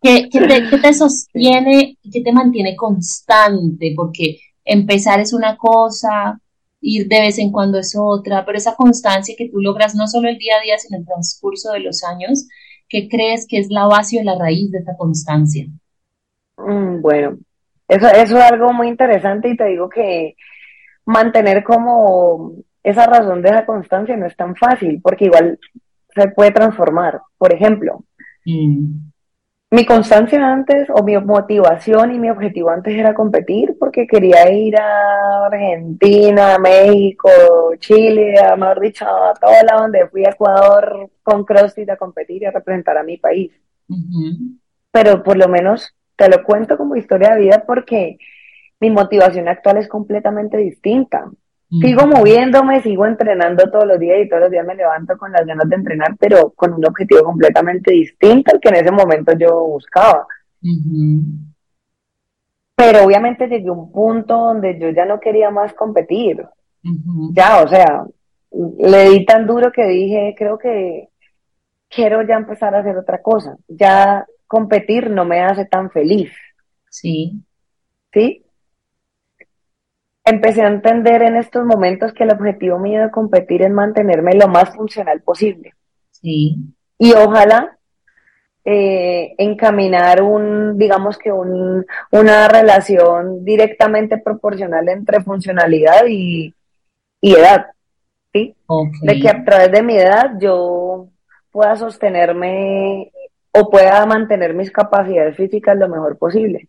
¿Qué, 0.00 0.28
qué, 0.30 0.40
te, 0.40 0.68
qué 0.68 0.78
te 0.78 0.94
sostiene, 0.94 1.98
qué 2.10 2.20
te 2.22 2.32
mantiene 2.32 2.76
constante? 2.76 3.92
Porque 3.96 4.38
empezar 4.64 5.20
es 5.20 5.32
una 5.32 5.56
cosa, 5.56 6.40
ir 6.80 7.08
de 7.08 7.20
vez 7.20 7.38
en 7.38 7.50
cuando 7.50 7.78
es 7.78 7.94
otra, 7.98 8.44
pero 8.44 8.58
esa 8.58 8.76
constancia 8.76 9.34
que 9.36 9.48
tú 9.48 9.60
logras 9.60 9.94
no 9.94 10.06
solo 10.06 10.28
el 10.28 10.38
día 10.38 10.54
a 10.56 10.62
día, 10.62 10.78
sino 10.78 10.98
el 10.98 11.06
transcurso 11.06 11.72
de 11.72 11.80
los 11.80 12.04
años, 12.04 12.46
¿qué 12.88 13.08
crees 13.08 13.46
que 13.46 13.58
es 13.58 13.68
la 13.70 13.86
base 13.86 14.20
o 14.20 14.22
la 14.22 14.38
raíz 14.38 14.70
de 14.70 14.78
esa 14.78 14.96
constancia? 14.96 15.66
Mm, 16.56 17.00
bueno, 17.00 17.38
eso, 17.88 18.06
eso 18.08 18.38
es 18.38 18.44
algo 18.44 18.72
muy 18.72 18.88
interesante 18.88 19.48
y 19.48 19.56
te 19.56 19.66
digo 19.66 19.88
que 19.88 20.36
mantener 21.06 21.64
como 21.64 22.52
esa 22.82 23.06
razón 23.06 23.42
de 23.42 23.48
esa 23.48 23.66
constancia 23.66 24.16
no 24.16 24.26
es 24.26 24.36
tan 24.36 24.54
fácil, 24.54 25.00
porque 25.02 25.26
igual 25.26 25.58
se 26.14 26.28
puede 26.28 26.50
transformar. 26.50 27.20
Por 27.38 27.52
ejemplo, 27.52 28.04
mm. 28.44 29.10
Mi 29.74 29.84
constancia 29.84 30.52
antes 30.52 30.88
o 30.88 31.02
mi 31.02 31.18
motivación 31.18 32.14
y 32.14 32.18
mi 32.20 32.30
objetivo 32.30 32.70
antes 32.70 32.94
era 32.94 33.12
competir 33.12 33.76
porque 33.76 34.06
quería 34.06 34.48
ir 34.52 34.76
a 34.78 35.46
Argentina, 35.46 36.56
México, 36.58 37.28
Chile, 37.80 38.38
a, 38.38 38.54
mejor 38.54 38.78
dicho, 38.78 39.04
a 39.04 39.34
todo 39.34 39.50
lado 39.66 39.82
donde 39.82 40.06
fui 40.08 40.24
a 40.24 40.30
Ecuador 40.30 41.10
con 41.24 41.44
CrossFit 41.44 41.90
a 41.90 41.96
competir 41.96 42.42
y 42.42 42.44
a 42.46 42.52
representar 42.52 42.96
a 42.96 43.02
mi 43.02 43.16
país. 43.16 43.50
Pero 44.92 45.24
por 45.24 45.36
lo 45.36 45.48
menos 45.48 45.92
te 46.14 46.28
lo 46.28 46.44
cuento 46.44 46.78
como 46.78 46.94
historia 46.94 47.34
de 47.34 47.40
vida 47.40 47.64
porque 47.66 48.18
mi 48.78 48.90
motivación 48.90 49.48
actual 49.48 49.78
es 49.78 49.88
completamente 49.88 50.56
distinta. 50.56 51.28
Sigo 51.80 52.06
moviéndome, 52.06 52.82
sigo 52.82 53.06
entrenando 53.06 53.70
todos 53.70 53.86
los 53.86 53.98
días 53.98 54.18
y 54.20 54.28
todos 54.28 54.42
los 54.42 54.50
días 54.50 54.66
me 54.66 54.74
levanto 54.74 55.16
con 55.16 55.32
las 55.32 55.46
ganas 55.46 55.68
de 55.68 55.76
entrenar, 55.76 56.16
pero 56.18 56.50
con 56.50 56.72
un 56.74 56.84
objetivo 56.84 57.22
completamente 57.24 57.92
distinto 57.92 58.52
al 58.52 58.60
que 58.60 58.68
en 58.68 58.76
ese 58.76 58.90
momento 58.90 59.32
yo 59.38 59.64
buscaba. 59.66 60.26
Pero 62.76 63.04
obviamente 63.04 63.48
llegué 63.48 63.68
a 63.68 63.72
un 63.72 63.90
punto 63.90 64.36
donde 64.36 64.78
yo 64.78 64.90
ya 64.90 65.04
no 65.04 65.20
quería 65.20 65.50
más 65.50 65.72
competir. 65.74 66.44
Ya, 67.32 67.62
o 67.62 67.68
sea, 67.68 68.04
le 68.78 69.10
di 69.10 69.24
tan 69.24 69.46
duro 69.46 69.72
que 69.72 69.86
dije, 69.86 70.34
creo 70.36 70.58
que 70.58 71.08
quiero 71.88 72.22
ya 72.26 72.36
empezar 72.36 72.74
a 72.74 72.80
hacer 72.80 72.96
otra 72.96 73.22
cosa. 73.22 73.56
Ya 73.68 74.26
competir 74.46 75.10
no 75.10 75.24
me 75.24 75.40
hace 75.40 75.64
tan 75.64 75.90
feliz. 75.90 76.32
Sí. 76.90 77.42
¿Sí? 78.12 78.43
Empecé 80.24 80.62
a 80.62 80.68
entender 80.68 81.22
en 81.22 81.36
estos 81.36 81.64
momentos 81.64 82.12
que 82.12 82.24
el 82.24 82.32
objetivo 82.32 82.78
mío 82.78 83.02
de 83.02 83.10
competir 83.10 83.62
es 83.62 83.70
mantenerme 83.70 84.34
lo 84.34 84.48
más 84.48 84.74
funcional 84.74 85.20
posible. 85.20 85.74
Sí. 86.10 86.56
Y 86.98 87.12
ojalá 87.12 87.76
eh, 88.66 89.34
encaminar 89.36 90.22
un, 90.22 90.78
digamos 90.78 91.18
que 91.18 91.30
un, 91.30 91.84
una 92.10 92.48
relación 92.48 93.44
directamente 93.44 94.16
proporcional 94.16 94.88
entre 94.88 95.22
funcionalidad 95.22 96.06
y, 96.08 96.54
edad. 97.20 97.66
¿sí? 98.32 98.56
De 99.02 99.20
que 99.20 99.28
a 99.28 99.44
través 99.44 99.70
de 99.70 99.82
mi 99.82 99.96
edad 99.98 100.32
yo 100.40 101.08
pueda 101.50 101.76
sostenerme 101.76 103.12
o 103.52 103.70
pueda 103.70 104.04
mantener 104.06 104.54
mis 104.54 104.70
capacidades 104.70 105.36
físicas 105.36 105.76
lo 105.76 105.88
mejor 105.88 106.16
posible. 106.16 106.68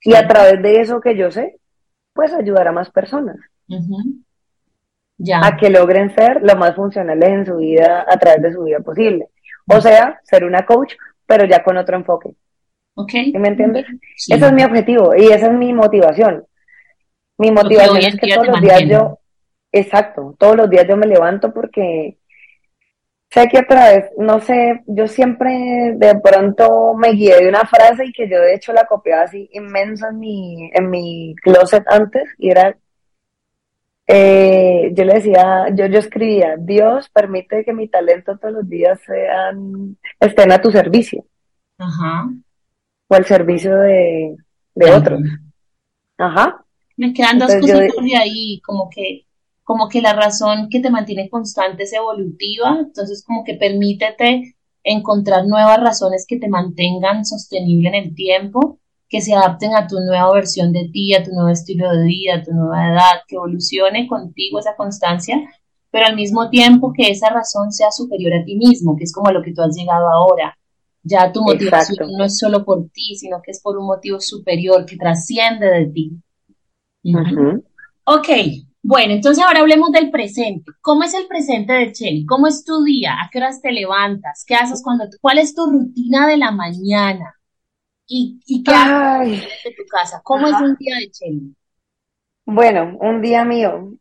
Y 0.00 0.14
a 0.14 0.26
través 0.26 0.60
de 0.62 0.80
eso 0.80 1.00
que 1.00 1.16
yo 1.16 1.30
sé, 1.30 1.60
pues 2.12 2.32
ayudar 2.32 2.68
a 2.68 2.72
más 2.72 2.90
personas. 2.90 3.36
ya. 5.18 5.40
A 5.44 5.56
que 5.56 5.70
logren 5.70 6.14
ser 6.14 6.42
lo 6.42 6.56
más 6.56 6.74
funcionales 6.74 7.28
en 7.28 7.46
su 7.46 7.56
vida 7.56 8.04
a 8.08 8.16
través 8.18 8.42
de 8.42 8.52
su 8.52 8.64
vida 8.64 8.80
posible. 8.80 9.28
O 9.68 9.80
sea, 9.80 10.20
ser 10.24 10.44
una 10.44 10.66
coach, 10.66 10.94
pero 11.26 11.46
ya 11.46 11.62
con 11.62 11.76
otro 11.76 11.96
enfoque. 11.96 12.34
Okay. 12.94 13.32
¿Me 13.32 13.48
entiendes? 13.48 13.86
Ese 14.28 14.46
es 14.46 14.52
mi 14.52 14.64
objetivo 14.64 15.14
y 15.16 15.26
esa 15.26 15.46
es 15.46 15.52
mi 15.52 15.72
motivación. 15.72 16.44
Mi 17.38 17.50
motivación 17.50 17.98
es 17.98 18.16
que 18.16 18.34
todos 18.34 18.48
los 18.48 18.60
días 18.60 18.82
yo, 18.86 19.18
exacto, 19.70 20.34
todos 20.38 20.56
los 20.56 20.68
días 20.68 20.86
yo 20.86 20.96
me 20.96 21.06
levanto 21.06 21.52
porque 21.52 22.18
sé 23.32 23.48
que 23.48 23.60
otra 23.60 23.92
vez, 23.92 24.10
no 24.18 24.40
sé, 24.40 24.82
yo 24.86 25.08
siempre 25.08 25.94
de 25.96 26.20
pronto 26.22 26.92
me 26.94 27.12
guié 27.12 27.38
de 27.38 27.48
una 27.48 27.64
frase 27.64 28.04
y 28.04 28.12
que 28.12 28.28
yo 28.28 28.38
de 28.38 28.54
hecho 28.54 28.74
la 28.74 28.84
copiaba 28.84 29.22
así 29.22 29.48
inmensa 29.52 30.10
en 30.10 30.18
mi, 30.18 30.70
en 30.74 30.90
mi 30.90 31.34
closet 31.42 31.82
antes 31.88 32.24
y 32.36 32.50
era, 32.50 32.76
eh, 34.06 34.92
yo 34.92 35.04
le 35.04 35.14
decía, 35.14 35.66
yo, 35.74 35.86
yo 35.86 35.98
escribía, 35.98 36.56
Dios 36.58 37.08
permite 37.08 37.64
que 37.64 37.72
mi 37.72 37.88
talento 37.88 38.36
todos 38.36 38.52
los 38.52 38.68
días 38.68 39.00
sean, 39.06 39.96
estén 40.20 40.52
a 40.52 40.60
tu 40.60 40.70
servicio. 40.70 41.24
Ajá. 41.78 42.28
O 43.08 43.14
al 43.14 43.24
servicio 43.24 43.74
de, 43.78 44.36
otros. 44.94 45.22
Ajá. 46.18 46.62
Me 46.98 47.14
quedan 47.14 47.38
dos 47.38 47.54
cosas 47.54 47.80
de 47.80 48.16
ahí, 48.16 48.60
como 48.60 48.90
que 48.90 49.24
como 49.64 49.88
que 49.88 50.02
la 50.02 50.12
razón 50.12 50.68
que 50.70 50.80
te 50.80 50.90
mantiene 50.90 51.28
constante 51.28 51.84
es 51.84 51.92
evolutiva, 51.92 52.78
entonces 52.78 53.24
como 53.24 53.44
que 53.44 53.54
permítete 53.54 54.56
encontrar 54.84 55.46
nuevas 55.46 55.80
razones 55.80 56.26
que 56.26 56.38
te 56.38 56.48
mantengan 56.48 57.24
sostenible 57.24 57.88
en 57.90 57.94
el 57.94 58.14
tiempo, 58.14 58.80
que 59.08 59.20
se 59.20 59.34
adapten 59.34 59.74
a 59.76 59.86
tu 59.86 60.00
nueva 60.00 60.32
versión 60.32 60.72
de 60.72 60.88
ti, 60.92 61.14
a 61.14 61.22
tu 61.22 61.32
nuevo 61.32 61.50
estilo 61.50 61.90
de 61.90 62.04
vida, 62.04 62.36
a 62.36 62.42
tu 62.42 62.52
nueva 62.52 62.88
edad, 62.88 63.20
que 63.28 63.36
evolucione 63.36 64.08
contigo 64.08 64.58
esa 64.58 64.74
constancia, 64.74 65.36
pero 65.90 66.06
al 66.06 66.16
mismo 66.16 66.48
tiempo 66.48 66.92
que 66.92 67.10
esa 67.10 67.28
razón 67.28 67.70
sea 67.70 67.92
superior 67.92 68.32
a 68.34 68.44
ti 68.44 68.56
mismo, 68.56 68.96
que 68.96 69.04
es 69.04 69.12
como 69.12 69.30
lo 69.30 69.42
que 69.42 69.52
tú 69.52 69.62
has 69.62 69.76
llegado 69.76 70.08
ahora. 70.08 70.56
Ya 71.04 71.30
tu 71.30 71.42
motivación 71.42 72.12
no 72.16 72.24
es 72.24 72.38
solo 72.38 72.64
por 72.64 72.88
ti, 72.90 73.16
sino 73.16 73.42
que 73.42 73.50
es 73.50 73.60
por 73.60 73.76
un 73.76 73.86
motivo 73.86 74.20
superior 74.20 74.86
que 74.86 74.96
trasciende 74.96 75.66
de 75.66 75.86
ti. 75.86 76.12
Ok, 78.04 78.28
bueno, 78.82 79.12
entonces 79.14 79.44
ahora 79.44 79.60
hablemos 79.60 79.92
del 79.92 80.10
presente. 80.10 80.72
¿Cómo 80.80 81.04
es 81.04 81.14
el 81.14 81.26
presente 81.28 81.72
de 81.72 81.92
Chelly? 81.92 82.26
¿Cómo 82.26 82.48
es 82.48 82.64
tu 82.64 82.82
día? 82.84 83.14
¿A 83.14 83.30
qué 83.30 83.38
horas 83.38 83.60
te 83.62 83.72
levantas? 83.72 84.44
¿Qué 84.46 84.54
haces 84.56 84.82
cuando? 84.82 85.04
¿Cuál 85.20 85.38
es 85.38 85.54
tu 85.54 85.66
rutina 85.66 86.26
de 86.26 86.36
la 86.36 86.50
mañana? 86.50 87.34
¿Y, 88.06 88.40
y 88.46 88.62
qué 88.62 88.72
haces 88.72 89.48
en 89.64 89.74
tu 89.76 89.84
casa? 89.88 90.20
¿Cómo 90.24 90.48
es 90.48 90.54
un 90.60 90.76
día 90.76 90.96
de 90.98 91.10
Chelly? 91.10 91.54
Bueno, 92.44 92.96
un 93.00 93.22
día 93.22 93.44
mío. 93.44 93.94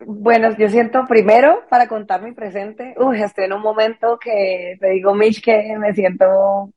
Bueno, 0.00 0.56
yo 0.58 0.68
siento 0.68 1.06
primero, 1.08 1.64
para 1.70 1.88
contar 1.88 2.22
mi 2.22 2.32
presente, 2.32 2.94
uy, 2.98 3.22
estoy 3.22 3.44
en 3.46 3.54
un 3.54 3.62
momento 3.62 4.18
que 4.18 4.76
te 4.80 4.90
digo, 4.90 5.14
Mitch, 5.14 5.42
que 5.42 5.76
me 5.78 5.94
siento 5.94 6.72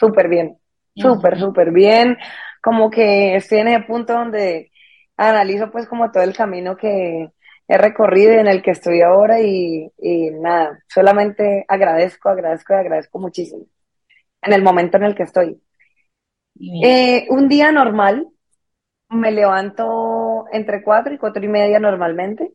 súper 0.00 0.28
bien, 0.28 0.58
súper, 0.94 1.38
súper 1.38 1.72
bien, 1.72 2.18
como 2.62 2.90
que 2.90 3.36
estoy 3.36 3.60
en 3.60 3.68
ese 3.68 3.84
punto 3.84 4.14
donde 4.14 4.71
analizo 5.16 5.70
pues 5.70 5.86
como 5.86 6.10
todo 6.10 6.22
el 6.22 6.34
camino 6.34 6.76
que 6.76 7.30
he 7.68 7.78
recorrido 7.78 8.34
y 8.34 8.38
en 8.38 8.48
el 8.48 8.62
que 8.62 8.72
estoy 8.72 9.02
ahora 9.02 9.40
y, 9.40 9.90
nada, 10.40 10.78
solamente 10.88 11.64
agradezco, 11.68 12.28
agradezco 12.28 12.74
y 12.74 12.76
agradezco 12.76 13.18
muchísimo 13.18 13.66
en 14.42 14.52
el 14.52 14.62
momento 14.62 14.96
en 14.96 15.04
el 15.04 15.14
que 15.14 15.22
estoy. 15.22 15.60
Eh, 16.84 17.26
un 17.30 17.48
día 17.48 17.72
normal, 17.72 18.28
me 19.08 19.30
levanto 19.30 20.46
entre 20.52 20.82
cuatro 20.82 21.14
y 21.14 21.18
cuatro 21.18 21.44
y 21.44 21.48
media 21.48 21.78
normalmente. 21.78 22.52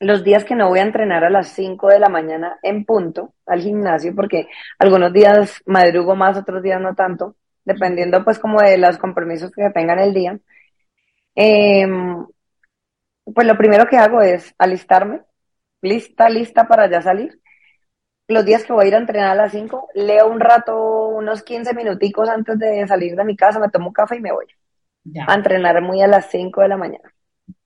Los 0.00 0.22
días 0.22 0.44
que 0.44 0.54
no 0.54 0.68
voy 0.68 0.78
a 0.78 0.82
entrenar 0.82 1.24
a 1.24 1.30
las 1.30 1.48
cinco 1.48 1.88
de 1.88 1.98
la 1.98 2.08
mañana 2.08 2.58
en 2.62 2.84
punto 2.84 3.34
al 3.46 3.60
gimnasio, 3.62 4.14
porque 4.14 4.48
algunos 4.78 5.12
días 5.12 5.60
madrugo 5.66 6.14
más, 6.14 6.36
otros 6.36 6.62
días 6.62 6.80
no 6.80 6.94
tanto, 6.94 7.34
dependiendo 7.64 8.24
pues 8.24 8.38
como 8.38 8.60
de 8.60 8.78
los 8.78 8.96
compromisos 8.98 9.50
que 9.50 9.70
tengan 9.70 9.98
el 9.98 10.14
día. 10.14 10.38
Em, 11.40 12.26
pues 13.32 13.46
lo 13.46 13.56
primero 13.56 13.86
que 13.86 13.96
hago 13.96 14.20
es 14.20 14.52
alistarme, 14.58 15.22
lista, 15.80 16.28
lista 16.28 16.66
para 16.66 16.90
ya 16.90 17.00
salir. 17.00 17.40
Los 18.26 18.44
días 18.44 18.64
que 18.64 18.72
voy 18.72 18.86
a 18.86 18.88
ir 18.88 18.94
a 18.96 18.98
entrenar 18.98 19.30
a 19.30 19.34
las 19.36 19.52
5, 19.52 19.88
leo 19.94 20.28
un 20.28 20.40
rato, 20.40 21.06
unos 21.10 21.44
15 21.44 21.74
minuticos 21.74 22.28
antes 22.28 22.58
de 22.58 22.84
salir 22.88 23.14
de 23.14 23.24
mi 23.24 23.36
casa, 23.36 23.60
me 23.60 23.68
tomo 23.68 23.86
un 23.86 23.92
café 23.92 24.16
y 24.16 24.20
me 24.20 24.32
voy 24.32 24.46
a 25.28 25.34
entrenar 25.34 25.80
muy 25.80 26.02
a 26.02 26.08
las 26.08 26.28
5 26.28 26.60
de 26.60 26.68
la 26.68 26.76
mañana, 26.76 27.14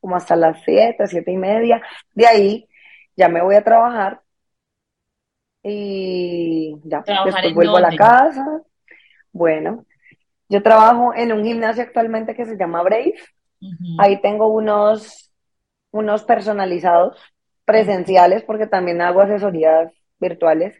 como 0.01 0.17
hasta 0.17 0.37
las 0.37 0.63
7, 0.65 1.07
7 1.07 1.31
y 1.33 1.39
media. 1.39 1.81
De 2.13 2.27
ahí 2.27 2.69
ya 3.17 3.31
me 3.31 3.43
voy 3.43 3.55
a 3.55 3.65
trabajar 3.65 4.21
y 5.63 6.79
ya, 6.85 7.03
después 7.25 7.55
vuelvo 7.55 7.79
a 7.79 7.81
la 7.81 7.97
casa. 7.97 8.61
Bueno, 9.33 9.87
yo 10.51 10.63
trabajo 10.63 11.15
en 11.15 11.33
un 11.33 11.43
gimnasio 11.43 11.83
actualmente 11.83 12.35
que 12.35 12.45
se 12.45 12.59
llama 12.59 12.83
Brave. 12.83 13.15
Ahí 13.97 14.21
tengo 14.21 14.49
unos, 14.49 15.33
unos 15.91 16.25
personalizados 16.25 17.19
presenciales 17.65 18.43
porque 18.45 18.67
también 18.67 19.01
hago 19.03 19.21
asesorías 19.21 19.93
virtuales. 20.21 20.75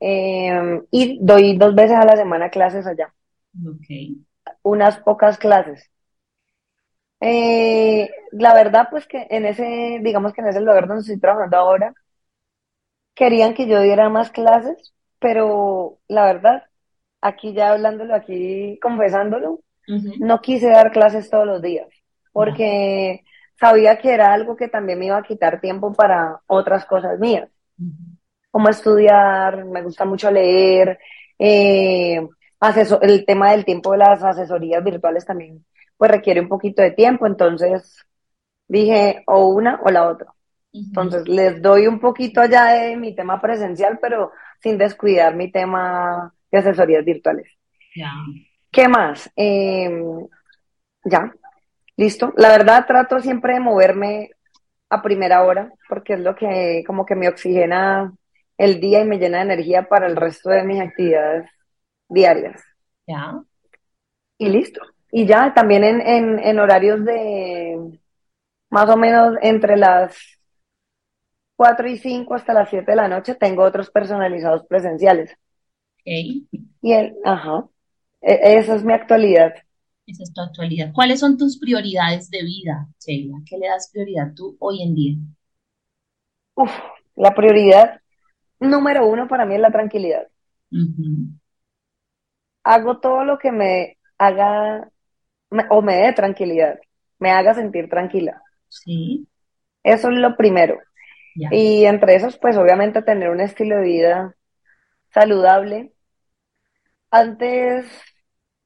Em, 0.00 0.84
y 0.90 1.18
doy 1.24 1.56
dos 1.58 1.74
veces 1.74 1.96
a 1.96 2.04
la 2.04 2.16
semana 2.16 2.50
clases 2.50 2.86
allá. 2.86 3.12
Unas 4.62 5.00
pocas 5.00 5.36
clases. 5.36 5.90
Eh, 7.20 8.08
la 8.32 8.54
verdad, 8.54 8.88
pues 8.90 9.06
que 9.06 9.26
en 9.30 9.44
ese, 9.46 9.98
digamos 10.02 10.32
que 10.32 10.40
en 10.40 10.48
ese 10.48 10.60
lugar 10.60 10.86
donde 10.86 11.00
estoy 11.02 11.18
trabajando 11.20 11.56
ahora, 11.56 11.94
querían 13.14 13.54
que 13.54 13.66
yo 13.66 13.80
diera 13.80 14.08
más 14.08 14.30
clases, 14.30 14.94
pero 15.18 15.98
la 16.08 16.24
verdad, 16.26 16.64
aquí 17.20 17.52
ya 17.54 17.72
hablándolo, 17.72 18.14
aquí 18.14 18.78
confesándolo, 18.80 19.60
no 20.20 20.40
quise 20.40 20.68
dar 20.68 20.90
clases 20.90 21.30
todos 21.30 21.46
los 21.46 21.62
días, 21.62 21.88
porque 22.32 23.24
sabía 23.58 23.98
que 23.98 24.12
era 24.12 24.32
algo 24.32 24.56
que 24.56 24.68
también 24.68 24.98
me 24.98 25.06
iba 25.06 25.16
a 25.16 25.22
quitar 25.22 25.60
tiempo 25.60 25.92
para 25.92 26.40
otras 26.46 26.84
cosas 26.84 27.18
mías, 27.18 27.48
como 28.50 28.68
estudiar, 28.68 29.64
me 29.64 29.82
gusta 29.82 30.04
mucho 30.04 30.30
leer, 30.30 30.98
eh, 31.38 32.20
el 33.02 33.24
tema 33.24 33.52
del 33.52 33.64
tiempo 33.64 33.92
de 33.92 33.98
las 33.98 34.22
asesorías 34.22 34.82
virtuales 34.82 35.24
también 35.24 35.64
pues 35.98 36.10
requiere 36.10 36.40
un 36.40 36.48
poquito 36.48 36.80
de 36.80 36.92
tiempo, 36.92 37.26
entonces 37.26 38.06
dije 38.68 39.22
o 39.26 39.48
una 39.48 39.80
o 39.82 39.90
la 39.90 40.08
otra. 40.08 40.32
Entonces 40.72 41.26
les 41.28 41.60
doy 41.60 41.86
un 41.86 41.98
poquito 41.98 42.40
allá 42.40 42.66
de 42.66 42.96
mi 42.96 43.14
tema 43.14 43.40
presencial, 43.40 43.98
pero 44.00 44.32
sin 44.60 44.78
descuidar 44.78 45.34
mi 45.34 45.50
tema 45.50 46.32
de 46.50 46.58
asesorías 46.58 47.04
virtuales. 47.04 47.48
¿Qué 48.70 48.88
más? 48.88 49.30
Em, 49.36 50.26
ya, 51.04 51.32
listo. 51.96 52.32
La 52.36 52.48
verdad 52.48 52.86
trato 52.86 53.20
siempre 53.20 53.54
de 53.54 53.60
moverme 53.60 54.30
a 54.90 55.02
primera 55.02 55.42
hora, 55.44 55.72
porque 55.88 56.14
es 56.14 56.20
lo 56.20 56.34
que 56.34 56.82
como 56.86 57.06
que 57.06 57.14
me 57.14 57.28
oxigena 57.28 58.12
el 58.56 58.80
día 58.80 59.00
y 59.00 59.04
me 59.06 59.18
llena 59.18 59.38
de 59.38 59.44
energía 59.44 59.88
para 59.88 60.06
el 60.06 60.16
resto 60.16 60.50
de 60.50 60.64
mis 60.64 60.80
actividades 60.80 61.50
diarias. 62.08 62.62
Ya. 63.06 63.42
Y 64.38 64.48
listo. 64.50 64.80
Y 65.10 65.26
ya, 65.26 65.54
también 65.54 65.84
en, 65.84 66.38
en, 66.38 66.58
horarios 66.58 67.04
de 67.04 67.98
más 68.70 68.88
o 68.90 68.96
menos 68.96 69.36
entre 69.40 69.76
las 69.76 70.16
4 71.56 71.88
y 71.88 71.98
5 71.98 72.34
hasta 72.34 72.52
las 72.52 72.68
7 72.68 72.92
de 72.92 72.96
la 72.96 73.08
noche 73.08 73.34
tengo 73.34 73.62
otros 73.62 73.90
personalizados 73.90 74.66
presenciales. 74.66 75.34
Okay. 76.02 76.46
Y 76.82 76.92
el, 76.92 77.16
ajá, 77.24 77.66
e, 78.20 78.58
esa 78.58 78.74
es 78.74 78.84
mi 78.84 78.92
actualidad. 78.92 79.54
Esa 80.06 80.22
es 80.22 80.32
tu 80.32 80.40
actualidad. 80.40 80.92
¿Cuáles 80.92 81.20
son 81.20 81.36
tus 81.36 81.58
prioridades 81.58 82.30
de 82.30 82.42
vida, 82.42 82.88
Sheila? 82.98 83.38
¿Qué 83.48 83.58
le 83.58 83.68
das 83.68 83.90
prioridad 83.92 84.32
tú 84.34 84.56
hoy 84.58 84.82
en 84.82 84.94
día? 84.94 85.16
Uf, 86.54 86.70
la 87.14 87.34
prioridad 87.34 88.00
número 88.60 89.06
uno 89.06 89.28
para 89.28 89.44
mí 89.44 89.54
es 89.54 89.60
la 89.60 89.70
tranquilidad. 89.70 90.26
Hago 92.64 92.98
todo 93.00 93.24
lo 93.24 93.38
que 93.38 93.52
me 93.52 93.98
haga 94.18 94.90
o 95.70 95.82
me 95.82 95.96
dé 95.96 96.12
tranquilidad, 96.12 96.78
me 97.18 97.30
haga 97.30 97.54
sentir 97.54 97.88
tranquila. 97.88 98.42
Sí. 98.68 99.26
Eso 99.82 100.10
es 100.10 100.16
lo 100.16 100.36
primero. 100.36 100.78
Y 101.34 101.84
entre 101.84 102.16
esos, 102.16 102.36
pues 102.38 102.56
obviamente 102.56 103.02
tener 103.02 103.30
un 103.30 103.40
estilo 103.40 103.76
de 103.76 103.82
vida 103.82 104.36
saludable. 105.12 105.92
Antes 107.10 107.86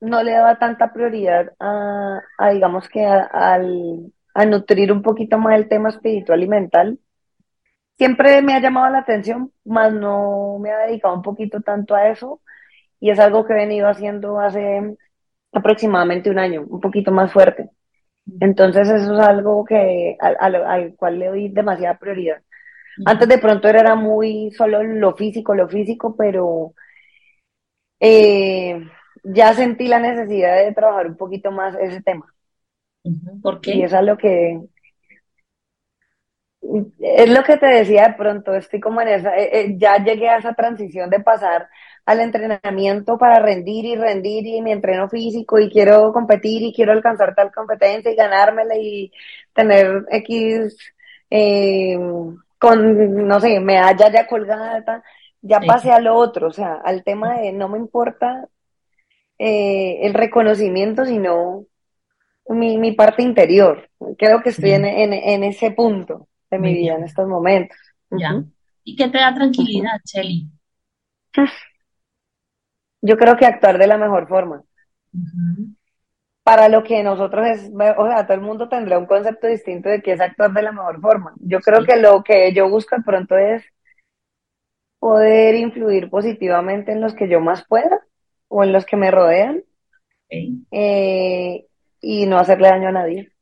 no 0.01 0.22
le 0.22 0.32
daba 0.32 0.59
tanta 0.59 0.93
prioridad 0.93 1.53
a, 1.61 2.20
digamos 2.53 2.88
que 2.88 3.05
a, 3.07 3.22
al, 3.22 4.12
a 4.34 4.47
nutrir 4.47 4.93
un 4.93 5.03
poquito 5.03 5.38
más 5.38 5.55
el 5.57 5.68
tema 5.68 5.90
espiritual 5.90 6.43
y 6.43 6.49
mental. 6.49 6.99
Siempre 7.97 8.43
me 8.43 8.55
ha 8.55 8.61
llamado 8.61 8.90
la 8.90 8.99
atención, 9.01 9.53
más 9.64 9.93
no 9.93 10.59
me 10.59 10.72
ha 10.72 10.78
dedicado 10.86 11.14
un 11.14 11.22
poquito 11.22 11.61
tanto 11.61 11.95
a 11.95 12.09
eso. 12.09 12.40
Y 13.01 13.11
es 13.11 13.18
algo 13.18 13.45
que 13.45 13.53
he 13.53 13.57
venido 13.57 13.88
haciendo 13.88 14.40
hace 14.40 14.97
aproximadamente 15.53 16.30
un 16.30 16.38
año, 16.38 16.62
un 16.68 16.80
poquito 16.80 17.12
más 17.12 17.32
fuerte. 17.32 17.70
Entonces 18.40 18.88
eso 18.88 19.14
es 19.14 19.20
algo 19.20 19.64
que 19.64 20.16
al, 20.20 20.95
cual 20.97 21.18
le 21.18 21.28
doy 21.28 21.49
demasiada 21.49 21.99
prioridad. 21.99 22.43
Antes 23.07 23.28
de 23.28 23.38
pronto 23.38 23.68
era 23.68 23.95
muy 23.95 24.51
solo 24.53 24.82
lo 24.82 25.14
físico, 25.14 25.55
lo 25.55 25.68
físico, 25.68 26.14
pero 26.16 26.74
eh, 28.03 28.81
ya 29.23 29.55
sentí 29.55 29.87
la 29.87 30.01
necesidad 30.01 30.57
de 30.65 30.73
trabajar 30.73 31.07
un 31.07 31.17
poquito 31.17 31.53
más 31.53 31.77
ese 31.77 32.03
tema. 32.03 32.27
¿Por 33.41 33.61
qué? 33.61 33.77
Y 33.77 33.83
es 33.85 33.93
lo 33.93 34.19
que 34.19 34.61
es 37.01 37.29
lo 37.29 37.43
que 37.43 37.57
te 37.57 37.67
decía 37.67 38.09
de 38.09 38.15
pronto, 38.15 38.55
estoy 38.55 38.81
como 38.81 39.01
en 39.01 39.09
esa, 39.09 39.37
eh, 39.37 39.51
eh, 39.53 39.75
ya 39.79 39.97
llegué 39.97 40.29
a 40.29 40.39
esa 40.39 40.55
transición 40.55 41.11
de 41.11 41.21
pasar 41.21 41.69
al 42.07 42.21
entrenamiento 42.21 43.19
para 43.19 43.41
rendir 43.41 43.85
y 43.85 43.97
rendir 43.97 44.47
y 44.47 44.63
mi 44.63 44.73
entreno 44.73 45.09
físico 45.09 45.59
y 45.59 45.71
quiero 45.71 46.13
competir 46.13 46.63
y 46.63 46.73
quiero 46.73 46.93
alcanzar 46.93 47.35
tal 47.35 47.53
competencia 47.53 48.13
y 48.13 48.17
ganármela 48.17 48.77
y 48.77 49.13
tener 49.53 50.05
X 50.11 50.77
eh, 51.31 51.99
con, 52.59 53.27
no 53.27 53.41
sé, 53.41 53.59
medalla 53.61 54.11
ya 54.13 54.27
colgada, 54.27 55.03
ya 55.43 55.61
pasé 55.61 55.90
a 55.90 56.01
lo 56.01 56.14
otro, 56.14 56.49
o 56.49 56.53
sea, 56.53 56.74
al 56.84 57.03
tema 57.05 57.40
de 57.40 57.53
no 57.53 57.68
me 57.68 57.78
importa 57.78 58.49
eh, 59.38 60.07
el 60.07 60.14
reconocimiento, 60.14 61.05
sino 61.05 61.66
mi, 62.49 62.78
mi 62.78 62.93
parte 62.93 63.22
interior. 63.22 63.90
Creo 64.16 64.40
que 64.43 64.51
estoy 64.51 64.70
en, 64.70 64.84
en, 64.84 65.45
ese 65.45 65.72
punto 65.72 66.28
de 66.51 66.59
mi 66.59 66.72
vida 66.72 66.95
en 66.95 67.05
estos 67.05 67.26
momentos. 67.26 67.76
Ya. 68.11 68.43
¿Y 68.84 68.97
qué 68.97 69.09
te 69.09 69.18
da 69.18 69.34
tranquilidad, 69.34 70.01
Chelly? 70.05 70.49
yo 73.03 73.16
creo 73.16 73.36
que 73.36 73.47
actuar 73.47 73.78
de 73.78 73.86
la 73.86 73.99
mejor 73.99 74.28
forma. 74.28 74.62
Para 76.45 76.68
lo 76.68 76.82
que 76.82 77.03
nosotros 77.03 77.47
es, 77.47 77.70
o 77.70 78.07
sea, 78.07 78.26
todo 78.26 78.34
el 78.34 78.43
mundo 78.43 78.68
tendrá 78.68 78.99
un 78.99 79.07
concepto 79.07 79.47
distinto 79.47 79.88
de 79.88 80.03
qué 80.03 80.12
es 80.12 80.20
actuar 80.20 80.53
de 80.53 80.62
la 80.62 80.72
mejor 80.72 81.01
forma. 81.01 81.34
Yo 81.40 81.61
creo 81.61 81.84
que 81.84 81.97
lo 81.97 82.22
que 82.22 82.53
yo 82.55 82.68
busco 82.68 82.97
de 82.97 83.03
pronto 83.03 83.36
es 83.36 83.64
poder 85.03 85.57
influir 85.57 86.09
positivamente 86.09 86.93
en 86.93 87.01
los 87.01 87.13
que 87.13 87.29
yo 87.29 87.41
más 87.41 87.67
pueda 87.67 88.07
o 88.47 88.63
en 88.63 88.73
los 88.73 88.87
que 88.87 88.97
me 88.97 89.11
rodean 89.11 89.65
eh, 90.71 91.67
y 92.01 92.27
no 92.27 92.39
hacerle 92.39 92.69
daño 92.69 92.87
a 92.87 92.93
nadie. 92.93 93.33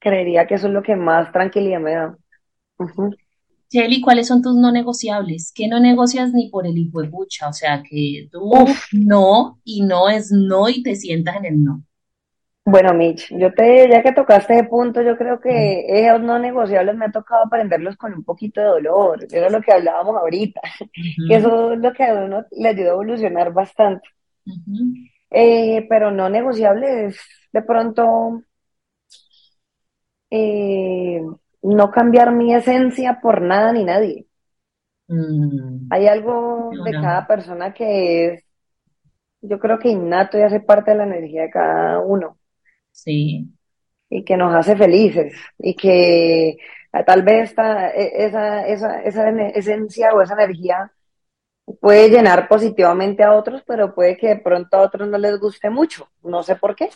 Creería 0.00 0.44
que 0.48 0.54
eso 0.56 0.66
es 0.66 0.72
lo 0.72 0.82
que 0.82 0.96
más 0.96 1.30
tranquilidad 1.30 1.78
me 1.78 1.92
da. 1.94 2.18
Shelly, 3.70 4.00
¿cuáles 4.00 4.26
son 4.26 4.42
tus 4.42 4.56
no 4.56 4.72
negociables? 4.72 5.52
¿Qué 5.54 5.68
no 5.68 5.78
negocias 5.78 6.32
ni 6.32 6.50
por 6.50 6.66
el 6.66 6.76
hijo 6.76 7.00
de 7.00 7.10
pucha? 7.10 7.48
O 7.48 7.52
sea, 7.52 7.84
que 7.88 8.28
tú 8.32 8.50
no 8.90 9.60
y 9.62 9.82
no 9.82 10.08
es 10.08 10.32
no 10.32 10.68
y 10.68 10.82
te 10.82 10.96
sientas 10.96 11.36
en 11.36 11.44
el 11.44 11.62
no. 11.62 11.84
Bueno, 12.68 12.92
Mitch, 12.94 13.28
yo 13.30 13.54
te, 13.54 13.88
ya 13.88 14.02
que 14.02 14.10
tocaste 14.10 14.54
ese 14.54 14.64
punto, 14.64 15.00
yo 15.00 15.16
creo 15.16 15.38
que 15.38 15.84
esos 15.86 16.20
no 16.20 16.36
negociables 16.36 16.96
me 16.96 17.04
ha 17.04 17.12
tocado 17.12 17.44
aprenderlos 17.44 17.96
con 17.96 18.12
un 18.12 18.24
poquito 18.24 18.60
de 18.60 18.66
dolor. 18.66 19.24
Era 19.30 19.48
lo 19.48 19.60
que 19.60 19.72
hablábamos 19.72 20.16
ahorita, 20.16 20.60
que 21.28 21.36
eso 21.36 21.72
es 21.74 21.78
lo 21.78 21.92
que 21.92 22.02
a 22.02 22.14
uno 22.14 22.44
le 22.50 22.68
ayuda 22.68 22.88
a 22.88 22.92
evolucionar 22.94 23.52
bastante. 23.52 24.08
Eh, 25.30 25.86
pero 25.88 26.10
no 26.10 26.28
negociables, 26.28 27.20
de 27.52 27.62
pronto, 27.62 28.42
eh, 30.30 31.22
no 31.62 31.90
cambiar 31.92 32.32
mi 32.32 32.52
esencia 32.52 33.20
por 33.22 33.42
nada 33.42 33.72
ni 33.72 33.84
nadie. 33.84 34.26
Mm. 35.06 35.86
Hay 35.90 36.08
algo 36.08 36.72
de 36.84 36.90
cada 36.90 37.28
persona 37.28 37.72
que 37.72 38.26
es, 38.26 38.44
yo 39.40 39.60
creo 39.60 39.78
que 39.78 39.88
innato 39.88 40.36
y 40.36 40.42
hace 40.42 40.58
parte 40.58 40.90
de 40.90 40.96
la 40.96 41.04
energía 41.04 41.42
de 41.42 41.50
cada 41.50 42.00
uno. 42.00 42.36
Sí. 42.96 43.46
Y 44.08 44.24
que 44.24 44.36
nos 44.36 44.54
hace 44.54 44.74
felices. 44.74 45.34
Y 45.58 45.74
que 45.74 46.56
ah, 46.92 47.04
tal 47.04 47.22
vez 47.22 47.50
esta, 47.50 47.90
e, 47.90 48.26
esa, 48.26 48.66
esa, 48.66 49.02
esa 49.02 49.30
esencia 49.50 50.12
o 50.14 50.22
esa 50.22 50.34
energía 50.34 50.90
puede 51.80 52.08
llenar 52.08 52.48
positivamente 52.48 53.22
a 53.22 53.34
otros, 53.34 53.62
pero 53.66 53.94
puede 53.94 54.16
que 54.16 54.28
de 54.28 54.36
pronto 54.36 54.76
a 54.76 54.82
otros 54.82 55.08
no 55.08 55.18
les 55.18 55.38
guste 55.38 55.68
mucho. 55.68 56.08
No 56.22 56.42
sé 56.42 56.56
por 56.56 56.74
qué. 56.74 56.88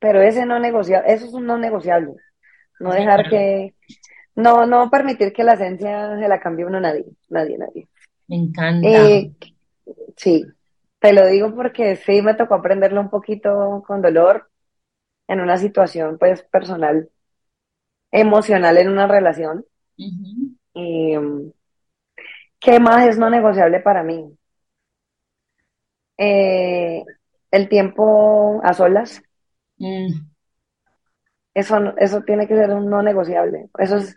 Pero 0.00 0.20
ese 0.20 0.44
no 0.44 0.58
negociable, 0.58 1.12
eso 1.12 1.26
es 1.26 1.32
un 1.32 1.46
no 1.46 1.56
negociable. 1.56 2.14
No 2.80 2.92
dejar 2.92 3.30
que, 3.30 3.74
no, 4.34 4.66
no 4.66 4.90
permitir 4.90 5.32
que 5.32 5.44
la 5.44 5.54
esencia 5.54 6.18
se 6.18 6.28
la 6.28 6.40
cambie 6.40 6.66
uno 6.66 6.80
nadie, 6.80 7.06
nadie, 7.30 7.56
nadie. 7.56 7.88
Me 8.26 8.36
encanta. 8.36 8.86
Eh, 8.86 9.32
sí, 10.16 10.44
te 10.98 11.12
lo 11.12 11.26
digo 11.26 11.54
porque 11.54 11.96
sí 11.96 12.20
me 12.20 12.34
tocó 12.34 12.54
aprenderlo 12.54 13.00
un 13.00 13.08
poquito 13.08 13.82
con 13.86 14.02
dolor 14.02 14.50
en 15.28 15.40
una 15.40 15.56
situación 15.56 16.18
pues 16.18 16.42
personal, 16.42 17.10
emocional 18.10 18.78
en 18.78 18.88
una 18.88 19.06
relación. 19.06 19.64
¿Qué 22.60 22.80
más 22.80 23.06
es 23.08 23.18
no 23.18 23.30
negociable 23.30 23.80
para 23.80 24.02
mí? 24.02 24.36
Eh, 26.18 27.04
el 27.50 27.68
tiempo 27.68 28.60
a 28.64 28.72
solas. 28.72 29.22
Mm. 29.78 30.26
Eso, 31.54 31.96
eso 31.96 32.22
tiene 32.22 32.46
que 32.46 32.54
ser 32.54 32.70
un 32.70 32.90
no 32.90 33.02
negociable. 33.02 33.68
Eso 33.78 33.96
es 33.96 34.14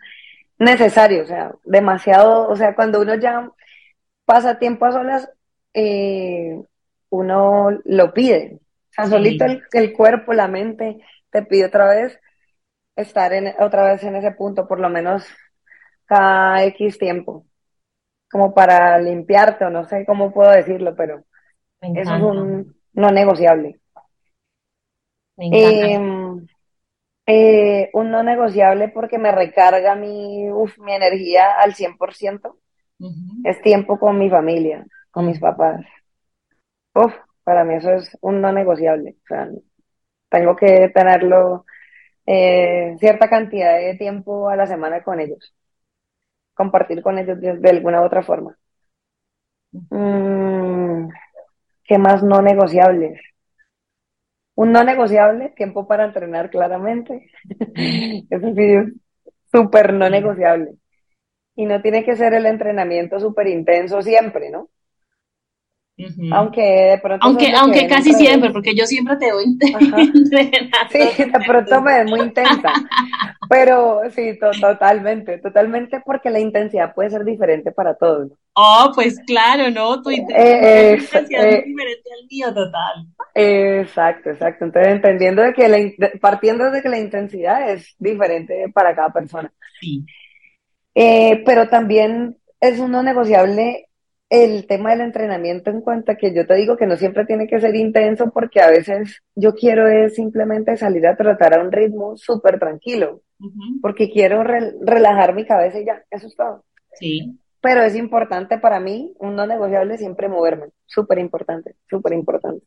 necesario, 0.58 1.22
o 1.22 1.26
sea, 1.26 1.54
demasiado, 1.64 2.48
o 2.48 2.56
sea, 2.56 2.74
cuando 2.74 3.00
uno 3.00 3.14
ya 3.14 3.50
pasa 4.26 4.58
tiempo 4.58 4.84
a 4.84 4.92
solas, 4.92 5.30
eh, 5.74 6.62
uno 7.08 7.70
lo 7.84 8.12
pide. 8.12 8.59
O 8.90 8.92
sea, 8.92 9.06
solito 9.06 9.44
el, 9.72 9.92
cuerpo, 9.92 10.32
la 10.32 10.48
mente 10.48 10.98
te 11.30 11.42
pide 11.42 11.66
otra 11.66 11.88
vez 11.88 12.18
estar 12.96 13.32
en, 13.32 13.54
otra 13.60 13.84
vez 13.84 14.02
en 14.02 14.16
ese 14.16 14.32
punto, 14.32 14.66
por 14.66 14.80
lo 14.80 14.88
menos 14.88 15.26
cada 16.06 16.64
X 16.64 16.98
tiempo, 16.98 17.46
como 18.30 18.52
para 18.52 18.98
limpiarte, 18.98 19.64
o 19.64 19.70
no 19.70 19.84
sé 19.84 20.04
cómo 20.04 20.32
puedo 20.32 20.50
decirlo, 20.50 20.94
pero 20.96 21.24
eso 21.80 22.14
es 22.14 22.22
un 22.22 22.76
no 22.92 23.10
negociable. 23.10 23.80
Em, 25.36 26.46
eh, 27.26 27.90
un 27.94 28.10
no 28.10 28.22
negociable 28.22 28.88
porque 28.88 29.18
me 29.18 29.32
recarga 29.32 29.94
mi, 29.94 30.44
mi 30.78 30.92
energía 30.92 31.52
al 31.58 31.74
100%. 31.74 32.56
Es 33.44 33.62
tiempo 33.62 33.98
con 33.98 34.18
mi 34.18 34.28
familia, 34.28 34.84
con 35.10 35.26
mis 35.26 35.38
papás. 35.38 35.80
Uf, 36.94 37.14
para 37.50 37.64
mí 37.64 37.74
eso 37.74 37.90
es 37.94 38.16
un 38.20 38.40
no 38.40 38.52
negociable. 38.52 39.16
O 39.24 39.26
sea, 39.26 39.48
tengo 40.28 40.54
que 40.54 40.88
tenerlo 40.94 41.64
eh, 42.24 42.94
cierta 43.00 43.28
cantidad 43.28 43.76
de 43.76 43.96
tiempo 43.96 44.48
a 44.48 44.54
la 44.54 44.68
semana 44.68 45.02
con 45.02 45.18
ellos. 45.18 45.52
Compartir 46.54 47.02
con 47.02 47.18
ellos 47.18 47.40
de, 47.40 47.70
alguna 47.70 48.02
u 48.02 48.04
otra 48.04 48.22
forma. 48.22 48.56
Mm, 49.72 51.08
¿Qué 51.84 51.98
más 51.98 52.22
no 52.22 52.40
negociables? 52.40 53.20
Un 54.54 54.70
no 54.70 54.84
negociable, 54.84 55.48
tiempo 55.56 55.88
para 55.88 56.04
entrenar 56.04 56.50
claramente. 56.50 57.32
Eso 58.30 58.54
sí, 58.54 59.00
súper 59.50 59.92
no 59.94 60.08
negociable. 60.08 60.76
Y 61.56 61.66
no 61.66 61.82
tiene 61.82 62.04
que 62.04 62.14
ser 62.14 62.32
el 62.34 62.46
entrenamiento 62.46 63.18
súper 63.18 63.48
intenso 63.48 64.02
siempre, 64.02 64.50
¿no? 64.50 64.69
Aunque 66.32 66.60
de 66.60 66.98
pronto. 66.98 67.26
Aunque, 67.26 67.52
aunque 67.54 67.86
casi 67.86 68.12
siempre, 68.12 68.50
porque 68.50 68.74
yo 68.74 68.86
siempre 68.86 69.16
te 69.16 69.30
doy 69.30 69.44
Sí, 70.90 71.24
de 71.24 71.40
pronto 71.46 71.80
me 71.82 72.00
es 72.00 72.10
muy 72.10 72.20
intensa. 72.20 72.72
Pero 73.48 74.00
sí, 74.10 74.38
totalmente, 74.38 75.38
totalmente, 75.38 76.00
porque 76.04 76.30
la 76.30 76.40
intensidad 76.40 76.94
puede 76.94 77.10
ser 77.10 77.24
diferente 77.24 77.72
para 77.72 77.94
todos. 77.94 78.30
Oh, 78.54 78.92
pues 78.94 79.18
claro, 79.26 79.70
¿no? 79.70 80.00
Tu 80.02 80.10
eh, 80.10 80.96
intensidad 80.98 81.48
es, 81.48 81.64
diferente 81.64 82.10
al 82.18 82.26
mío, 82.30 82.54
total. 82.54 83.06
Exacto, 83.34 84.30
exacto. 84.30 84.64
Entonces, 84.64 84.92
entendiendo 84.92 85.42
de 85.42 85.52
que 85.52 85.68
la, 85.68 86.10
partiendo 86.20 86.70
de 86.70 86.82
que 86.82 86.88
la 86.88 86.98
intensidad 86.98 87.70
es 87.70 87.94
diferente 87.98 88.70
para 88.72 88.94
cada 88.94 89.12
persona. 89.12 89.52
Sí. 89.80 90.04
Eh, 90.94 91.42
pero 91.44 91.68
también 91.68 92.36
es 92.60 92.78
uno 92.78 93.02
negociable 93.02 93.88
el 94.30 94.68
tema 94.68 94.90
del 94.90 95.00
entrenamiento 95.00 95.70
en 95.70 95.80
cuanto 95.80 96.12
a 96.12 96.14
que 96.14 96.32
yo 96.32 96.46
te 96.46 96.54
digo 96.54 96.76
que 96.76 96.86
no 96.86 96.96
siempre 96.96 97.26
tiene 97.26 97.48
que 97.48 97.60
ser 97.60 97.74
intenso 97.74 98.30
porque 98.30 98.60
a 98.60 98.70
veces 98.70 99.22
yo 99.34 99.54
quiero 99.54 99.88
es 99.88 100.14
simplemente 100.14 100.76
salir 100.76 101.04
a 101.08 101.16
tratar 101.16 101.58
a 101.58 101.62
un 101.62 101.72
ritmo 101.72 102.16
súper 102.16 102.60
tranquilo, 102.60 103.22
porque 103.82 104.08
quiero 104.08 104.44
relajar 104.44 105.34
mi 105.34 105.44
cabeza 105.44 105.80
y 105.80 105.84
ya, 105.84 106.04
eso 106.10 106.28
es 106.28 106.36
todo. 106.36 106.64
Sí. 106.92 107.36
Pero 107.60 107.82
es 107.82 107.96
importante 107.96 108.56
para 108.58 108.78
mí, 108.78 109.12
un 109.18 109.34
no 109.34 109.46
negociable, 109.46 109.98
siempre 109.98 110.28
moverme, 110.28 110.68
súper 110.86 111.18
importante, 111.18 111.74
súper 111.88 112.12
importante. 112.12 112.64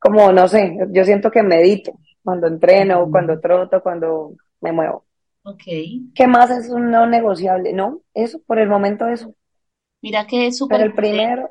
Como, 0.00 0.32
no 0.32 0.48
sé, 0.48 0.76
yo 0.90 1.04
siento 1.04 1.30
que 1.30 1.42
medito 1.42 1.98
cuando 2.24 2.48
entreno, 2.48 3.08
cuando 3.10 3.38
troto, 3.38 3.80
cuando 3.80 4.34
me 4.60 4.72
muevo. 4.72 5.04
Ok. 5.44 5.62
¿Qué 6.14 6.26
más 6.26 6.50
es 6.50 6.68
un 6.68 6.90
no 6.90 7.06
negociable? 7.06 7.72
No, 7.72 8.02
eso, 8.12 8.42
por 8.44 8.58
el 8.58 8.68
momento 8.68 9.06
eso. 9.06 9.34
Mira 10.00 10.26
que 10.26 10.46
es 10.46 10.58
súper 10.58 10.80
el 10.80 10.94
primero, 10.94 11.48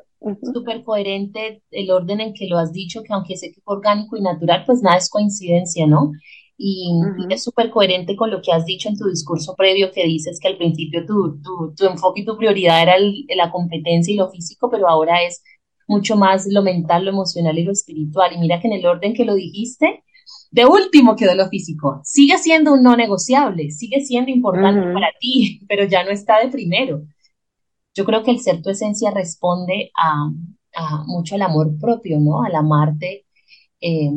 súper 0.53 0.83
coherente 0.83 1.61
el 1.71 1.91
orden 1.91 2.21
en 2.21 2.33
que 2.33 2.47
lo 2.47 2.57
has 2.57 2.71
dicho, 2.71 3.03
que 3.03 3.13
aunque 3.13 3.37
sé 3.37 3.47
que 3.51 3.59
es 3.59 3.63
orgánico 3.65 4.17
y 4.17 4.21
natural, 4.21 4.63
pues 4.65 4.81
nada 4.81 4.97
es 4.97 5.09
coincidencia, 5.09 5.85
¿no? 5.85 6.11
Y, 6.57 6.89
es 7.29 7.43
súper 7.43 7.69
coherente 7.69 8.15
con 8.15 8.31
lo 8.31 8.41
que 8.41 8.51
has 8.51 8.65
dicho 8.65 8.89
en 8.89 8.97
tu 8.97 9.07
discurso 9.09 9.53
previo, 9.55 9.91
que 9.91 10.05
dices 10.05 10.39
que 10.39 10.47
al 10.47 10.57
principio 10.57 11.05
tu, 11.05 11.39
tu, 11.41 11.73
tu 11.75 11.85
enfoque 11.85 12.21
y 12.21 12.25
tu 12.25 12.37
prioridad 12.37 12.81
era 12.81 12.95
la 13.35 13.51
competencia 13.51 14.13
y 14.13 14.17
lo 14.17 14.29
físico, 14.29 14.69
pero 14.69 14.89
ahora 14.89 15.21
es 15.23 15.43
mucho 15.87 16.15
más 16.15 16.47
lo 16.47 16.63
mental, 16.63 17.05
lo 17.05 17.11
emocional 17.11 17.57
y 17.57 17.63
lo 17.63 17.71
espiritual. 17.71 18.33
Y 18.33 18.39
mira 18.39 18.59
que 18.59 18.67
en 18.67 18.73
el 18.73 18.85
orden 18.85 19.13
que 19.13 19.25
lo 19.25 19.35
dijiste, 19.35 20.03
de 20.51 20.65
último 20.65 21.15
quedó 21.15 21.35
lo 21.35 21.47
físico. 21.49 22.01
Sigue 22.03 22.37
siendo 22.37 22.73
un 22.73 22.83
no 22.83 22.95
negociable, 22.95 23.71
sigue 23.71 24.01
siendo 24.01 24.31
importante 24.31 24.93
para 24.93 25.07
ti, 25.19 25.61
pero 25.67 25.85
ya 25.85 26.03
no 26.03 26.11
está 26.11 26.39
de 26.39 26.49
primero. 26.49 27.03
Yo 27.97 28.05
creo 28.05 28.21
que 28.21 28.29
el 28.29 28.39
ser 28.39 28.61
tu 28.61 28.69
esencia 28.69 29.09
responde 29.09 29.89
a, 29.97 30.29
mucho 31.07 31.33
al 31.33 31.41
amor 31.41 31.79
propio, 31.79 32.19
¿no? 32.19 32.43
Al 32.43 32.53
amarte 32.53 33.25
eh, 33.81 34.11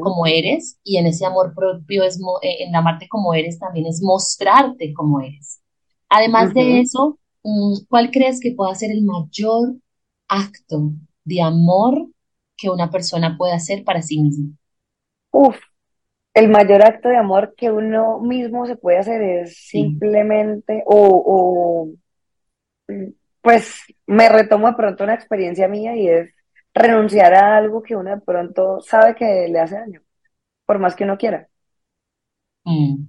como 0.00 0.24
eres 0.24 0.78
y 0.84 0.98
en 0.98 1.06
ese 1.06 1.26
amor 1.26 1.52
propio, 1.52 2.04
es 2.04 2.20
eh, 2.42 2.58
en 2.60 2.76
amarte 2.76 3.08
como 3.08 3.34
eres 3.34 3.58
también 3.58 3.86
es 3.86 4.00
mostrarte 4.00 4.94
como 4.94 5.20
eres. 5.20 5.60
Además 6.08 6.54
de 6.54 6.78
eso, 6.78 7.18
mm, 7.42 7.86
¿cuál 7.88 8.12
crees 8.12 8.38
que 8.38 8.52
pueda 8.52 8.72
ser 8.76 8.92
el 8.92 9.02
mayor 9.02 9.74
acto 10.28 10.92
de 11.24 11.42
amor 11.42 12.06
que 12.56 12.70
una 12.70 12.92
persona 12.92 13.36
puede 13.36 13.54
hacer 13.54 13.82
para 13.82 14.00
sí 14.00 14.20
misma? 14.20 14.50
Uf, 15.32 15.58
el 16.34 16.48
mayor 16.50 16.84
acto 16.84 17.08
de 17.08 17.16
amor 17.16 17.54
que 17.56 17.72
uno 17.72 18.20
mismo 18.20 18.64
se 18.66 18.76
puede 18.76 18.98
hacer 18.98 19.20
es 19.22 19.56
simplemente 19.56 20.84
o, 20.86 21.88
pues 23.44 23.82
me 24.06 24.30
retomo 24.30 24.68
de 24.68 24.72
pronto 24.72 25.04
una 25.04 25.14
experiencia 25.14 25.68
mía 25.68 25.94
y 25.94 26.08
es 26.08 26.34
renunciar 26.72 27.34
a 27.34 27.58
algo 27.58 27.82
que 27.82 27.94
uno 27.94 28.10
de 28.10 28.20
pronto 28.22 28.80
sabe 28.80 29.14
que 29.14 29.48
le 29.48 29.60
hace 29.60 29.74
daño, 29.74 30.00
por 30.64 30.78
más 30.78 30.96
que 30.96 31.04
uno 31.04 31.18
quiera. 31.18 31.46
Mm. 32.64 33.04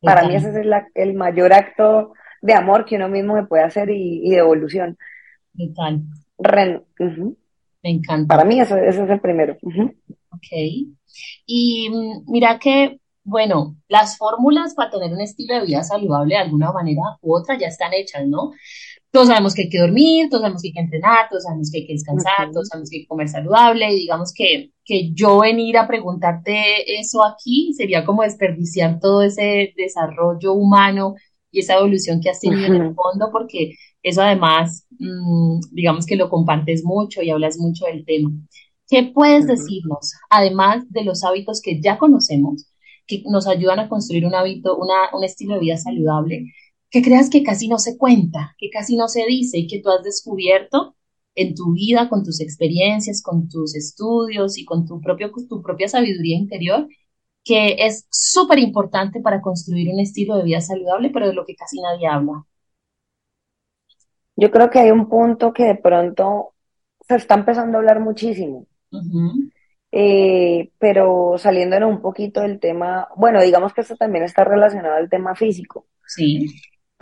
Para 0.00 0.22
mí 0.22 0.36
ese 0.36 0.50
es 0.50 0.56
el, 0.94 1.14
mayor 1.14 1.52
acto 1.52 2.12
de 2.40 2.54
amor 2.54 2.84
que 2.84 2.94
uno 2.94 3.08
mismo 3.08 3.36
se 3.36 3.42
puede 3.42 3.64
hacer 3.64 3.90
y, 3.90 4.30
de 4.30 4.36
evolución. 4.36 4.96
Me 7.82 7.90
encanta. 7.90 8.36
Para 8.36 8.44
mí 8.44 8.60
ese 8.60 8.86
es 8.86 8.96
el 8.98 9.20
primero. 9.20 9.56
Ok. 10.30 10.46
Y 11.46 11.90
mm, 11.90 12.30
mira 12.30 12.58
que, 12.60 13.00
bueno, 13.24 13.76
las 13.88 14.16
fórmulas 14.16 14.74
para 14.74 14.90
tener 14.90 15.12
un 15.12 15.20
estilo 15.20 15.54
de 15.56 15.66
vida 15.66 15.82
saludable 15.82 16.36
de 16.36 16.40
alguna 16.40 16.70
manera 16.70 17.02
u 17.20 17.36
otra 17.36 17.58
ya 17.58 17.66
están 17.66 17.92
hechas, 17.94 18.26
¿no? 18.26 18.52
Todos 19.12 19.28
sabemos 19.28 19.54
que 19.54 19.62
hay 19.62 19.68
que 19.68 19.78
dormir, 19.78 20.28
todos 20.30 20.40
sabemos 20.40 20.62
que 20.62 20.68
hay 20.68 20.72
que 20.72 20.80
entrenar, 20.80 21.28
todos 21.28 21.44
sabemos 21.44 21.70
que 21.70 21.78
hay 21.78 21.86
que 21.86 21.92
descansar, 21.92 22.50
todos 22.50 22.68
sabemos 22.68 22.88
que 22.88 22.96
hay 22.96 23.02
que 23.02 23.08
comer 23.08 23.28
saludable 23.28 23.92
y 23.92 23.96
digamos 23.96 24.32
que, 24.34 24.72
que 24.84 25.12
yo 25.12 25.40
venir 25.40 25.76
a 25.76 25.86
preguntarte 25.86 26.98
eso 26.98 27.22
aquí 27.22 27.74
sería 27.74 28.06
como 28.06 28.22
desperdiciar 28.22 28.98
todo 29.00 29.22
ese 29.22 29.74
desarrollo 29.76 30.54
humano 30.54 31.14
y 31.50 31.60
esa 31.60 31.74
evolución 31.74 32.20
que 32.22 32.30
has 32.30 32.40
tenido 32.40 32.74
en 32.74 32.82
el 32.82 32.94
fondo 32.94 33.28
porque 33.30 33.74
eso 34.02 34.22
además, 34.22 34.86
mm, 34.98 35.60
digamos 35.72 36.06
que 36.06 36.16
lo 36.16 36.30
compartes 36.30 36.82
mucho 36.82 37.22
y 37.22 37.30
hablas 37.30 37.58
mucho 37.58 37.84
del 37.84 38.06
tema. 38.06 38.30
¿Qué 38.88 39.04
puedes 39.14 39.46
decirnos, 39.46 40.12
además 40.30 40.84
de 40.90 41.04
los 41.04 41.22
hábitos 41.22 41.60
que 41.60 41.80
ya 41.82 41.98
conocemos, 41.98 42.66
que 43.06 43.22
nos 43.26 43.46
ayudan 43.46 43.78
a 43.78 43.88
construir 43.90 44.24
un 44.24 44.34
hábito, 44.34 44.76
una, 44.76 44.94
un 45.12 45.22
estilo 45.24 45.54
de 45.54 45.60
vida 45.60 45.76
saludable? 45.76 46.46
Que 46.92 47.02
creas 47.02 47.30
que 47.30 47.42
casi 47.42 47.68
no 47.68 47.78
se 47.78 47.96
cuenta, 47.96 48.54
que 48.58 48.68
casi 48.70 48.96
no 48.96 49.08
se 49.08 49.24
dice 49.26 49.58
y 49.58 49.66
que 49.66 49.80
tú 49.80 49.88
has 49.90 50.04
descubierto 50.04 50.94
en 51.34 51.54
tu 51.54 51.72
vida, 51.72 52.10
con 52.10 52.22
tus 52.22 52.40
experiencias, 52.42 53.22
con 53.22 53.48
tus 53.48 53.74
estudios 53.74 54.58
y 54.58 54.66
con 54.66 54.86
tu, 54.86 55.00
propio, 55.00 55.32
tu 55.48 55.62
propia 55.62 55.88
sabiduría 55.88 56.36
interior, 56.36 56.86
que 57.44 57.76
es 57.78 58.06
súper 58.10 58.58
importante 58.58 59.20
para 59.20 59.40
construir 59.40 59.88
un 59.88 60.00
estilo 60.00 60.36
de 60.36 60.44
vida 60.44 60.60
saludable, 60.60 61.08
pero 61.10 61.28
de 61.28 61.32
lo 61.32 61.46
que 61.46 61.56
casi 61.56 61.80
nadie 61.80 62.06
habla. 62.06 62.44
Yo 64.36 64.50
creo 64.50 64.68
que 64.68 64.80
hay 64.80 64.90
un 64.90 65.08
punto 65.08 65.54
que 65.54 65.64
de 65.64 65.76
pronto 65.76 66.52
se 67.08 67.16
está 67.16 67.34
empezando 67.36 67.78
a 67.78 67.80
hablar 67.80 68.00
muchísimo, 68.00 68.66
eh, 69.90 70.70
pero 70.78 71.38
saliéndonos 71.38 71.90
un 71.90 72.02
poquito 72.02 72.42
del 72.42 72.60
tema, 72.60 73.08
bueno, 73.16 73.40
digamos 73.40 73.72
que 73.72 73.80
esto 73.80 73.96
también 73.96 74.24
está 74.24 74.44
relacionado 74.44 74.96
al 74.96 75.08
tema 75.08 75.34
físico. 75.34 75.86
Sí 76.06 76.50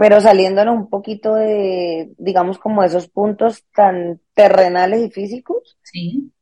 pero 0.00 0.18
saliéndonos 0.22 0.74
un 0.74 0.88
poquito 0.88 1.34
de, 1.34 2.14
digamos, 2.16 2.58
como 2.58 2.82
esos 2.82 3.06
puntos 3.08 3.66
tan 3.74 4.18
terrenales 4.32 5.02
y 5.02 5.10
físicos. 5.10 5.76
Sí. 5.82 6.32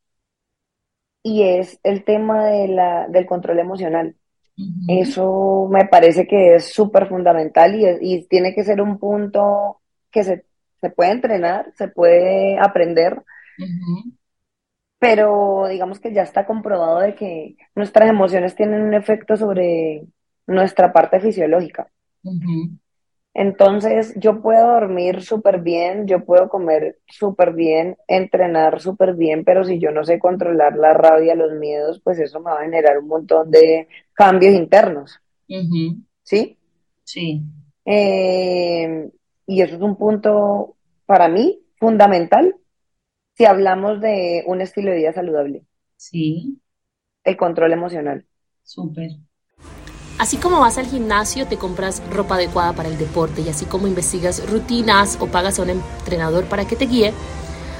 Y 1.25 1.43
es 1.43 1.81
el 1.83 2.05
tema 2.05 2.47
de 2.47 2.69
la, 2.69 3.09
del 3.09 3.27
control 3.27 3.59
emocional. 3.59 4.15
Eso 4.87 5.69
me 5.73 5.87
parece 5.87 6.29
que 6.29 6.55
es 6.55 6.73
súper 6.73 7.09
fundamental 7.09 7.75
y, 7.75 7.87
y, 8.01 8.29
tiene 8.29 8.55
que 8.55 8.63
ser 8.63 8.81
un 8.81 8.97
punto 8.97 9.81
que 10.13 10.23
se, 10.23 10.45
se 10.81 10.91
puede 10.91 11.11
entrenar, 11.11 11.73
se 11.77 11.89
puede 11.89 12.61
aprender, 12.61 13.25
pero 15.01 15.67
digamos 15.69 15.99
que 15.99 16.13
ya 16.13 16.23
está 16.23 16.47
comprobado 16.47 17.01
de 17.01 17.17
que 17.17 17.57
nuestras 17.75 18.09
emociones 18.09 18.55
tienen 18.55 18.83
un 18.83 18.95
efecto 18.95 19.37
sobre 19.37 20.07
nuestra 20.47 20.93
parte 20.93 21.19
fisiológica. 21.19 21.89
Entonces, 23.41 24.15
yo 24.17 24.43
puedo 24.43 24.67
dormir 24.67 25.23
súper 25.23 25.61
bien, 25.61 26.09
yo 26.09 26.25
puedo 26.25 26.49
comer 26.49 26.99
súper 27.07 27.53
bien, 27.53 27.97
entrenar 28.09 28.81
súper 28.81 29.15
bien, 29.15 29.45
pero 29.45 29.63
si 29.63 29.79
yo 29.79 29.93
no 29.93 30.03
sé 30.03 30.19
controlar 30.19 30.77
la 30.77 30.93
rabia, 30.93 31.37
los 31.37 31.53
miedos, 31.53 32.01
pues 32.03 32.19
eso 32.19 32.41
me 32.41 32.51
va 32.51 32.59
a 32.59 32.65
generar 32.65 32.99
un 32.99 33.07
montón 33.07 33.49
de 33.53 33.87
cambios 34.13 34.57
internos. 34.57 35.21
¿Sí? 36.25 36.59
Sí. 37.05 37.43
Eh, 37.85 39.09
y 39.47 39.63
eso 39.63 39.77
es 39.77 39.83
un 39.83 39.95
punto 39.95 40.75
para 41.07 41.29
mí 41.29 41.61
fundamental 41.77 42.57
si 43.35 43.45
hablamos 43.45 44.01
de 44.01 44.43
un 44.49 44.63
estilo 44.63 44.91
de 44.91 44.97
vida 44.97 45.13
saludable. 45.13 45.63
Sí. 45.97 46.61
El 47.23 47.37
control 47.37 47.73
emocional. 47.73 48.27
Súper. 48.65 49.13
Así 50.19 50.37
como 50.37 50.59
vas 50.59 50.79
al 50.79 50.87
gimnasio, 50.87 51.47
te 51.47 51.59
compras 51.59 52.03
ropa 52.11 52.35
adecuada 52.35 52.73
para 52.73 52.89
el 52.89 52.99
deporte 52.99 53.41
y 53.41 53.49
así 53.49 53.67
como 53.67 53.87
investigas 53.87 54.43
rutinas 54.51 55.17
o 55.21 55.29
pagas 55.29 55.59
a 55.59 55.63
un 55.63 55.71
entrenador 55.71 56.47
para 56.47 56.67
que 56.67 56.75
te 56.75 56.87
guíe, 56.87 57.15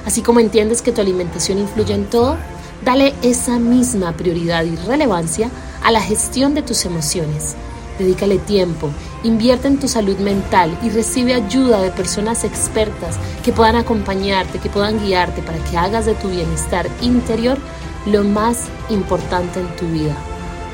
así 0.07 0.23
como 0.23 0.39
entiendes 0.39 0.81
que 0.81 0.93
tu 0.93 1.01
alimentación 1.01 1.59
influye 1.59 1.95
en 1.95 2.07
todo, 2.07 2.37
dale 2.85 3.13
esa 3.23 3.59
misma 3.59 4.13
prioridad 4.13 4.63
y 4.63 4.77
relevancia 4.77 5.51
a 5.83 5.91
la 5.91 6.01
gestión 6.01 6.55
de 6.55 6.63
tus 6.63 6.85
emociones. 6.85 7.57
Dedícale 7.99 8.39
tiempo, 8.39 8.91
invierte 9.25 9.67
en 9.67 9.81
tu 9.81 9.89
salud 9.89 10.17
mental 10.19 10.79
y 10.85 10.91
recibe 10.91 11.35
ayuda 11.35 11.83
de 11.83 11.91
personas 11.91 12.45
expertas 12.45 13.17
que 13.43 13.53
puedan 13.53 13.75
acompañarte, 13.75 14.61
que 14.61 14.71
puedan 14.71 15.05
guiarte 15.05 15.43
para 15.43 15.59
que 15.65 15.77
hagas 15.77 16.07
de 16.07 16.15
tu 16.15 16.29
bienestar 16.29 16.87
interior 17.03 17.59
lo 18.07 18.23
más 18.23 18.67
importante 18.91 19.59
en 19.59 19.77
tu 19.77 19.87
vida. 19.89 20.15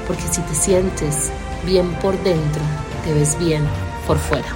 Porque 0.06 0.24
si 0.30 0.42
te 0.42 0.54
sientes 0.54 1.30
bien 1.64 1.92
por 2.00 2.14
dentro, 2.22 2.62
te 3.04 3.12
ves 3.14 3.38
bien 3.38 3.64
por 4.06 4.18
fuera. 4.18 4.46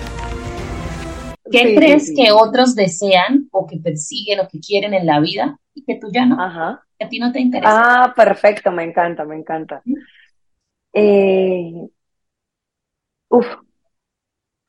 ¿Qué 1.50 1.74
crees 1.74 2.12
que 2.14 2.30
otros 2.30 2.74
desean 2.74 3.48
o 3.50 3.66
que 3.66 3.78
persiguen 3.78 4.40
o 4.40 4.48
que 4.48 4.61
quieren 4.61 4.92
en 4.92 5.06
la 5.06 5.20
vida 5.20 5.59
y 5.74 5.84
que 5.84 5.94
tú 5.94 6.09
ya 6.12 6.26
no? 6.26 6.40
Ajá. 6.42 6.84
Que 6.98 7.06
a 7.06 7.09
ti 7.09 7.18
no 7.18 7.32
te 7.32 7.40
interesa. 7.40 8.04
Ah, 8.04 8.14
perfecto, 8.14 8.70
me 8.70 8.84
encanta, 8.84 9.24
me 9.24 9.36
encanta. 9.36 9.82
Eh, 10.92 11.88
uf, 13.28 13.46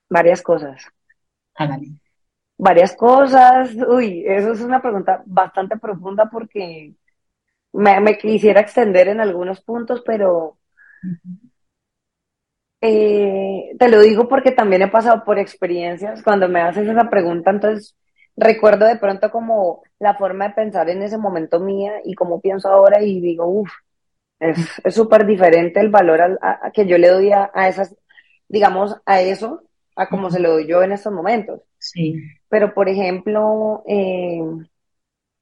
varias 0.10 0.42
cosas. 0.42 0.86
Hágale. 1.56 1.88
Varias 2.58 2.96
cosas. 2.96 3.72
Uy, 3.88 4.24
eso 4.26 4.54
es 4.54 4.62
una 4.62 4.82
pregunta 4.82 5.24
bastante 5.26 5.78
profunda 5.78 6.30
porque 6.30 6.94
me, 7.74 8.00
me 8.00 8.18
quisiera 8.18 8.62
extender 8.62 9.10
en 9.10 9.20
algunos 9.20 9.62
puntos, 9.62 10.02
pero 10.06 10.58
eh, 12.82 13.76
te 13.78 13.90
lo 13.90 14.02
digo 14.02 14.28
porque 14.28 14.52
también 14.52 14.82
he 14.82 14.88
pasado 14.88 15.24
por 15.24 15.40
experiencias. 15.40 16.24
Cuando 16.24 16.48
me 16.48 16.62
haces 16.62 16.88
esa 16.88 17.10
pregunta, 17.10 17.52
entonces 17.52 17.96
recuerdo 18.36 18.86
de 18.86 18.96
pronto 18.98 19.32
como 19.32 19.84
la 20.00 20.16
forma 20.16 20.48
de 20.48 20.54
pensar 20.54 20.90
en 20.90 21.04
ese 21.04 21.18
momento 21.18 21.60
mía 21.60 21.94
y 22.06 22.16
cómo 22.16 22.40
pienso 22.40 22.70
ahora 22.70 23.02
y 23.02 23.20
digo, 23.20 23.46
uff, 23.46 23.72
es 24.40 24.96
súper 24.96 25.26
diferente 25.26 25.80
el 25.80 25.90
valor 25.90 26.40
a, 26.42 26.72
que 26.72 26.88
yo 26.88 26.98
le 26.98 27.10
doy 27.10 27.32
a, 27.32 27.52
esas, 27.68 27.96
digamos, 28.48 28.96
a 29.06 29.22
eso, 29.22 29.64
a 29.96 30.08
como 30.08 30.32
se 30.32 30.40
lo 30.40 30.52
doy 30.52 30.68
yo 30.68 30.82
en 30.82 30.94
estos 30.94 31.12
momentos. 31.12 31.62
Sí. 31.78 32.16
Pero, 32.48 32.74
por 32.74 32.88
ejemplo, 32.88 33.84
eh, 33.88 34.42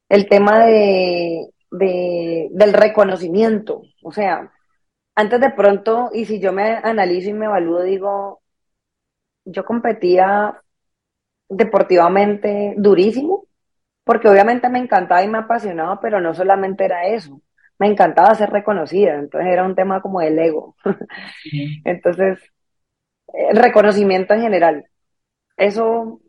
el 0.09 0.27
tema 0.27 0.65
de, 0.65 1.47
de, 1.69 2.47
del 2.51 2.73
reconocimiento, 2.73 3.83
o 4.01 4.11
sea, 4.11 4.51
antes 5.17 5.41
de 5.41 5.49
pronto, 5.49 6.11
y 6.13 6.25
si 6.25 6.39
yo 6.39 6.53
me 6.53 6.75
analizo 6.77 7.29
y 7.31 7.33
me 7.33 7.45
evalúo, 7.47 7.81
digo, 7.81 8.43
yo 9.45 9.65
competía 9.65 10.61
deportivamente 11.49 12.75
durísimo, 12.77 13.47
porque 14.03 14.29
obviamente 14.29 14.69
me 14.69 14.77
encantaba 14.79 15.23
y 15.23 15.27
me 15.27 15.39
apasionaba, 15.39 15.99
pero 16.01 16.21
no 16.21 16.35
solamente 16.35 16.85
era 16.85 17.07
eso, 17.07 17.41
me 17.79 17.87
encantaba 17.87 18.35
ser 18.35 18.51
reconocida, 18.51 19.15
entonces 19.15 19.51
era 19.51 19.65
un 19.65 19.73
tema 19.75 20.01
como 20.01 20.19
del 20.21 20.37
ego. 20.37 20.75
entonces, 21.83 22.39
el 23.33 23.57
reconocimiento 23.57 24.35
en 24.35 24.41
general, 24.41 24.85
eso, 25.57 26.21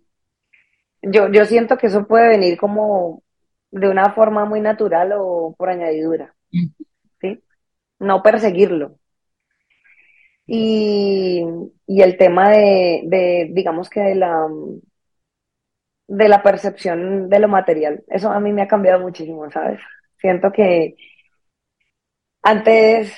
yo, 1.03 1.29
yo 1.31 1.45
siento 1.45 1.77
que 1.77 1.89
eso 1.89 2.07
puede 2.07 2.29
venir 2.29 2.59
como 2.59 3.23
de 3.71 3.89
una 3.89 4.13
forma 4.15 4.47
muy 4.47 4.61
natural 4.63 5.13
o 5.15 5.55
por 5.59 5.69
añadidura 5.69 6.35
no 7.99 8.23
perseguirlo. 8.23 8.99
Y, 10.47 11.45
el 11.87 12.17
tema 12.17 12.51
de, 12.51 13.51
digamos 13.53 13.91
que 13.91 14.01
de 14.01 14.15
la, 14.15 14.49
de 16.07 16.29
la 16.29 16.43
percepción 16.43 17.29
de 17.29 17.39
lo 17.39 17.49
material, 17.49 18.03
eso 18.09 18.31
a 18.31 18.41
mí 18.41 18.53
me 18.53 18.63
ha 18.63 18.69
cambiado 18.69 19.01
muchísimo, 19.01 19.51
¿sabes? 19.51 19.81
Siento 20.19 20.51
que 20.53 20.97
antes 22.43 23.13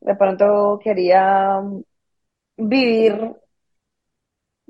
de 0.00 0.14
pronto 0.14 0.80
quería 0.82 1.60
vivir 2.56 3.32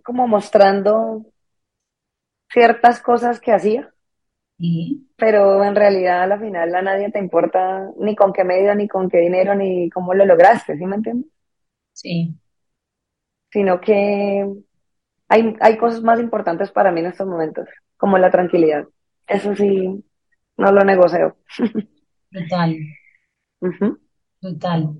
como 0.02 0.26
mostrando 0.28 1.26
ciertas 2.48 3.00
cosas 3.02 3.40
que 3.40 3.52
hacía 3.52 3.92
pero 5.16 5.62
en 5.64 5.74
realidad 5.74 6.22
a 6.22 6.26
la 6.26 6.38
final 6.38 6.74
a 6.74 6.82
nadie 6.82 7.10
te 7.10 7.18
importa 7.18 7.90
ni 7.98 8.16
con 8.16 8.32
qué 8.32 8.44
medio, 8.44 8.74
ni 8.74 8.88
con 8.88 9.08
qué 9.08 9.18
dinero, 9.18 9.54
ni 9.54 9.90
cómo 9.90 10.14
lo 10.14 10.24
lograste, 10.24 10.76
¿sí 10.76 10.86
me 10.86 10.96
entiendes? 10.96 11.30
Sí. 11.92 12.34
Sino 13.50 13.80
que 13.80 14.46
hay, 15.28 15.56
hay 15.60 15.76
cosas 15.76 16.02
más 16.02 16.20
importantes 16.20 16.70
para 16.70 16.90
mí 16.90 17.00
en 17.00 17.06
estos 17.06 17.26
momentos, 17.26 17.68
como 17.96 18.18
la 18.18 18.30
tranquilidad. 18.30 18.86
Eso 19.26 19.54
sí, 19.54 20.04
no 20.56 20.72
lo 20.72 20.84
negocio. 20.84 21.36
Total. 22.30 22.76
Total. 24.40 24.90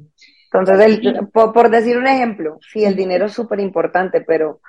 Entonces, 0.52 1.00
por, 1.32 1.52
por, 1.52 1.70
decir 1.70 1.98
un 1.98 2.06
ejemplo, 2.06 2.58
sí, 2.60 2.84
el 2.84 2.96
dinero 2.96 3.26
es 3.26 3.32
súper 3.32 3.60
importante, 3.60 4.20
pero 4.22 4.60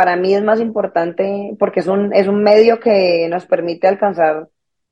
para 0.00 0.16
mí 0.16 0.34
es 0.34 0.42
más 0.42 0.60
importante 0.60 1.54
porque 1.58 1.80
es 1.80 1.86
un, 1.86 2.14
es 2.14 2.26
un 2.26 2.42
medio 2.42 2.80
que 2.80 3.28
nos 3.28 3.44
permite 3.46 3.86
alcanzar 3.86 4.48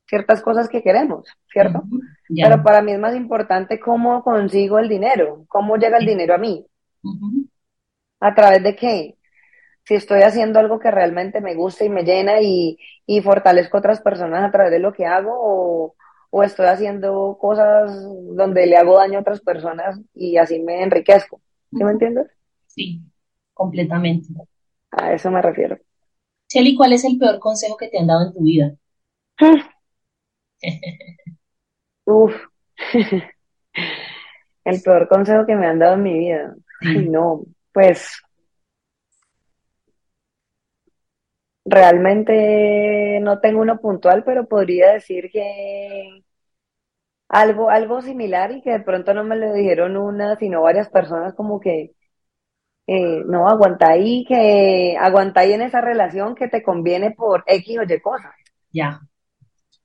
ciertas 0.06 0.42
cosas 0.42 0.68
que 0.68 0.82
queremos, 0.82 1.26
¿cierto? 1.50 1.88
Pero 2.38 2.62
para 2.62 2.82
mí 2.82 2.92
es 2.92 2.98
más 3.00 3.16
importante 3.16 3.80
cómo 3.80 4.22
consigo 4.22 4.78
el 4.78 4.90
dinero, 4.90 5.46
cómo 5.48 5.76
llega 5.78 5.96
el 5.98 6.06
dinero 6.06 6.34
a 6.34 6.38
mí. 6.38 6.66
¿A 8.20 8.34
través 8.34 8.62
de 8.62 8.76
qué? 8.76 9.16
Si 9.84 9.94
estoy 9.94 10.22
haciendo 10.22 10.60
algo 10.60 10.78
que 10.80 10.90
realmente 10.90 11.40
me 11.40 11.54
gusta 11.54 11.84
y 11.84 11.90
me 11.90 12.04
llena 12.04 12.40
y, 12.42 12.78
y 13.06 13.22
fortalezco 13.22 13.78
a 13.78 13.80
otras 13.80 14.00
personas 14.02 14.44
a 14.44 14.50
través 14.52 14.72
de 14.72 14.80
lo 14.80 14.92
que 14.92 15.06
hago 15.06 15.32
o, 15.34 15.96
o 16.30 16.44
estoy 16.44 16.66
haciendo 16.66 17.38
cosas 17.40 17.92
donde 18.36 18.66
le 18.66 18.76
hago 18.76 18.98
daño 18.98 19.18
a 19.18 19.22
otras 19.22 19.40
personas 19.42 20.00
y 20.14 20.38
así 20.38 20.60
me 20.60 20.82
enriquezco. 20.84 21.40
¿Sí 21.76 21.84
me 21.84 21.92
entiendes? 21.92 22.28
Sí, 22.66 23.02
completamente. 23.54 24.28
A 24.90 25.12
eso 25.12 25.30
me 25.30 25.42
refiero. 25.42 25.78
Shelly, 26.48 26.76
¿cuál 26.76 26.92
es 26.94 27.04
el 27.04 27.18
peor 27.18 27.38
consejo 27.38 27.76
que 27.76 27.88
te 27.88 27.98
han 27.98 28.06
dado 28.06 28.26
en 28.26 28.32
tu 28.34 28.40
vida? 28.42 28.74
Uf. 32.04 32.34
el 34.64 34.82
peor 34.82 35.08
consejo 35.08 35.46
que 35.46 35.56
me 35.56 35.66
han 35.66 35.78
dado 35.78 35.94
en 35.94 36.02
mi 36.02 36.18
vida. 36.18 36.54
no, 37.10 37.44
pues 37.72 38.20
realmente 41.64 43.20
no 43.22 43.40
tengo 43.40 43.60
uno 43.60 43.80
puntual, 43.80 44.24
pero 44.24 44.46
podría 44.48 44.92
decir 44.92 45.30
que 45.30 46.22
algo, 47.28 47.70
algo 47.70 48.02
similar 48.02 48.50
y 48.52 48.62
que 48.62 48.70
de 48.70 48.80
pronto 48.80 49.14
no 49.14 49.24
me 49.24 49.36
lo 49.36 49.52
dijeron 49.52 49.96
una, 49.96 50.36
sino 50.36 50.62
varias 50.62 50.88
personas 50.90 51.34
como 51.34 51.60
que 51.60 51.92
eh, 52.90 53.22
no, 53.26 53.46
aguanta 53.46 53.90
ahí, 53.90 54.24
que 54.26 54.96
aguanta 54.98 55.40
ahí 55.40 55.52
en 55.52 55.60
esa 55.60 55.82
relación 55.82 56.34
que 56.34 56.48
te 56.48 56.62
conviene 56.62 57.10
por 57.10 57.44
X 57.46 57.78
o 57.78 57.82
Y 57.82 58.00
cosas. 58.00 58.32
Ya. 58.72 59.02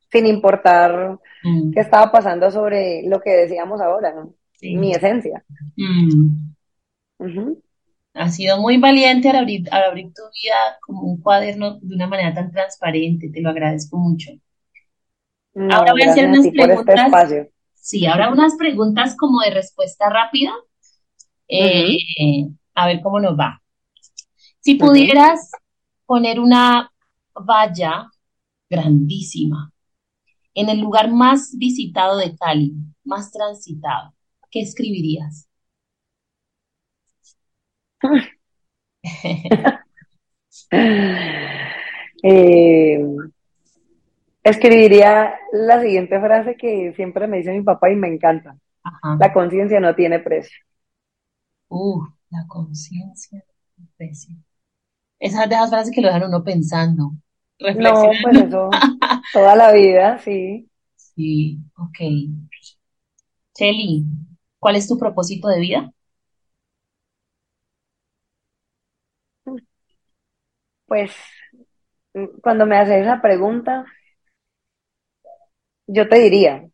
Sin 0.09 0.25
importar 0.25 1.19
mm. 1.43 1.71
qué 1.73 1.81
estaba 1.81 2.09
pasando 2.13 2.49
sobre 2.49 3.03
lo 3.05 3.19
que 3.19 3.31
decíamos 3.31 3.81
ahora, 3.81 4.13
¿no? 4.13 4.33
Mi 4.61 4.93
esencia. 4.93 5.43
Mm. 5.75 7.51
Ha 8.13 8.29
sido 8.29 8.61
muy 8.61 8.77
valiente 8.77 9.29
al 9.29 9.35
abrir, 9.35 9.67
abrir 9.73 10.13
tu 10.13 10.21
vida 10.41 10.77
como 10.79 11.01
un 11.01 11.21
cuaderno 11.21 11.79
de 11.81 11.95
una 11.95 12.07
manera 12.07 12.33
tan 12.33 12.51
transparente, 12.51 13.29
te 13.29 13.41
lo 13.41 13.49
agradezco 13.49 13.97
mucho. 13.97 14.31
ahora 15.71 15.91
voy 15.91 16.03
a 16.03 16.11
hacer 16.11 16.29
unas 16.29 16.45
este 16.45 16.63
preguntas. 16.63 17.49
sí, 17.73 18.05
ahora 18.05 18.31
unas 18.31 18.55
preguntas 18.55 19.17
como 19.17 19.41
de 19.41 19.49
respuesta 19.49 20.09
rápida. 20.09 20.53
Eh, 21.49 21.97
a 22.75 22.87
ver 22.87 23.01
cómo 23.01 23.19
nos 23.19 23.37
va. 23.37 23.61
Si 24.59 24.75
pudieras 24.75 25.51
poner 26.05 26.39
una 26.39 26.91
valla 27.35 28.09
grandísima 28.69 29.71
en 30.53 30.69
el 30.69 30.79
lugar 30.79 31.11
más 31.11 31.55
visitado 31.57 32.17
de 32.17 32.35
Cali, 32.35 32.73
más 33.03 33.31
transitado, 33.31 34.13
¿qué 34.49 34.61
escribirías? 34.61 35.47
Eh, 42.25 43.05
escribiría 44.43 45.35
la 45.51 45.81
siguiente 45.81 46.17
frase 46.21 46.55
que 46.55 46.93
siempre 46.95 47.27
me 47.27 47.37
dice 47.37 47.51
mi 47.51 47.63
papá 47.63 47.91
y 47.91 47.97
me 47.97 48.07
encanta. 48.07 48.55
Ajá. 48.81 49.17
La 49.19 49.33
conciencia 49.33 49.81
no 49.81 49.93
tiene 49.93 50.19
precio. 50.19 50.57
Uh, 51.67 52.05
la 52.33 52.45
conciencia. 52.47 53.43
precio. 53.97 54.35
Esas 55.19 55.49
de 55.49 55.55
esas 55.55 55.69
frases 55.69 55.95
que 55.95 56.01
lo 56.01 56.07
dejan 56.09 56.25
uno 56.25 56.43
pensando, 56.43 57.13
No, 57.73 58.17
pues 58.21 58.37
eso, 58.37 58.69
toda 59.33 59.55
la 59.55 59.71
vida, 59.71 60.19
sí. 60.19 60.69
Sí, 60.95 61.59
ok. 61.77 61.99
Chelly, 63.55 64.05
¿cuál 64.59 64.75
es 64.75 64.87
tu 64.87 64.97
propósito 64.99 65.47
de 65.47 65.59
vida? 65.59 65.91
Pues 70.85 71.11
mm, 72.13 72.39
cuando 72.41 72.65
me 72.65 72.77
haces 72.77 73.01
esa 73.03 73.21
pregunta, 73.21 73.85
yo 75.87 76.07
te 76.09 76.19
diría 76.19 76.69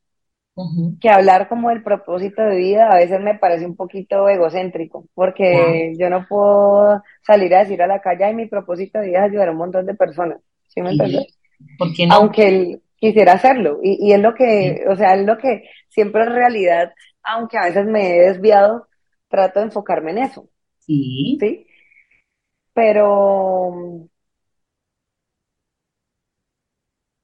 Que 1.01 1.09
hablar 1.09 1.47
como 1.47 1.71
el 1.71 1.81
propósito 1.83 2.41
de 2.41 2.57
vida 2.57 2.89
a 2.89 2.95
veces 2.97 3.21
me 3.21 3.35
parece 3.39 3.65
un 3.65 3.75
poquito 3.77 4.27
egocéntrico, 4.27 5.05
porque 5.13 5.93
yo 5.97 6.09
no 6.09 6.27
puedo 6.27 7.01
salir 7.25 7.55
a 7.55 7.59
decir 7.59 7.81
a 7.81 7.87
la 7.87 8.01
calle, 8.01 8.25
ay, 8.25 8.33
mi 8.35 8.47
propósito 8.47 8.99
de 8.99 9.07
vida 9.07 9.19
es 9.25 9.31
ayudar 9.31 9.47
a 9.49 9.51
un 9.51 9.57
montón 9.59 9.85
de 9.85 9.93
personas, 9.95 10.39
¿sí 10.67 10.81
me 10.81 10.89
entiendes? 10.91 11.23
sí. 11.23 11.35
¿Por 11.77 11.93
qué 11.93 12.07
no? 12.07 12.15
Aunque 12.17 12.47
él 12.49 12.83
quisiera 12.97 13.33
hacerlo, 13.33 13.79
y, 13.83 14.09
y 14.09 14.13
es 14.13 14.19
lo 14.21 14.33
Sí, 14.59 14.73
que, 14.73 14.85
o 14.89 14.95
sea, 14.97 15.15
es 15.15 15.25
lo 15.25 15.37
que 15.37 15.63
siempre 15.89 16.23
en 16.23 16.33
realidad, 16.33 16.93
aunque 17.23 17.57
a 17.57 17.65
veces 17.65 17.85
me 17.85 18.17
he 18.17 18.21
desviado, 18.29 18.87
trato 19.29 19.59
de 19.59 19.67
enfocarme 19.67 20.11
en 20.11 20.19
eso, 20.19 20.49
sí, 20.79 21.39
¿sí? 21.39 21.67
Pero 22.73 23.09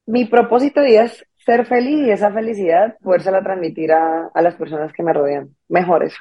Mi 0.06 0.24
propósito 0.24 0.80
de 0.80 0.86
vida 0.88 1.04
es 1.04 1.24
ser 1.46 1.64
feliz 1.64 2.06
y 2.06 2.10
esa 2.10 2.32
felicidad 2.32 2.96
podérsela 3.02 3.42
transmitir 3.42 3.92
a, 3.92 4.26
a 4.34 4.42
las 4.42 4.56
personas 4.56 4.92
que 4.92 5.02
me 5.02 5.12
rodean. 5.12 5.56
Mejor 5.68 6.02
eso. 6.02 6.18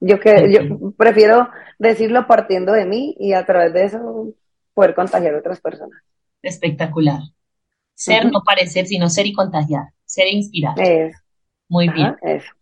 Yo 0.00 0.20
que 0.20 0.52
yo 0.52 0.92
prefiero 0.96 1.48
decirlo 1.78 2.26
partiendo 2.26 2.72
de 2.72 2.84
mí 2.84 3.14
y 3.18 3.32
a 3.32 3.46
través 3.46 3.72
de 3.72 3.84
eso 3.84 4.34
poder 4.74 4.94
contagiar 4.94 5.34
a 5.34 5.38
otras 5.38 5.60
personas. 5.60 5.98
espectacular. 6.42 7.20
Ser, 7.94 8.30
no 8.30 8.42
parecer, 8.44 8.86
sino 8.86 9.08
ser 9.08 9.26
y 9.26 9.32
contagiar, 9.32 9.84
ser 10.04 10.26
e 10.26 10.32
inspirar. 10.32 10.78
Es, 10.78 11.16
Muy 11.68 11.88
bien. 11.88 12.14
eso. 12.22 12.52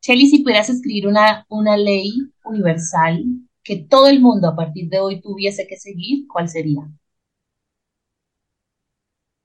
Chelly, 0.00 0.28
si 0.28 0.42
pudieras 0.42 0.68
escribir 0.68 1.06
una, 1.06 1.46
una 1.48 1.76
ley 1.76 2.10
universal 2.44 3.22
que 3.62 3.76
todo 3.76 4.08
el 4.08 4.20
mundo 4.20 4.48
a 4.48 4.56
partir 4.56 4.88
de 4.88 4.98
hoy 4.98 5.20
tuviese 5.20 5.66
que 5.68 5.76
seguir, 5.76 6.26
¿cuál 6.26 6.48
sería? 6.48 6.88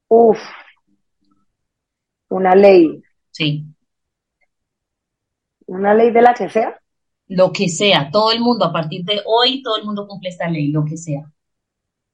Uf, 0.08 0.40
una 2.36 2.56
ley, 2.56 3.04
Sí, 3.32 3.66
una 5.68 5.94
ley 5.94 6.10
de 6.12 6.24
la 6.24 6.34
que 6.34 6.50
sea. 6.50 6.82
lo 7.28 7.52
que 7.54 7.70
sea, 7.70 8.10
todo 8.12 8.32
el 8.32 8.40
mundo 8.40 8.66
a 8.66 8.74
partir 8.74 9.06
de 9.06 9.22
hoy, 9.26 9.62
todo 9.62 9.78
el 9.78 9.86
mundo 9.86 10.08
cumple 10.08 10.30
esta 10.30 10.50
ley, 10.50 10.70
lo 10.72 10.84
que 10.86 10.98
sea. 10.98 11.32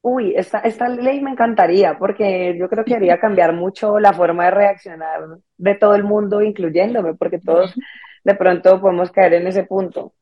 Uy, 0.04 0.34
esta, 0.36 0.60
esta 0.62 0.90
ley 0.90 1.22
me 1.22 1.32
encantaría 1.32 1.98
porque 2.00 2.58
yo 2.58 2.68
creo 2.70 2.84
que 2.86 2.96
haría 2.96 3.20
cambiar 3.20 3.54
mucho 3.54 4.00
la 4.00 4.14
forma 4.14 4.46
de 4.46 4.52
reaccionar 4.52 5.22
de 5.58 5.76
todo 5.76 5.94
el 5.96 6.04
mundo, 6.04 6.42
incluyéndome, 6.42 7.14
porque 7.16 7.38
todos 7.40 7.76
de 8.24 8.36
pronto 8.36 8.82
podemos 8.82 9.12
caer 9.12 9.34
en 9.36 9.48
ese 9.48 9.64
punto. 9.64 10.16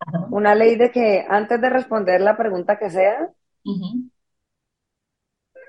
ajá, 0.00 0.20
Una 0.30 0.54
ley 0.54 0.76
de 0.76 0.90
que 0.92 1.26
antes 1.28 1.60
de 1.60 1.70
responder 1.70 2.20
la 2.22 2.36
pregunta 2.36 2.78
que 2.78 2.90
sea, 2.90 3.30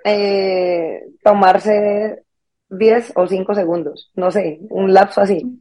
eh, 0.03 1.01
tomarse 1.23 2.23
10 2.69 3.13
o 3.15 3.27
5 3.27 3.53
segundos, 3.55 4.11
no 4.15 4.31
sé, 4.31 4.59
un 4.69 4.93
lapso 4.93 5.21
así. 5.21 5.51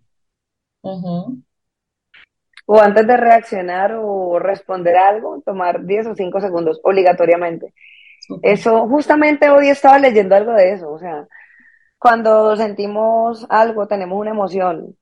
O 2.67 2.81
antes 2.81 3.07
de 3.07 3.17
reaccionar 3.17 3.93
o 3.95 4.39
responder 4.39 4.97
algo, 4.97 5.41
tomar 5.45 5.85
10 5.85 6.07
o 6.09 6.15
5 6.15 6.41
segundos 6.41 6.81
obligatoriamente. 6.83 7.75
Eso, 8.43 8.89
justamente 8.89 9.51
hoy 9.51 9.69
estaba 9.69 9.99
leyendo 9.99 10.35
algo 10.37 10.53
de 10.53 10.73
eso, 10.75 10.91
o 10.93 10.99
sea, 10.99 11.29
cuando 11.99 12.57
sentimos 12.57 13.47
algo, 13.51 13.89
tenemos 13.89 14.19
una 14.21 14.31
emoción 14.33 14.97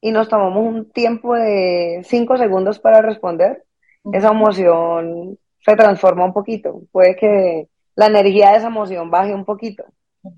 y 0.00 0.12
nos 0.12 0.28
tomamos 0.28 0.64
un 0.64 0.90
tiempo 0.92 1.34
de 1.34 2.02
5 2.04 2.36
segundos 2.38 2.78
para 2.80 3.02
responder, 3.02 3.64
esa 4.12 4.30
emoción 4.30 5.38
se 5.60 5.76
transforma 5.76 6.24
un 6.24 6.32
poquito. 6.32 6.82
Puede 6.92 7.16
que 7.16 7.68
la 7.96 8.06
energía 8.06 8.52
de 8.52 8.58
esa 8.58 8.68
emoción 8.68 9.10
baje 9.10 9.34
un 9.34 9.44
poquito. 9.44 9.84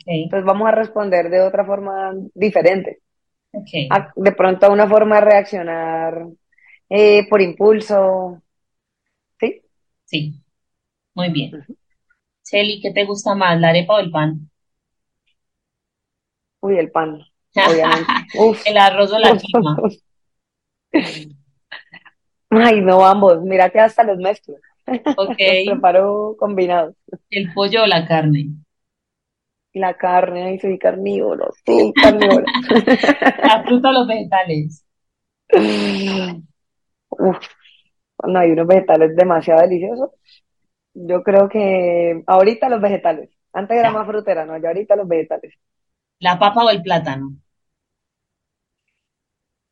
Entonces 0.07 0.45
vamos 0.47 0.69
a 0.69 0.73
responder 0.73 1.29
de 1.31 1.41
otra 1.41 1.65
forma 1.65 2.13
diferente. 2.35 3.01
A- 3.91 4.13
de 4.17 4.33
pronto 4.33 4.67
a 4.67 4.71
una 4.73 4.89
forma 4.89 5.17
de 5.17 5.21
reaccionar 5.23 6.27
eh, 6.89 7.29
por 7.29 7.41
impulso. 7.43 8.43
¿Sí? 9.41 9.63
sí, 10.05 10.35
muy 11.15 11.31
bien. 11.33 11.53
Chelly, 12.45 12.81
¿qué 12.83 12.93
te 12.93 13.05
gusta 13.05 13.35
más, 13.35 13.61
la 13.61 13.71
arepa 13.71 13.95
o 13.97 14.01
el 14.01 14.11
pan? 14.13 14.51
Uy, 16.61 16.79
el 16.79 16.91
pan, 16.91 17.21
obviamente. 17.69 18.11
Uf. 18.39 18.63
El 18.67 18.79
arroz 18.79 19.13
o 19.13 19.19
la 19.19 19.37
quinoa. 19.37 19.77
Ay, 22.51 22.81
no, 22.81 23.05
ambos. 23.07 23.41
Mira 23.43 23.71
que 23.71 23.81
hasta 23.81 24.05
los 24.05 24.19
mezclo. 24.19 24.57
Ok, 25.17 25.37
Los 25.39 25.65
preparo 25.65 26.37
combinados. 26.39 26.95
el 27.31 27.53
pollo 27.53 27.83
o 27.83 27.87
la 27.87 28.07
carne. 28.07 28.51
La 29.75 29.95
carne, 29.97 30.45
ay, 30.45 30.59
soy 30.59 30.79
carnívoro, 30.79 31.51
sí, 31.65 31.95
carnívoro. 32.01 32.47
La 33.43 33.63
fruta 33.65 33.89
o 33.91 33.93
los 33.93 34.07
vegetales. 34.07 34.85
Uf, 37.11 37.39
no 38.27 38.39
hay 38.39 38.51
unos 38.53 38.67
vegetales 38.67 39.17
demasiado 39.17 39.63
deliciosos. 39.63 40.11
Yo 40.95 41.23
creo 41.23 41.49
que 41.49 42.23
ahorita 42.27 42.69
los 42.69 42.81
vegetales. 42.81 43.31
Antes 43.53 43.79
era 43.79 43.91
más 43.91 44.07
frutera, 44.07 44.45
no, 44.47 44.59
ya 44.59 44.69
ahorita 44.69 44.97
los 44.97 45.09
vegetales. 45.09 45.55
La 46.21 46.39
papa 46.39 46.65
o 46.65 46.71
el 46.71 46.81
plátano. 46.83 47.37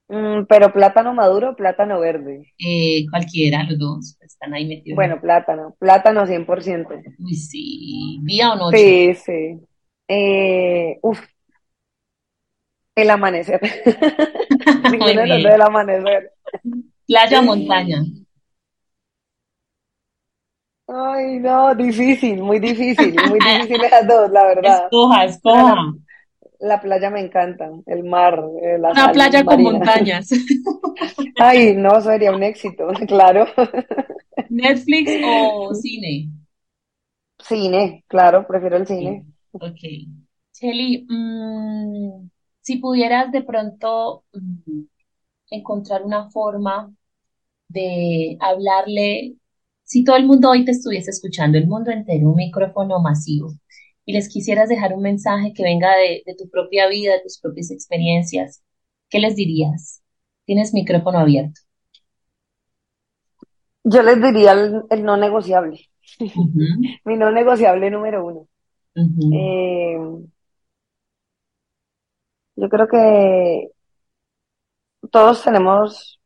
Mm, 0.08 0.44
pero 0.48 0.72
plátano 0.72 1.14
maduro, 1.14 1.54
plátano 1.56 2.00
verde. 2.00 2.52
Eh, 2.58 3.06
cualquiera, 3.10 3.62
los 3.64 3.78
dos 3.78 4.16
están 4.20 4.52
ahí 4.54 4.66
metidos. 4.66 4.96
en- 4.96 4.96
Bueno, 4.96 5.20
plátano, 5.20 5.76
plátano 5.78 6.26
100%. 6.26 6.94
Uy, 7.18 7.34
sí, 7.34 8.18
día 8.24 8.52
o 8.52 8.56
noche. 8.56 8.78
Sí, 8.78 9.14
sí. 9.14 9.60
Eh, 10.12 10.98
uf, 11.02 11.20
el 12.96 13.10
amanecer. 13.10 13.60
Ninguno 14.90 15.22
de 15.22 15.58
los 15.58 15.60
amanecer. 15.60 16.32
Playa 17.06 17.40
o 17.40 17.42
montaña. 17.44 18.02
Ay, 20.92 21.38
no, 21.38 21.72
difícil, 21.76 22.42
muy 22.42 22.58
difícil, 22.58 23.14
muy 23.28 23.38
difícil 23.48 23.80
las 23.80 24.08
dos, 24.08 24.30
la 24.32 24.44
verdad. 24.44 24.84
Escoja, 24.86 25.24
escoja. 25.24 25.74
la, 25.76 25.94
la 26.58 26.80
playa 26.80 27.10
me 27.10 27.20
encanta, 27.20 27.70
el 27.86 28.02
mar, 28.02 28.42
eh, 28.60 28.76
la 28.78 28.90
Una 28.90 29.12
playa 29.12 29.44
con 29.44 29.62
montañas. 29.62 30.30
Ay, 31.38 31.76
no, 31.76 32.00
sería 32.00 32.32
un 32.32 32.42
éxito, 32.42 32.88
claro. 33.06 33.46
Netflix 34.48 35.12
o 35.24 35.72
cine. 35.74 36.28
Cine, 37.38 38.04
claro, 38.08 38.46
prefiero 38.46 38.76
el 38.76 38.86
cine. 38.86 39.29
Ok. 39.52 39.78
Shelly, 40.52 41.06
mm, 41.08 42.30
si 42.60 42.76
pudieras 42.78 43.32
de 43.32 43.42
pronto 43.42 44.24
mm, 44.32 44.82
encontrar 45.50 46.04
una 46.04 46.30
forma 46.30 46.92
de 47.68 48.38
hablarle, 48.40 49.36
si 49.84 50.04
todo 50.04 50.16
el 50.16 50.26
mundo 50.26 50.50
hoy 50.50 50.64
te 50.66 50.72
estuviese 50.72 51.10
escuchando, 51.12 51.58
el 51.58 51.68
mundo 51.68 51.92
entero, 51.92 52.30
un 52.30 52.36
micrófono 52.36 53.00
masivo, 53.00 53.52
y 54.06 54.14
les 54.14 54.28
quisieras 54.28 54.68
dejar 54.70 54.94
un 54.94 55.02
mensaje 55.02 55.52
que 55.54 55.62
venga 55.64 55.90
de, 55.96 56.22
de 56.26 56.36
tu 56.36 56.50
propia 56.50 56.88
vida, 56.88 57.14
de 57.14 57.22
tus 57.22 57.40
propias 57.40 57.70
experiencias, 57.72 58.62
¿qué 59.10 59.20
les 59.20 59.36
dirías? 59.36 60.02
Tienes 60.46 60.74
micrófono 60.74 61.20
abierto. 61.20 61.60
Yo 63.84 64.02
les 64.02 64.20
diría 64.22 64.52
el, 64.52 64.82
el 64.90 65.04
no 65.04 65.16
negociable, 65.16 65.90
mi 67.04 67.16
no 67.16 67.30
negociable 67.30 67.90
número 67.90 68.24
uno. 68.26 68.48
Ujú, 68.94 69.30
Eh, 69.32 69.96
yo 72.56 72.68
creo 72.68 72.86
que 72.88 73.70
todos 75.12 75.42
tenemos 75.44 76.20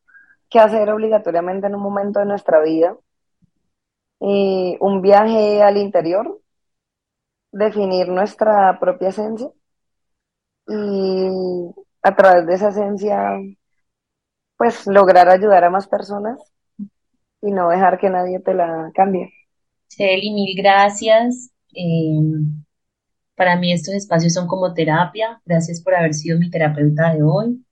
que 0.50 0.60
hacer 0.60 0.90
obligatoriamente 0.90 1.66
en 1.68 1.74
un 1.76 1.82
momento 1.82 2.20
de 2.20 2.26
nuestra 2.26 2.62
vida 2.62 2.96
eh, 4.20 4.76
un 4.80 5.02
viaje 5.02 5.62
al 5.62 5.76
interior, 5.76 6.40
definir 7.52 8.08
nuestra 8.10 8.78
propia 8.78 9.08
esencia 9.08 9.50
y 10.66 11.70
a 12.02 12.14
través 12.16 12.46
de 12.46 12.54
esa 12.54 12.68
esencia, 12.68 13.18
pues 14.56 14.84
lograr 14.88 15.28
ayudar 15.28 15.62
a 15.64 15.70
más 15.70 15.86
personas 15.86 16.40
y 17.42 17.52
no 17.52 17.68
dejar 17.68 17.98
que 17.98 18.10
nadie 18.10 18.40
te 18.40 18.54
la 18.54 18.90
cambie. 18.94 19.32
Celi, 19.88 20.30
mil 20.34 20.54
gracias. 20.54 21.50
Eh, 21.74 22.20
para 23.36 23.56
mí 23.56 23.72
estos 23.72 23.94
espacios 23.94 24.32
son 24.32 24.46
como 24.46 24.72
terapia. 24.74 25.40
Gracias 25.44 25.82
por 25.82 25.94
haber 25.94 26.14
sido 26.14 26.38
mi 26.38 26.50
terapeuta 26.50 27.14
de 27.14 27.22
hoy. 27.22 27.64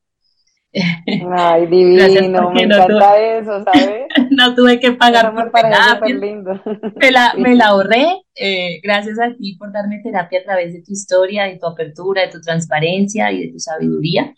Ay, 1.31 1.67
divino, 1.71 2.51
me 2.51 2.63
encanta 2.63 3.21
eso, 3.21 3.63
¿sabes? 3.65 4.07
no 4.31 4.55
tuve 4.55 4.81
que 4.81 4.93
pagar 4.93 5.35
por 5.35 5.53
terapia. 5.53 6.15
Lindo. 6.15 6.61
Me, 6.97 7.11
la, 7.11 7.35
me 7.39 7.55
la 7.55 7.67
ahorré. 7.69 8.23
Eh, 8.35 8.81
gracias 8.83 9.19
a 9.21 9.35
ti 9.37 9.57
por 9.57 9.73
darme 9.73 10.01
terapia 10.03 10.41
a 10.41 10.45
través 10.45 10.73
de 10.73 10.83
tu 10.83 10.93
historia, 10.93 11.45
de 11.45 11.59
tu 11.59 11.67
apertura, 11.67 12.23
de 12.23 12.29
tu 12.29 12.41
transparencia 12.41 13.31
y 13.33 13.47
de 13.47 13.53
tu 13.53 13.59
sabiduría. 13.59 14.35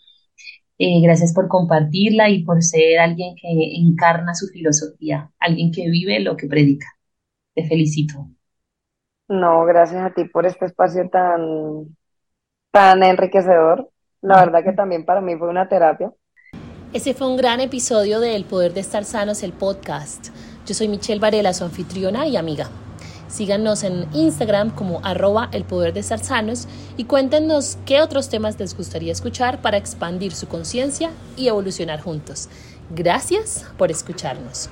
Eh, 0.77 0.99
gracias 1.01 1.33
por 1.33 1.47
compartirla 1.47 2.29
y 2.29 2.43
por 2.43 2.61
ser 2.61 2.99
alguien 2.99 3.35
que 3.41 3.47
encarna 3.77 4.35
su 4.35 4.47
filosofía, 4.47 5.31
alguien 5.39 5.71
que 5.71 5.89
vive 5.89 6.19
lo 6.19 6.35
que 6.35 6.47
predica. 6.47 6.87
Te 7.53 7.65
felicito. 7.65 8.27
No, 9.27 9.65
gracias 9.65 10.05
a 10.05 10.13
ti 10.13 10.25
por 10.25 10.45
este 10.45 10.65
espacio 10.65 11.09
tan, 11.09 11.95
tan 12.71 13.03
enriquecedor. 13.03 13.89
La 14.21 14.39
verdad 14.39 14.63
que 14.63 14.73
también 14.73 15.05
para 15.05 15.21
mí 15.21 15.35
fue 15.35 15.49
una 15.49 15.67
terapia. 15.67 16.11
Ese 16.93 17.13
fue 17.13 17.27
un 17.27 17.37
gran 17.37 17.59
episodio 17.59 18.19
de 18.19 18.35
El 18.35 18.45
Poder 18.45 18.73
de 18.73 18.79
Estar 18.79 19.03
Sanos, 19.03 19.43
el 19.43 19.53
podcast. 19.53 20.29
Yo 20.65 20.73
soy 20.73 20.87
Michelle 20.87 21.19
Varela, 21.19 21.53
su 21.53 21.63
anfitriona 21.63 22.25
y 22.27 22.37
amiga. 22.37 22.69
Síganos 23.27 23.83
en 23.83 24.05
Instagram 24.13 24.69
como 24.69 25.01
arroba 25.03 25.49
el 25.51 25.65
poder 25.65 25.93
de 25.93 25.99
estar 25.99 26.19
sanos 26.19 26.67
y 26.95 27.03
cuéntenos 27.03 27.77
qué 27.85 28.01
otros 28.01 28.29
temas 28.29 28.57
les 28.59 28.77
gustaría 28.77 29.11
escuchar 29.11 29.61
para 29.61 29.77
expandir 29.77 30.31
su 30.31 30.47
conciencia 30.47 31.11
y 31.35 31.47
evolucionar 31.47 31.99
juntos. 31.99 32.49
Gracias 32.91 33.65
por 33.77 33.91
escucharnos. 33.91 34.69